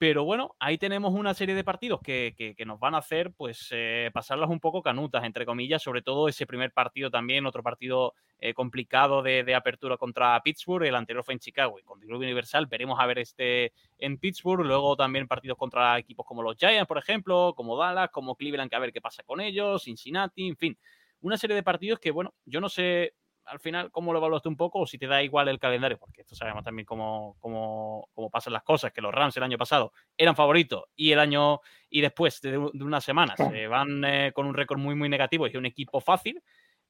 Pero 0.00 0.24
bueno, 0.24 0.56
ahí 0.60 0.78
tenemos 0.78 1.12
una 1.12 1.34
serie 1.34 1.54
de 1.54 1.62
partidos 1.62 2.00
que, 2.00 2.56
nos 2.64 2.80
van 2.80 2.94
a 2.94 2.98
hacer 3.00 3.32
pues 3.36 3.68
eh, 3.70 4.10
pasarlas 4.14 4.48
un 4.48 4.58
poco 4.58 4.80
canutas, 4.80 5.24
entre 5.24 5.44
comillas, 5.44 5.82
sobre 5.82 6.00
todo 6.00 6.26
ese 6.26 6.46
primer 6.46 6.72
partido 6.72 7.10
también, 7.10 7.44
otro 7.44 7.62
partido 7.62 8.14
eh, 8.38 8.54
complicado 8.54 9.20
de, 9.22 9.54
apertura 9.54 9.98
contra 9.98 10.40
Pittsburgh, 10.42 10.86
el 10.86 10.94
anterior 10.94 11.22
fue 11.22 11.34
en 11.34 11.40
Chicago 11.40 11.78
y 11.78 11.82
con 11.82 12.00
Diluvio 12.00 12.28
Universal 12.28 12.64
veremos 12.64 12.98
a 12.98 13.04
ver 13.04 13.18
este 13.18 13.74
en 13.98 14.16
Pittsburgh, 14.16 14.64
luego 14.64 14.96
también 14.96 15.28
partidos 15.28 15.58
contra 15.58 15.98
equipos 15.98 16.24
como 16.24 16.42
los 16.42 16.56
Giants, 16.56 16.88
por 16.88 16.96
ejemplo, 16.96 17.52
como 17.54 17.76
Dallas, 17.76 18.08
como 18.10 18.36
Cleveland, 18.36 18.70
que 18.70 18.76
a 18.76 18.78
ver 18.78 18.94
qué 18.94 19.02
pasa 19.02 19.22
con 19.22 19.42
ellos, 19.42 19.82
Cincinnati, 19.82 20.48
en 20.48 20.56
fin, 20.56 20.78
una 21.20 21.36
serie 21.36 21.54
de 21.54 21.62
partidos 21.62 22.00
que 22.00 22.10
bueno, 22.10 22.32
yo 22.46 22.62
no 22.62 22.70
sé 22.70 23.12
al 23.50 23.58
final, 23.58 23.90
¿cómo 23.90 24.12
lo 24.12 24.20
evaluaste 24.20 24.48
un 24.48 24.56
poco? 24.56 24.80
O 24.80 24.86
si 24.86 24.96
te 24.96 25.08
da 25.08 25.22
igual 25.22 25.48
el 25.48 25.58
calendario, 25.58 25.98
porque 25.98 26.20
esto 26.20 26.36
sabemos 26.36 26.62
también 26.62 26.86
cómo, 26.86 27.36
cómo, 27.40 28.08
cómo 28.14 28.30
pasan 28.30 28.52
las 28.52 28.62
cosas, 28.62 28.92
que 28.92 29.00
los 29.00 29.12
Rams 29.12 29.36
el 29.36 29.42
año 29.42 29.58
pasado 29.58 29.92
eran 30.16 30.36
favoritos 30.36 30.84
y 30.94 31.10
el 31.10 31.18
año 31.18 31.60
y 31.90 32.00
después 32.00 32.40
de, 32.40 32.56
unas 32.56 33.04
semanas 33.04 33.36
se 33.36 33.66
van 33.66 34.04
eh, 34.04 34.30
con 34.32 34.46
un 34.46 34.54
récord 34.54 34.78
muy, 34.78 34.94
muy 34.94 35.08
negativo 35.08 35.48
y 35.48 35.56
un 35.56 35.66
equipo 35.66 36.00
fácil. 36.00 36.42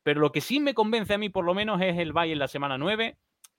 Pero 0.02 0.20
lo 0.20 0.32
que 0.32 0.40
sí 0.40 0.60
me 0.60 0.74
convence 0.74 1.14
a 1.14 1.18
mí, 1.18 1.28
por 1.28 1.44
lo 1.44 1.54
menos, 1.54 1.80
es 1.80 1.98
el 1.98 2.12
en 2.16 2.38
la 2.38 2.48
semana 2.48 2.78
9, 2.78 3.16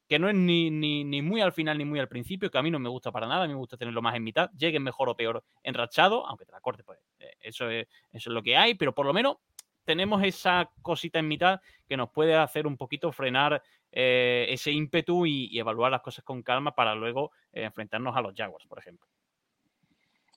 que 0.07 0.19
no 0.19 0.27
es 0.27 0.35
ni, 0.35 0.69
ni, 0.69 1.03
ni, 1.03 1.21
muy 1.21 1.41
al 1.41 1.53
final 1.53 1.77
ni 1.77 1.85
muy 1.85 1.99
al 1.99 2.07
principio, 2.07 2.51
que 2.51 2.57
a 2.57 2.61
mí 2.61 2.69
no 2.69 2.79
me 2.79 2.89
gusta 2.89 3.11
para 3.11 3.27
nada, 3.27 3.45
a 3.45 3.47
mí 3.47 3.53
me 3.53 3.59
gusta 3.59 3.77
tenerlo 3.77 4.01
más 4.01 4.15
en 4.15 4.23
mitad, 4.23 4.51
lleguen 4.51 4.83
mejor 4.83 5.07
o 5.09 5.15
peor 5.15 5.43
enrachado, 5.63 6.27
aunque 6.27 6.45
te 6.45 6.51
la 6.51 6.61
corte, 6.61 6.83
pues 6.83 6.99
eh, 7.19 7.35
eso, 7.39 7.69
es, 7.69 7.87
eso 8.11 8.29
es 8.29 8.33
lo 8.33 8.43
que 8.43 8.57
hay, 8.57 8.73
pero 8.75 8.93
por 8.93 9.05
lo 9.05 9.13
menos 9.13 9.37
tenemos 9.83 10.23
esa 10.23 10.69
cosita 10.81 11.19
en 11.19 11.27
mitad 11.27 11.61
que 11.87 11.97
nos 11.97 12.09
puede 12.09 12.35
hacer 12.35 12.67
un 12.67 12.77
poquito 12.77 13.11
frenar 13.11 13.61
eh, 13.91 14.45
ese 14.49 14.71
ímpetu 14.71 15.25
y, 15.25 15.57
evaluar 15.59 15.91
las 15.91 16.01
cosas 16.01 16.23
con 16.23 16.43
calma 16.43 16.73
para 16.73 16.95
luego 16.95 17.31
eh, 17.51 17.63
enfrentarnos 17.63 18.15
a 18.15 18.21
los 18.21 18.33
Jaguars, 18.35 18.65
por 18.67 18.79
ejemplo. 18.79 19.07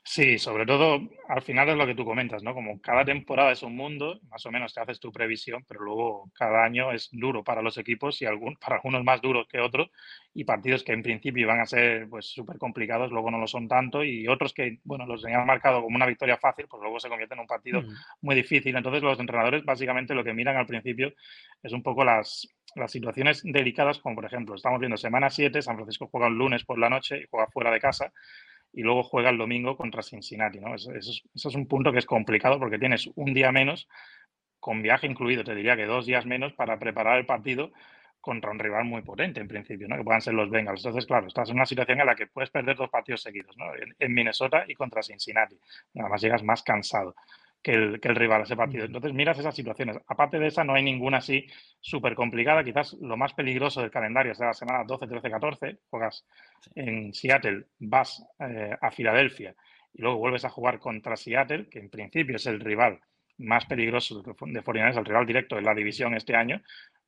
Sí, 0.07 0.39
sobre 0.39 0.67
todo 0.67 1.01
al 1.29 1.41
final 1.43 1.71
es 1.71 1.77
lo 1.77 1.87
que 1.87 1.95
tú 1.95 2.05
comentas, 2.05 2.43
¿no? 2.43 2.53
Como 2.53 2.79
cada 2.79 3.07
temporada 3.07 3.53
es 3.53 3.63
un 3.63 3.75
mundo, 3.75 4.21
más 4.29 4.45
o 4.45 4.53
menos 4.53 4.75
te 4.75 4.81
haces 4.81 5.01
tu 5.01 5.11
previsión, 5.11 5.65
pero 5.67 5.81
luego 5.81 6.31
cada 6.35 6.63
año 6.63 6.93
es 6.93 7.09
duro 7.11 7.43
para 7.43 7.63
los 7.63 7.79
equipos 7.79 8.21
y 8.21 8.27
algún, 8.27 8.55
para 8.61 8.77
algunos 8.77 9.03
más 9.03 9.23
duros 9.23 9.47
que 9.49 9.61
otros 9.61 9.89
y 10.35 10.45
partidos 10.45 10.85
que 10.85 10.93
en 10.93 11.03
principio 11.03 11.45
iban 11.45 11.59
a 11.59 11.65
ser 11.65 12.07
pues 12.11 12.27
súper 12.27 12.59
complicados, 12.59 13.11
luego 13.13 13.31
no 13.31 13.39
lo 13.39 13.47
son 13.47 13.67
tanto 13.67 14.05
y 14.05 14.29
otros 14.29 14.53
que, 14.53 14.79
bueno, 14.85 15.07
los 15.07 15.23
tenían 15.23 15.47
marcado 15.47 15.81
como 15.83 15.97
una 15.97 16.07
victoria 16.07 16.37
fácil, 16.37 16.67
pues 16.69 16.83
luego 16.83 17.01
se 17.01 17.09
convierte 17.09 17.35
en 17.35 17.41
un 17.41 17.47
partido 17.47 17.81
mm. 17.81 17.87
muy 18.21 18.35
difícil. 18.35 18.77
Entonces 18.77 19.03
los 19.03 19.19
entrenadores 19.19 19.65
básicamente 19.65 20.15
lo 20.15 20.23
que 20.23 20.35
miran 20.35 20.59
al 20.59 20.67
principio 20.67 21.15
es 21.63 21.73
un 21.73 21.83
poco 21.83 22.05
las, 22.05 22.47
las 22.75 22.93
situaciones 22.93 23.41
delicadas, 23.43 24.01
como 24.01 24.17
por 24.17 24.27
ejemplo, 24.27 24.55
estamos 24.55 24.81
viendo 24.81 24.99
semana 24.99 25.31
7, 25.31 25.63
San 25.63 25.77
Francisco 25.77 26.09
juega 26.13 26.27
un 26.27 26.37
lunes 26.37 26.63
por 26.63 26.79
la 26.79 26.91
noche 26.91 27.21
y 27.23 27.27
juega 27.31 27.47
fuera 27.47 27.71
de 27.71 27.81
casa 27.81 28.13
y 28.75 28.83
luego 28.83 29.03
juega 29.03 29.31
el 29.31 29.39
domingo 29.39 29.77
contra 29.77 30.03
Cincinnati. 30.03 30.59
¿no? 30.59 30.75
Eso, 30.75 30.93
es, 30.93 31.45
un 31.55 31.67
punto 31.67 31.93
que 31.93 31.99
es 31.99 32.07
complicado 32.07 32.59
porque 32.59 32.79
tienes 32.79 33.09
un 33.15 33.33
día 33.33 33.53
menos, 33.53 33.89
con 34.61 34.83
viaje 34.83 35.07
incluido, 35.07 35.45
te 35.45 35.55
diría 35.55 35.77
que 35.77 35.87
dos 35.87 36.07
días 36.07 36.27
menos 36.27 36.53
para 36.55 36.79
preparar 36.79 37.19
el 37.19 37.27
partido 37.27 37.73
contra 38.21 38.51
un 38.51 38.59
rival 38.59 38.85
muy 38.87 39.03
potente 39.03 39.41
en 39.41 39.49
principio, 39.49 39.87
¿no? 39.87 39.97
que 39.97 40.05
puedan 40.05 40.23
ser 40.23 40.33
los 40.33 40.51
Bengals. 40.51 40.81
Entonces, 40.81 41.07
claro, 41.07 41.27
estás 41.27 41.51
en 41.51 41.57
una 41.57 41.67
situación 41.67 42.01
en 42.01 42.07
la 42.07 42.15
que 42.15 42.27
puedes 42.27 42.51
perder 42.51 42.75
dos 42.75 42.89
partidos 42.89 43.21
seguidos, 43.21 43.55
¿no? 43.59 43.67
en, 43.99 44.15
Minnesota 44.15 44.65
y 44.67 44.75
contra 44.75 45.03
Cincinnati. 45.03 45.59
Además, 45.95 46.23
llegas 46.23 46.43
más 46.43 46.63
cansado 46.63 47.15
que 47.65 47.73
el, 47.73 47.99
que 47.99 48.09
el 48.09 48.15
rival 48.15 48.43
ese 48.43 48.57
partido. 48.57 48.85
Entonces 48.85 49.15
miras 49.15 49.39
esas 49.39 49.57
situaciones. 49.57 49.97
Aparte 50.07 50.39
de 50.39 50.49
esa, 50.49 50.63
no 50.65 50.75
hay 50.75 50.83
ninguna 50.83 51.19
así 51.19 51.47
súper 51.81 52.15
complicada. 52.15 52.63
Quizás 52.63 52.93
lo 53.01 53.17
más 53.17 53.33
peligroso 53.33 53.81
del 53.81 53.91
calendario 53.91 54.33
es 54.33 54.39
de 54.39 54.45
la 54.45 54.53
semana 54.53 54.85
12, 54.85 55.07
13, 55.07 55.31
14. 55.31 55.79
Juegas 55.89 56.27
en 56.75 57.15
Seattle, 57.15 57.65
vas 57.79 58.23
eh, 58.39 58.77
a 58.79 58.91
Filadelfia 58.91 59.57
y 59.95 60.03
luego 60.03 60.19
vuelves 60.19 60.45
a 60.45 60.51
jugar 60.51 60.79
contra 60.79 61.17
Seattle, 61.17 61.69
que 61.71 61.79
en 61.79 61.89
principio 61.89 62.37
es 62.37 62.47
el 62.47 62.61
rival 62.61 63.01
más 63.39 63.65
peligroso 63.65 64.23
de 64.23 64.35
49 64.35 64.99
el 64.99 65.05
rival 65.05 65.27
directo 65.27 65.57
de 65.57 65.63
la 65.63 65.75
división 65.75 66.15
este 66.15 66.37
año. 66.37 66.61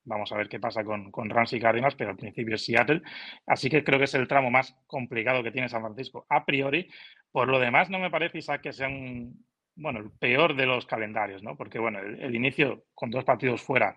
Vamos 0.04 0.32
a 0.32 0.36
ver 0.36 0.48
qué 0.48 0.58
pasa 0.58 0.84
con, 0.84 1.10
con 1.10 1.28
Rams 1.28 1.52
y 1.52 1.60
Cardinals, 1.60 1.96
pero 1.96 2.10
al 2.10 2.16
principio 2.16 2.54
es 2.54 2.64
Seattle. 2.64 3.02
Así 3.46 3.68
que 3.68 3.84
creo 3.84 3.98
que 3.98 4.06
es 4.06 4.14
el 4.14 4.26
tramo 4.26 4.50
más 4.50 4.74
complicado 4.86 5.42
que 5.42 5.50
tiene 5.50 5.68
San 5.68 5.82
Francisco 5.82 6.24
a 6.30 6.46
priori. 6.46 6.88
Por 7.30 7.48
lo 7.48 7.58
demás, 7.58 7.90
no 7.90 7.98
me 7.98 8.10
parece, 8.10 8.38
Isaac, 8.38 8.62
que 8.62 8.72
sea 8.72 8.88
un, 8.88 9.44
bueno, 9.76 10.00
el 10.00 10.10
peor 10.10 10.56
de 10.56 10.66
los 10.66 10.86
calendarios, 10.86 11.42
¿no? 11.42 11.56
Porque, 11.56 11.78
bueno, 11.78 12.00
el, 12.00 12.34
inicio 12.34 12.84
con 12.94 13.10
dos 13.10 13.24
partidos 13.24 13.62
fuera 13.62 13.94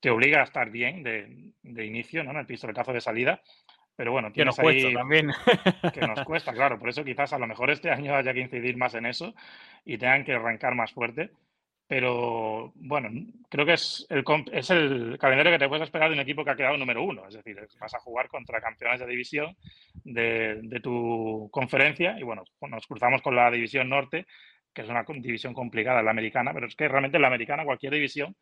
te 0.00 0.10
obliga 0.10 0.40
a 0.40 0.44
estar 0.44 0.70
bien 0.70 1.02
de, 1.02 1.52
de 1.62 1.86
inicio, 1.86 2.24
¿no? 2.24 2.32
En 2.32 2.38
el 2.38 2.46
pistoletazo 2.46 2.92
de 2.92 3.00
salida. 3.00 3.40
Pero 3.96 4.12
bueno, 4.12 4.32
que 4.32 4.44
nos 4.46 4.56
cuesta 4.56 4.92
también. 4.94 5.30
Que 5.92 6.00
nos 6.00 6.24
cuesta, 6.24 6.52
claro. 6.52 6.78
Por 6.78 6.88
eso 6.88 7.04
quizás 7.04 7.32
a 7.34 7.38
lo 7.38 7.46
mejor 7.46 7.70
este 7.70 7.90
año 7.90 8.14
haya 8.14 8.32
que 8.32 8.40
incidir 8.40 8.76
más 8.76 8.94
en 8.94 9.04
eso 9.04 9.34
y 9.84 9.98
tengan 9.98 10.24
que 10.24 10.32
arrancar 10.32 10.74
más 10.74 10.92
fuerte. 10.92 11.30
Pero 11.86 12.72
bueno, 12.76 13.10
creo 13.50 13.66
que 13.66 13.74
es 13.74 14.06
el, 14.08 14.24
es 14.52 14.70
el 14.70 15.18
calendario 15.18 15.52
que 15.52 15.58
te 15.58 15.68
puedes 15.68 15.84
esperar 15.84 16.08
de 16.08 16.14
un 16.14 16.20
equipo 16.20 16.44
que 16.44 16.50
ha 16.50 16.56
quedado 16.56 16.78
número 16.78 17.02
uno. 17.02 17.28
Es 17.28 17.34
decir, 17.34 17.56
vas 17.78 17.92
a 17.92 17.98
jugar 17.98 18.28
contra 18.28 18.60
campeones 18.60 19.00
de 19.00 19.06
división 19.06 19.54
de, 20.04 20.60
de 20.62 20.80
tu 20.80 21.50
conferencia 21.52 22.18
y 22.18 22.22
bueno, 22.22 22.44
nos 22.70 22.86
cruzamos 22.86 23.20
con 23.20 23.36
la 23.36 23.50
división 23.50 23.88
norte 23.88 24.24
que 24.72 24.82
es 24.82 24.88
una 24.88 25.04
división 25.04 25.54
complicada 25.54 26.02
la 26.02 26.10
americana, 26.10 26.52
pero 26.52 26.66
es 26.66 26.76
que 26.76 26.88
realmente 26.88 27.18
la 27.18 27.26
americana, 27.26 27.64
cualquier 27.64 27.92
división, 27.92 28.36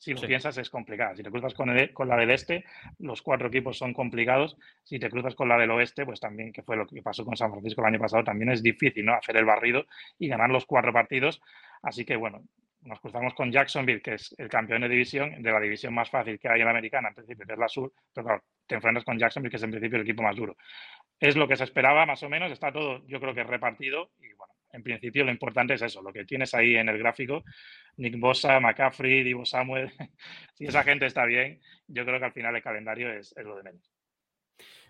si 0.00 0.14
lo 0.14 0.20
piensas, 0.22 0.56
es 0.56 0.70
complicada. 0.70 1.14
Si 1.14 1.22
te 1.22 1.30
cruzas 1.30 1.52
con, 1.52 1.70
con 1.92 2.08
la 2.08 2.16
del 2.16 2.30
este, 2.30 2.64
los 3.00 3.20
cuatro 3.20 3.48
equipos 3.48 3.76
son 3.76 3.92
complicados. 3.92 4.56
Si 4.82 4.98
te 4.98 5.10
cruzas 5.10 5.34
con 5.34 5.46
la 5.46 5.58
del 5.58 5.70
oeste, 5.72 6.06
pues 6.06 6.18
también, 6.18 6.54
que 6.54 6.62
fue 6.62 6.74
lo 6.74 6.86
que 6.86 7.02
pasó 7.02 7.22
con 7.22 7.36
San 7.36 7.50
Francisco 7.50 7.82
el 7.82 7.88
año 7.88 7.98
pasado, 7.98 8.24
también 8.24 8.50
es 8.50 8.62
difícil, 8.62 9.04
¿no? 9.04 9.12
Hacer 9.12 9.36
el 9.36 9.44
barrido 9.44 9.84
y 10.18 10.28
ganar 10.28 10.48
los 10.48 10.64
cuatro 10.64 10.90
partidos. 10.90 11.42
Así 11.82 12.06
que, 12.06 12.16
bueno, 12.16 12.42
nos 12.82 12.98
cruzamos 13.00 13.34
con 13.34 13.52
Jacksonville, 13.52 14.00
que 14.00 14.14
es 14.14 14.34
el 14.38 14.48
campeón 14.48 14.80
de 14.80 14.88
división, 14.88 15.42
de 15.42 15.52
la 15.52 15.60
división 15.60 15.92
más 15.92 16.08
fácil 16.08 16.38
que 16.38 16.48
hay 16.48 16.60
en 16.60 16.64
la 16.64 16.70
americana, 16.70 17.08
en 17.08 17.14
principio, 17.14 17.46
que 17.46 17.52
es 17.52 17.58
la 17.58 17.68
sur, 17.68 17.92
pero 18.14 18.26
claro, 18.26 18.42
te 18.66 18.76
enfrentas 18.76 19.04
con 19.04 19.18
Jacksonville, 19.18 19.50
que 19.50 19.56
es 19.56 19.62
en 19.62 19.70
principio 19.70 19.96
el 19.96 20.04
equipo 20.04 20.22
más 20.22 20.34
duro. 20.34 20.56
Es 21.18 21.36
lo 21.36 21.46
que 21.46 21.56
se 21.56 21.64
esperaba, 21.64 22.06
más 22.06 22.22
o 22.22 22.30
menos, 22.30 22.50
está 22.50 22.72
todo, 22.72 23.06
yo 23.06 23.20
creo 23.20 23.34
que 23.34 23.44
repartido, 23.44 24.12
y 24.18 24.32
bueno, 24.32 24.49
en 24.72 24.82
principio 24.82 25.24
lo 25.24 25.30
importante 25.30 25.74
es 25.74 25.82
eso, 25.82 26.02
lo 26.02 26.12
que 26.12 26.24
tienes 26.24 26.54
ahí 26.54 26.76
en 26.76 26.88
el 26.88 26.98
gráfico, 26.98 27.44
Nick 27.96 28.18
Bosa, 28.18 28.60
McCaffrey, 28.60 29.22
Divo 29.22 29.44
Samuel, 29.44 29.90
si 30.54 30.66
esa 30.66 30.82
gente 30.82 31.06
está 31.06 31.24
bien, 31.24 31.60
yo 31.86 32.04
creo 32.04 32.18
que 32.18 32.26
al 32.26 32.32
final 32.32 32.56
el 32.56 32.62
calendario 32.62 33.12
es, 33.12 33.34
lo 33.36 33.56
de 33.56 33.62
menos. 33.62 33.90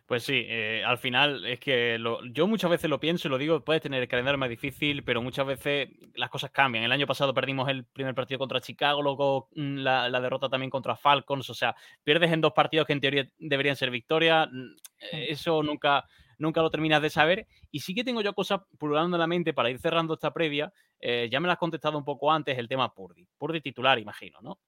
Pues 0.06 0.24
sí, 0.24 0.44
eh, 0.48 0.82
al 0.84 0.98
final 0.98 1.46
es 1.46 1.60
que 1.60 1.96
yo 2.32 2.48
muchas 2.48 2.68
veces 2.68 2.90
lo 2.90 2.98
pienso 2.98 3.28
y 3.28 3.30
lo 3.30 3.38
digo, 3.38 3.64
puedes 3.64 3.80
tener 3.80 4.02
el 4.02 4.08
calendario 4.08 4.38
más 4.38 4.48
difícil, 4.50 5.04
pero 5.04 5.22
muchas 5.22 5.46
veces 5.46 5.88
las 6.14 6.30
cosas 6.30 6.50
cambian. 6.50 6.82
El 6.82 6.90
año 6.90 7.06
pasado 7.06 7.32
perdimos 7.32 7.68
el 7.68 7.84
primer 7.84 8.12
partido 8.12 8.40
contra 8.40 8.60
Chicago, 8.60 9.02
luego 9.02 9.48
mm, 9.54 9.76
la, 9.76 10.08
la 10.08 10.20
derrota 10.20 10.48
también 10.48 10.68
contra 10.68 10.96
Falcons, 10.96 11.48
o 11.48 11.54
sea, 11.54 11.76
pierdes 12.02 12.32
en 12.32 12.40
dos 12.40 12.52
partidos 12.52 12.88
que 12.88 12.92
en 12.92 13.00
teoría 13.00 13.28
deberían 13.38 13.76
ser 13.76 13.92
victoria, 13.92 14.46
mm, 14.46 14.74
eso 15.12 15.62
nunca, 15.62 16.04
nunca 16.40 16.62
lo 16.62 16.70
terminas 16.70 17.00
de 17.00 17.10
saber. 17.10 17.46
Y 17.70 17.80
sí 17.80 17.94
que 17.94 18.02
tengo 18.02 18.22
yo 18.22 18.34
cosas 18.34 18.60
pululando 18.78 19.16
en 19.16 19.20
la 19.20 19.26
mente 19.26 19.52
para 19.52 19.70
ir 19.70 19.78
cerrando 19.78 20.14
esta 20.14 20.32
previa. 20.32 20.72
Eh, 20.98 21.28
ya 21.30 21.38
me 21.38 21.46
lo 21.46 21.52
has 21.52 21.58
contestado 21.58 21.96
un 21.96 22.04
poco 22.04 22.32
antes, 22.32 22.58
el 22.58 22.68
tema 22.68 22.92
Purdy. 22.92 23.26
Purdy 23.38 23.60
titular, 23.60 23.98
imagino, 23.98 24.40
¿no? 24.42 24.58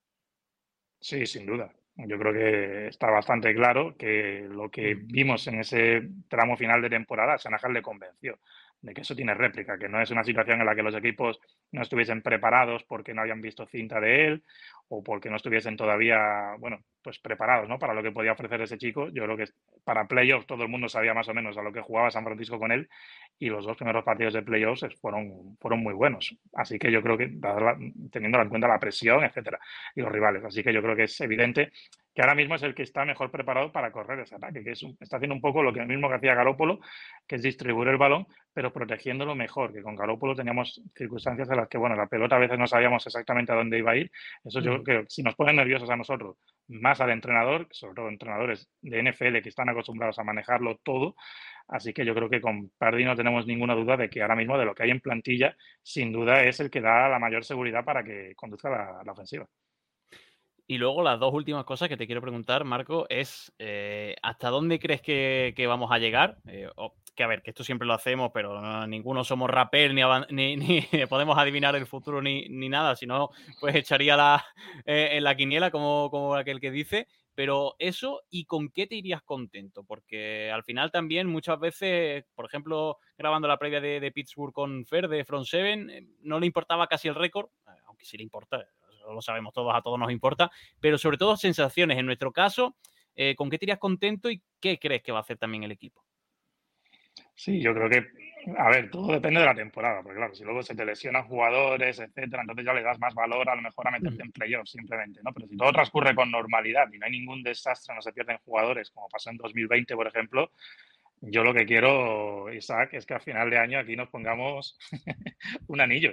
Sí, 1.00 1.26
sin 1.26 1.46
duda. 1.46 1.72
Yo 1.96 2.18
creo 2.18 2.32
que 2.32 2.86
está 2.88 3.10
bastante 3.10 3.54
claro 3.54 3.96
que 3.98 4.46
lo 4.48 4.70
que 4.70 4.94
vimos 4.94 5.46
en 5.48 5.60
ese 5.60 6.08
tramo 6.28 6.56
final 6.56 6.80
de 6.80 6.88
temporada, 6.88 7.36
Shanahan 7.36 7.72
le 7.72 7.82
convenció. 7.82 8.38
de 8.80 8.94
que 8.94 9.02
eso 9.02 9.14
tiene 9.14 9.34
réplica, 9.34 9.78
que 9.78 9.88
no 9.88 10.00
es 10.00 10.10
una 10.10 10.24
situación 10.24 10.60
en 10.60 10.66
la 10.66 10.74
que 10.74 10.82
los 10.82 10.94
equipos 10.96 11.38
no 11.70 11.82
estuviesen 11.82 12.20
preparados 12.20 12.82
porque 12.82 13.14
no 13.14 13.20
habían 13.22 13.40
visto 13.40 13.64
cinta 13.66 14.00
de 14.00 14.26
él 14.26 14.44
o 14.95 15.03
porque 15.03 15.30
no 15.30 15.36
estuviesen 15.36 15.74
todavía, 15.74 16.55
bueno, 16.59 16.80
pues 17.03 17.18
preparados, 17.18 17.66
¿no? 17.66 17.78
Para 17.78 17.95
lo 17.95 18.03
que 18.03 18.12
podía 18.12 18.32
ofrecer 18.32 18.61
ese 18.61 18.76
chico. 18.76 19.09
Yo 19.09 19.24
creo 19.24 19.38
que 19.38 19.47
para 19.84 20.07
playoffs 20.07 20.47
todo 20.47 20.64
el 20.64 20.68
mundo 20.68 20.86
sabía 20.86 21.14
más 21.14 21.26
o 21.28 21.34
menos 21.34 21.57
a 21.57 21.62
lo 21.62 21.72
que 21.72 21.80
jugaba 21.80 22.11
San 22.11 22.24
Francisco 22.24 22.59
con 22.59 22.72
él 22.72 22.90
y 23.38 23.49
los 23.49 23.64
dos 23.64 23.78
primeros 23.78 24.05
partidos 24.05 24.34
de 24.34 24.43
playoffs 24.43 24.84
fueron, 25.01 25.57
fueron 25.59 25.82
muy 25.82 25.95
buenos. 25.95 26.36
Así 26.53 26.78
que 26.78 26.93
yo 26.93 27.03
creo 27.03 27.16
que, 27.16 27.32
teniendo 28.11 28.43
en 28.43 28.49
cuenta 28.51 28.68
la 28.68 28.78
presión, 28.78 29.24
etcétera, 29.24 29.59
y 29.95 30.03
los 30.03 30.12
rivales. 30.12 30.45
Así 30.45 30.62
que 30.62 30.74
yo 30.74 30.82
creo 30.82 30.95
que 30.95 31.05
es 31.05 31.20
evidente 31.22 31.72
que 32.14 32.20
ahora 32.20 32.34
mismo 32.34 32.55
es 32.55 32.62
el 32.62 32.74
que 32.74 32.82
está 32.82 33.05
mejor 33.05 33.30
preparado 33.30 33.72
para 33.72 33.90
correr 33.90 34.20
ese 34.20 34.34
ataque, 34.34 34.62
que 34.62 34.72
es, 34.72 34.84
está 35.01 35.16
haciendo 35.16 35.34
un 35.34 35.40
poco 35.40 35.62
lo 35.62 35.72
que 35.72 35.82
mismo 35.86 36.09
que 36.09 36.16
hacía 36.16 36.34
Garópolo, 36.34 36.80
que 37.26 37.36
es 37.36 37.43
distribuir 37.43 37.88
el 37.88 37.97
balón, 37.97 38.26
pero 38.53 38.72
protegiéndolo 38.72 39.34
mejor, 39.34 39.72
que 39.72 39.82
con 39.82 39.97
Garópolo 39.97 40.34
teníamos 40.34 40.82
circunstancias 40.95 41.49
en 41.51 41.57
las 41.57 41.68
que, 41.68 41.78
bueno, 41.78 41.97
la 41.97 42.07
pelota 42.07 42.36
a 42.36 42.38
veces 42.38 42.59
no 42.59 42.66
sabíamos 42.66 43.07
exactamente 43.07 43.53
a 43.53 43.55
dónde 43.55 43.78
iba 43.78 43.93
a 43.93 43.97
ir. 43.97 44.11
Eso 44.45 44.61
yo 44.61 44.82
que 44.85 45.05
si 45.09 45.22
nos 45.22 45.35
pone 45.35 45.53
nerviosos 45.53 45.91
a 45.91 45.97
nosotros, 45.97 46.37
más 46.68 47.01
al 47.01 47.11
entrenador, 47.11 47.68
sobre 47.70 47.95
todo 47.95 48.09
entrenadores 48.09 48.68
de 48.80 49.03
NFL 49.03 49.43
que 49.43 49.49
están 49.49 49.68
acostumbrados 49.68 50.18
a 50.18 50.24
manejarlo 50.24 50.78
todo, 50.83 51.16
Así 51.68 51.93
que 51.93 52.05
yo 52.05 52.14
creo 52.14 52.28
que 52.28 52.41
con 52.41 52.70
Pardy 52.76 53.05
no 53.05 53.16
tenemos 53.16 53.47
ninguna 53.47 53.74
duda 53.74 53.97
de 53.97 54.11
que 54.11 54.20
ahora 54.20 54.37
mismo 54.37 54.59
de 54.59 54.64
lo 54.66 54.74
que 54.74 54.83
hay 54.83 54.91
en 54.91 55.01
plantilla, 55.01 55.57
sin 55.83 56.12
duda 56.12 56.45
es 56.45 56.61
el 56.61 56.70
que 56.70 56.80
da 56.80 57.09
la 57.09 57.18
mayor 57.18 57.45
seguridad 57.45 57.85
para 57.85 58.05
que 58.05 58.35
conduzca 58.37 59.03
la 59.03 59.12
ofensiva. 59.12 59.47
Y 60.72 60.78
luego 60.78 61.02
las 61.02 61.20
dos 61.20 61.34
últimas 61.34 61.66
cosas 61.66 61.90
que 61.90 61.98
te 61.98 62.06
quiero 62.06 62.22
preguntar, 62.22 62.64
Marco, 62.64 63.04
es 63.10 63.52
eh, 63.58 64.16
¿hasta 64.22 64.48
dónde 64.48 64.78
crees 64.78 65.02
que, 65.02 65.66
vamos 65.68 65.92
a 65.92 65.98
llegar? 65.98 66.38
Eh, 66.46 66.66
que 67.14 67.22
a 67.22 67.26
ver, 67.26 67.42
que 67.42 67.50
esto 67.50 67.62
siempre 67.62 67.86
lo 67.86 67.92
hacemos, 67.92 68.30
pero 68.32 68.86
ninguno 68.86 69.22
somos 69.22 69.50
rapper, 69.50 69.92
ni, 69.92 70.56
ni, 70.56 70.80
podemos 71.10 71.36
adivinar 71.36 71.76
el 71.76 71.86
futuro 71.86 72.22
ni, 72.22 72.48
nada, 72.48 72.96
si 72.96 73.04
no, 73.04 73.28
pues 73.60 73.74
echaría 73.74 74.16
la, 74.16 74.46
eh, 74.86 75.10
en 75.12 75.24
la 75.24 75.36
quiniela 75.36 75.70
como, 75.70 76.34
aquel 76.34 76.58
que 76.58 76.70
dice. 76.70 77.06
Pero 77.34 77.76
eso, 77.78 78.22
¿y 78.30 78.46
con 78.46 78.70
qué 78.70 78.86
te 78.86 78.94
irías 78.94 79.20
contento? 79.22 79.84
Porque 79.84 80.50
al 80.50 80.64
final 80.64 80.90
también 80.90 81.26
muchas 81.26 81.60
veces, 81.60 82.24
por 82.34 82.46
ejemplo, 82.46 82.96
grabando 83.18 83.46
la 83.46 83.58
previa 83.58 83.82
de, 83.82 84.00
de 84.00 84.10
Pittsburgh 84.10 84.54
con 84.54 84.86
Fer 84.86 85.06
de 85.08 85.26
Front 85.26 85.44
Seven, 85.44 86.16
no 86.22 86.40
le 86.40 86.46
importaba 86.46 86.86
casi 86.86 87.08
el 87.08 87.14
récord, 87.14 87.50
aunque 87.86 88.06
sí 88.06 88.16
le 88.16 88.22
importa, 88.22 88.66
lo 89.07 89.20
sabemos 89.22 89.53
todos, 89.53 89.74
a 89.74 89.82
todos 89.82 89.98
nos 89.98 90.11
importa, 90.11 90.50
pero 90.80 90.98
sobre 90.98 91.16
todo 91.16 91.36
sensaciones. 91.36 91.98
En 91.98 92.07
nuestro 92.07 92.32
caso, 92.32 92.76
eh, 93.14 93.34
¿con 93.34 93.50
qué 93.50 93.59
te 93.59 93.66
irías 93.66 93.78
contento 93.78 94.30
y 94.30 94.42
qué 94.61 94.78
crees 94.78 95.03
que 95.03 95.12
va 95.12 95.18
a 95.18 95.22
hacer 95.22 95.38
también 95.38 95.62
el 95.64 95.72
equipo? 95.72 96.05
Sí, 97.34 97.61
yo 97.61 97.74
creo 97.74 97.88
que, 97.88 98.07
a 98.57 98.68
ver, 98.68 98.90
todo 98.90 99.12
depende 99.12 99.40
de 99.40 99.46
la 99.46 99.55
temporada, 99.55 100.03
porque 100.03 100.16
claro, 100.16 100.34
si 100.34 100.44
luego 100.44 100.62
se 100.62 100.74
te 100.74 100.84
lesionan 100.84 101.24
jugadores, 101.24 101.98
etcétera, 101.98 102.42
entonces 102.42 102.64
ya 102.64 102.72
le 102.72 102.82
das 102.82 102.98
más 102.98 103.14
valor 103.14 103.48
a 103.48 103.57
lo 103.57 103.62
mejor 103.62 103.88
a 103.88 103.90
meterte 103.90 104.22
en 104.22 104.32
playoffs 104.32 104.70
simplemente, 104.70 105.20
¿no? 105.24 105.32
Pero 105.32 105.46
si 105.46 105.57
todo 105.57 105.72
transcurre 105.72 106.14
con 106.14 106.30
normalidad 106.30 106.90
y 106.92 106.98
no 106.98 107.07
hay 107.07 107.12
ningún 107.12 107.42
desastre, 107.42 107.94
no 107.94 108.03
se 108.03 108.12
pierden 108.12 108.38
jugadores, 108.44 108.90
como 108.90 109.09
pasó 109.09 109.30
en 109.30 109.38
2020, 109.38 109.94
por 109.94 110.07
ejemplo, 110.07 110.50
yo 111.20 111.44
lo 111.44 111.55
que 111.55 111.64
quiero, 111.64 112.53
Isaac, 112.53 112.94
es 112.94 113.07
que 113.07 113.14
a 113.14 113.20
final 113.20 113.48
de 113.48 113.59
año 113.59 113.78
aquí 113.78 113.96
nos 113.96 114.09
pongamos 114.09 114.78
un 115.68 115.80
anillo. 115.80 116.12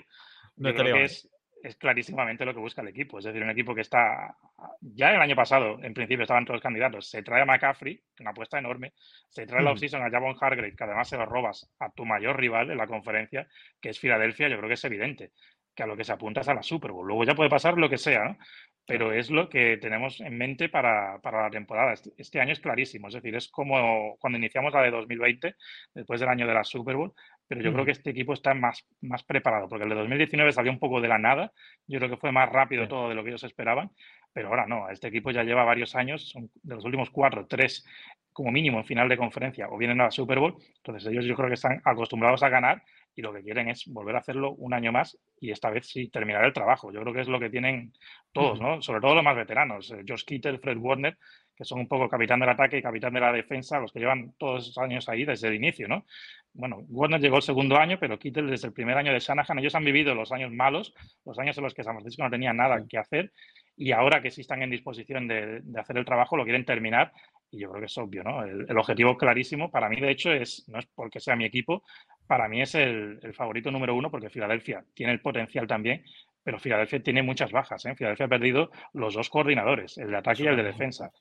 Yo 0.56 0.76
creo 0.76 0.96
que 0.96 1.04
es, 1.04 1.30
es 1.64 1.76
clarísimamente 1.76 2.46
lo 2.46 2.54
que 2.54 2.60
busca 2.60 2.82
el 2.82 2.88
equipo. 2.88 3.20
Es 3.20 3.26
decir, 3.26 3.44
un 3.44 3.50
equipo 3.50 3.76
que 3.76 3.82
está, 3.82 4.36
ya 4.82 5.12
el 5.14 5.22
año 5.22 5.36
pasado, 5.36 5.80
en 5.84 5.94
principio 5.94 6.24
estaban 6.24 6.46
todos 6.46 6.56
los 6.56 6.64
candidatos, 6.64 7.10
se 7.10 7.24
trae 7.24 7.42
a 7.42 7.46
McCaffrey, 7.46 8.02
una 8.20 8.32
apuesta 8.32 8.60
enorme, 8.60 8.94
se 9.28 9.46
trae 9.46 9.64
la 9.64 9.72
offseason 9.72 10.02
a 10.02 10.10
Javon 10.10 10.36
Hargrave, 10.40 10.76
que 10.76 10.84
además 10.84 11.10
se 11.10 11.18
lo 11.18 11.26
robas 11.26 11.72
a 11.80 11.92
tu 11.92 12.06
mayor 12.06 12.38
rival 12.38 12.72
en 12.72 12.78
la 12.78 12.88
conferencia, 12.88 13.48
que 13.80 13.90
es 13.90 14.00
Filadelfia, 14.00 14.48
yo 14.48 14.58
creo 14.58 14.68
que 14.68 14.76
es 14.76 14.84
evidente 14.86 15.32
que 15.80 15.84
a 15.84 15.88
lo 15.88 15.96
que 15.96 16.04
se 16.04 16.12
apunta 16.12 16.42
es 16.42 16.48
a 16.50 16.54
la 16.54 16.62
Super 16.62 16.92
Bowl. 16.92 17.08
Luego 17.08 17.24
ya 17.24 17.36
puede 17.36 17.50
pasar 17.50 17.78
lo 17.78 17.90
que 17.90 17.98
sea, 17.98 18.26
¿no? 18.26 18.38
Pero 18.86 19.14
es 19.14 19.30
lo 19.30 19.48
que 19.48 19.78
tenemos 19.78 20.20
en 20.20 20.38
mente 20.38 20.68
para, 20.68 21.20
para 21.22 21.44
la 21.44 21.50
temporada. 21.50 21.94
Este, 21.94 22.12
este, 22.18 22.42
año 22.42 22.52
es 22.52 22.60
clarísimo, 22.60 23.08
es 23.08 23.14
decir, 23.14 23.34
es 23.36 23.48
como 23.48 24.18
cuando 24.20 24.38
iniciamos 24.38 24.74
la 24.74 24.82
de 24.82 24.92
2020, 24.92 25.56
después 25.94 26.20
del 26.20 26.28
año 26.28 26.46
de 26.48 26.54
la 26.54 26.66
Super 26.66 26.98
Bowl, 26.98 27.14
pero 27.50 27.62
yo 27.62 27.74
creo 27.74 27.84
que 27.84 27.92
este 27.92 28.12
equipo 28.12 28.34
está 28.34 28.54
más, 28.54 28.86
más 29.02 29.24
preparado, 29.24 29.68
porque 29.68 29.84
el 29.84 29.90
de 29.90 29.96
2019 29.96 30.54
salió 30.54 30.72
un 30.72 30.78
poco 30.78 31.02
de 31.02 31.08
la 31.08 31.18
nada, 31.18 31.52
yo 31.88 31.98
creo 31.98 32.12
que 32.12 32.18
fue 32.18 32.32
más 32.32 32.48
rápido 32.48 32.88
todo 32.88 33.10
de 33.10 33.16
lo 33.16 33.24
que 33.24 33.32
ellos 33.32 33.44
esperaban, 33.44 33.90
pero 34.32 34.50
ahora 34.50 34.68
no, 34.68 34.88
este 34.90 35.08
equipo 35.08 35.32
ya 35.32 35.44
lleva 35.44 35.64
varios 35.64 35.96
años, 35.96 36.30
son 36.30 36.52
de 36.62 36.76
los 36.76 36.86
últimos 36.86 37.10
cuatro, 37.10 37.48
tres 37.48 37.84
como 38.32 38.52
mínimo 38.52 38.78
en 38.78 38.86
final 38.86 39.10
de 39.10 39.18
conferencia 39.18 39.68
o 39.68 39.80
vienen 39.80 40.00
a 40.00 40.06
la 40.06 40.12
Super 40.12 40.38
Bowl, 40.38 40.58
entonces 40.78 41.12
ellos 41.12 41.26
yo 41.26 41.36
creo 41.36 41.48
que 41.48 41.56
están 41.56 41.82
acostumbrados 41.84 42.44
a 42.44 42.50
ganar 42.50 42.84
y 43.16 43.22
lo 43.22 43.34
que 43.34 43.44
quieren 43.44 43.70
es 43.70 43.86
volver 43.88 44.16
a 44.16 44.20
hacerlo 44.20 44.54
un 44.54 44.74
año 44.74 44.92
más 44.92 45.18
y 45.40 45.52
esta 45.52 45.70
vez 45.70 45.88
sí 45.88 46.10
terminar 46.10 46.46
el 46.46 46.54
trabajo. 46.54 46.92
Yo 46.92 47.02
creo 47.02 47.14
que 47.14 47.22
es 47.22 47.28
lo 47.28 47.40
que 47.40 47.50
tienen 47.50 47.94
todos, 48.32 48.60
¿no? 48.62 48.82
Sobre 48.82 49.02
todo 49.02 49.16
los 49.16 49.24
más 49.24 49.36
veteranos, 49.36 49.92
eh, 49.92 50.04
Josh 50.08 50.24
Kittle, 50.24 50.60
Fred 50.60 50.78
Warner, 50.78 51.18
que 51.56 51.66
son 51.66 51.80
un 51.80 51.88
poco 51.88 52.08
capitán 52.08 52.40
del 52.40 52.50
ataque 52.50 52.78
y 52.78 52.82
capitán 52.82 53.14
de 53.14 53.20
la 53.20 53.34
defensa, 53.34 53.80
los 53.80 53.92
que 53.92 54.00
llevan 54.00 54.34
todos 54.38 54.64
esos 54.64 54.78
años 54.78 55.10
ahí 55.10 55.26
desde 55.26 55.50
el 55.50 55.56
inicio, 55.56 55.88
¿no? 55.88 56.06
Bueno, 56.54 56.86
Warner 56.88 57.20
llegó 57.20 57.38
el 57.38 57.44
segundo 57.44 57.78
año, 57.78 57.98
pero 58.00 58.18
Kittle 58.18 58.52
desde 58.52 58.68
el 58.68 58.74
primer 58.74 58.98
año 58.98 59.12
de 59.12 59.20
Shanahan, 59.20 59.60
ellos 59.60 59.76
han 59.76 59.84
vivido 59.84 60.16
los 60.16 60.32
años 60.32 60.52
malos, 60.52 60.94
los 61.26 61.38
años 61.38 61.58
en 61.58 61.66
los 61.66 61.74
que 61.74 61.84
San 61.84 61.96
Francisco 61.96 62.24
no 62.24 62.30
tenía 62.30 62.54
nada 62.54 62.86
que 62.88 62.98
hacer 62.98 63.34
y 63.76 63.94
ahora 63.94 64.22
que 64.22 64.30
sí 64.30 64.42
están 64.42 64.62
en 64.62 64.70
disposición 64.70 65.28
de, 65.28 65.62
hacer 65.78 65.98
el 65.98 66.06
trabajo, 66.06 66.36
lo 66.36 66.44
quieren 66.44 66.66
terminar 66.66 67.14
y 67.50 67.60
yo 67.60 67.70
creo 67.70 67.82
que 67.82 67.86
es 67.86 67.98
obvio, 67.98 68.24
¿no? 68.24 68.44
El, 68.44 68.78
objetivo 68.78 69.18
clarísimo 69.18 69.72
para 69.72 69.90
mí, 69.90 70.00
de 70.00 70.12
hecho, 70.12 70.32
es 70.32 70.68
no 70.68 70.80
es 70.80 70.86
porque 70.88 71.20
sea 71.20 71.36
mi 71.36 71.46
equipo, 71.46 71.84
para 72.30 72.48
mí 72.48 72.62
es 72.62 72.76
el, 72.76 73.20
el 73.24 73.34
favorito 73.34 73.72
número 73.72 73.96
uno 73.96 74.12
porque 74.12 74.30
Filadelfia 74.30 74.86
tiene 74.94 75.14
el 75.14 75.20
potencial 75.20 75.66
también 75.66 76.04
pero 76.50 76.60
Filadelfia 76.60 77.04
tiene 77.04 77.22
muchas 77.22 77.52
bajas. 77.52 77.86
¿eh? 77.86 77.96
Filadelfia 77.96 78.26
ha 78.26 78.30
perdido 78.30 78.72
los 78.94 79.14
dos 79.14 79.30
coordinadores, 79.30 79.98
el 79.98 80.10
de 80.10 80.18
ataque 80.18 80.44
y 80.44 80.48
el 80.48 80.56
de 80.56 80.64
defensa. 80.64 81.12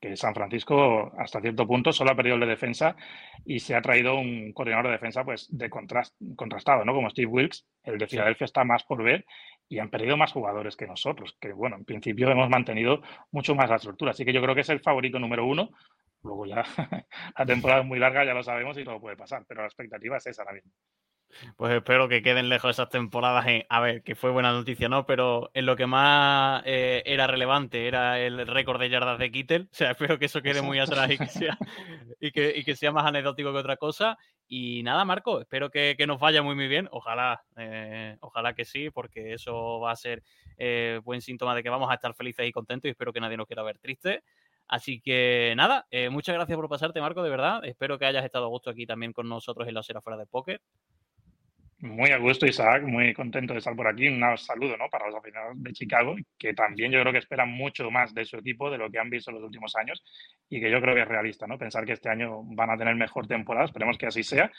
Que 0.00 0.16
San 0.16 0.34
Francisco, 0.34 1.12
hasta 1.18 1.40
cierto 1.40 1.66
punto, 1.66 1.92
solo 1.92 2.10
ha 2.10 2.16
perdido 2.16 2.36
el 2.36 2.40
de 2.40 2.46
defensa 2.46 2.96
y 3.44 3.60
se 3.60 3.74
ha 3.74 3.82
traído 3.82 4.18
un 4.18 4.52
coordinador 4.52 4.86
de 4.86 4.92
defensa 4.92 5.22
pues, 5.22 5.48
de 5.50 5.68
contrastado, 5.68 6.84
¿no? 6.84 6.94
como 6.94 7.10
Steve 7.10 7.26
Wilkes. 7.26 7.66
El 7.84 7.98
de 7.98 8.06
Filadelfia 8.06 8.46
está 8.46 8.64
más 8.64 8.82
por 8.84 9.02
ver 9.02 9.26
y 9.68 9.78
han 9.78 9.90
perdido 9.90 10.16
más 10.16 10.32
jugadores 10.32 10.76
que 10.76 10.86
nosotros, 10.86 11.36
que 11.40 11.52
bueno, 11.52 11.76
en 11.76 11.84
principio 11.84 12.30
hemos 12.30 12.48
mantenido 12.48 13.02
mucho 13.30 13.54
más 13.54 13.70
la 13.70 13.76
estructura. 13.76 14.12
Así 14.12 14.24
que 14.24 14.32
yo 14.32 14.42
creo 14.42 14.54
que 14.54 14.62
es 14.62 14.70
el 14.70 14.80
favorito 14.80 15.18
número 15.18 15.46
uno. 15.46 15.70
Luego 16.22 16.46
ya 16.46 16.64
la 17.38 17.46
temporada 17.46 17.80
es 17.80 17.86
muy 17.86 17.98
larga, 17.98 18.24
ya 18.24 18.34
lo 18.34 18.42
sabemos 18.42 18.76
y 18.78 18.84
todo 18.84 19.00
puede 19.00 19.16
pasar, 19.16 19.44
pero 19.48 19.62
la 19.62 19.66
expectativa 19.66 20.16
es 20.16 20.26
esa 20.26 20.42
ahora 20.42 20.54
mismo. 20.54 20.72
Pues 21.56 21.72
espero 21.72 22.08
que 22.08 22.22
queden 22.22 22.48
lejos 22.48 22.70
esas 22.70 22.88
temporadas 22.88 23.46
en, 23.46 23.64
a 23.68 23.80
ver, 23.80 24.02
que 24.02 24.14
fue 24.14 24.30
buena 24.30 24.52
noticia, 24.52 24.88
¿no? 24.88 25.06
Pero 25.06 25.50
en 25.54 25.66
lo 25.66 25.76
que 25.76 25.86
más 25.86 26.62
eh, 26.66 27.02
era 27.06 27.26
relevante 27.26 27.86
era 27.86 28.18
el 28.18 28.46
récord 28.46 28.80
de 28.80 28.90
yardas 28.90 29.18
de 29.18 29.30
Kittel. 29.30 29.68
O 29.70 29.74
sea, 29.74 29.90
espero 29.92 30.18
que 30.18 30.26
eso 30.26 30.42
quede 30.42 30.62
muy 30.62 30.78
atrás 30.78 31.10
y 31.10 31.18
que 31.18 31.26
sea, 31.26 31.56
y 32.20 32.32
que, 32.32 32.76
sea 32.76 32.92
más 32.92 33.06
anecdótico 33.06 33.52
que 33.52 33.58
otra 33.58 33.76
cosa. 33.76 34.18
Y 34.46 34.82
nada, 34.82 35.04
Marco, 35.04 35.40
espero 35.40 35.70
que, 35.70 35.96
nos 36.06 36.18
vaya 36.18 36.42
muy, 36.42 36.54
muy 36.54 36.66
bien. 36.66 36.88
Ojalá, 36.90 37.42
eh, 37.56 38.16
ojalá 38.20 38.54
que 38.54 38.64
sí, 38.64 38.90
porque 38.90 39.34
eso 39.34 39.78
va 39.80 39.92
a 39.92 39.96
ser 39.96 40.22
eh, 40.56 41.00
buen 41.04 41.20
síntoma 41.20 41.54
de 41.54 41.62
que 41.62 41.70
vamos 41.70 41.90
a 41.90 41.94
estar 41.94 42.14
felices 42.14 42.46
y 42.46 42.52
contentos 42.52 42.88
y 42.88 42.90
espero 42.90 43.12
que 43.12 43.20
nadie 43.20 43.36
nos 43.36 43.46
quiera 43.46 43.62
ver 43.62 43.78
triste. 43.78 44.24
Así 44.68 45.00
que 45.00 45.54
nada, 45.56 45.86
muchas 46.10 46.34
gracias 46.34 46.56
por 46.56 46.68
pasarte, 46.68 47.00
Marco, 47.00 47.22
de 47.22 47.30
verdad. 47.30 47.64
Espero 47.64 47.98
que 47.98 48.06
hayas 48.06 48.24
estado 48.24 48.44
a 48.44 48.48
gusto 48.48 48.70
aquí 48.70 48.86
también 48.86 49.12
con 49.12 49.28
nosotros 49.28 49.66
en 49.66 49.74
la 49.74 49.82
Sera 49.82 50.00
Fuera 50.00 50.16
de 50.16 50.26
Póker. 50.26 50.60
Muy 51.82 52.10
a 52.10 52.18
gusto, 52.18 52.44
Isaac, 52.44 52.82
muy 52.82 53.14
contento 53.14 53.54
de 53.54 53.58
estar 53.58 53.74
por 53.74 53.88
aquí. 53.88 54.06
Un 54.06 54.22
saludo 54.36 54.76
¿no? 54.76 54.90
para 54.90 55.06
los 55.06 55.16
aficionados 55.16 55.62
de 55.62 55.72
Chicago, 55.72 56.14
que 56.38 56.52
también 56.52 56.92
yo 56.92 57.00
creo 57.00 57.10
que 57.10 57.20
esperan 57.20 57.48
mucho 57.48 57.90
más 57.90 58.12
de 58.12 58.26
su 58.26 58.36
equipo 58.36 58.70
de 58.70 58.76
lo 58.76 58.90
que 58.90 58.98
han 58.98 59.08
visto 59.08 59.30
en 59.30 59.36
los 59.36 59.44
últimos 59.44 59.74
años 59.76 60.04
y 60.50 60.60
que 60.60 60.70
yo 60.70 60.78
creo 60.82 60.94
que 60.94 61.00
es 61.00 61.08
realista, 61.08 61.46
¿no? 61.46 61.56
Pensar 61.56 61.86
que 61.86 61.92
este 61.94 62.10
año 62.10 62.42
van 62.54 62.68
a 62.68 62.76
tener 62.76 62.94
mejor 62.96 63.26
temporada, 63.26 63.64
esperemos 63.64 63.96
que 63.96 64.06
así 64.06 64.22
sea 64.22 64.52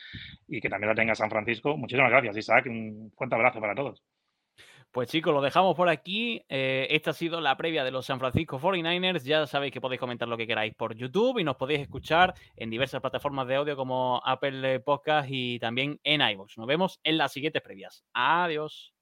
y 0.47 0.59
que 0.59 0.67
también 0.67 0.89
la 0.89 0.95
tenga 0.95 1.13
San 1.13 1.29
Francisco. 1.29 1.77
Muchísimas 1.77 2.09
gracias, 2.09 2.37
Isaac. 2.37 2.65
Un 2.65 3.11
fuerte 3.15 3.35
abrazo 3.35 3.61
para 3.61 3.75
todos. 3.75 4.01
Pues 4.91 5.07
chicos, 5.07 5.33
lo 5.33 5.41
dejamos 5.41 5.73
por 5.75 5.87
aquí. 5.87 6.43
Eh, 6.49 6.87
esta 6.89 7.11
ha 7.11 7.13
sido 7.13 7.39
la 7.39 7.55
previa 7.55 7.85
de 7.85 7.91
los 7.91 8.05
San 8.05 8.19
Francisco 8.19 8.59
49ers. 8.59 9.23
Ya 9.23 9.47
sabéis 9.47 9.71
que 9.71 9.79
podéis 9.79 10.01
comentar 10.01 10.27
lo 10.27 10.35
que 10.35 10.45
queráis 10.45 10.75
por 10.75 10.95
YouTube 10.95 11.39
y 11.39 11.45
nos 11.45 11.55
podéis 11.55 11.79
escuchar 11.79 12.33
en 12.57 12.69
diversas 12.69 12.99
plataformas 12.99 13.47
de 13.47 13.55
audio 13.55 13.77
como 13.77 14.21
Apple 14.25 14.81
Podcast 14.81 15.29
y 15.31 15.59
también 15.59 15.97
en 16.03 16.19
iVoox. 16.19 16.57
Nos 16.57 16.67
vemos 16.67 16.99
en 17.03 17.17
las 17.17 17.31
siguientes 17.31 17.61
previas. 17.61 18.03
Adiós. 18.13 18.93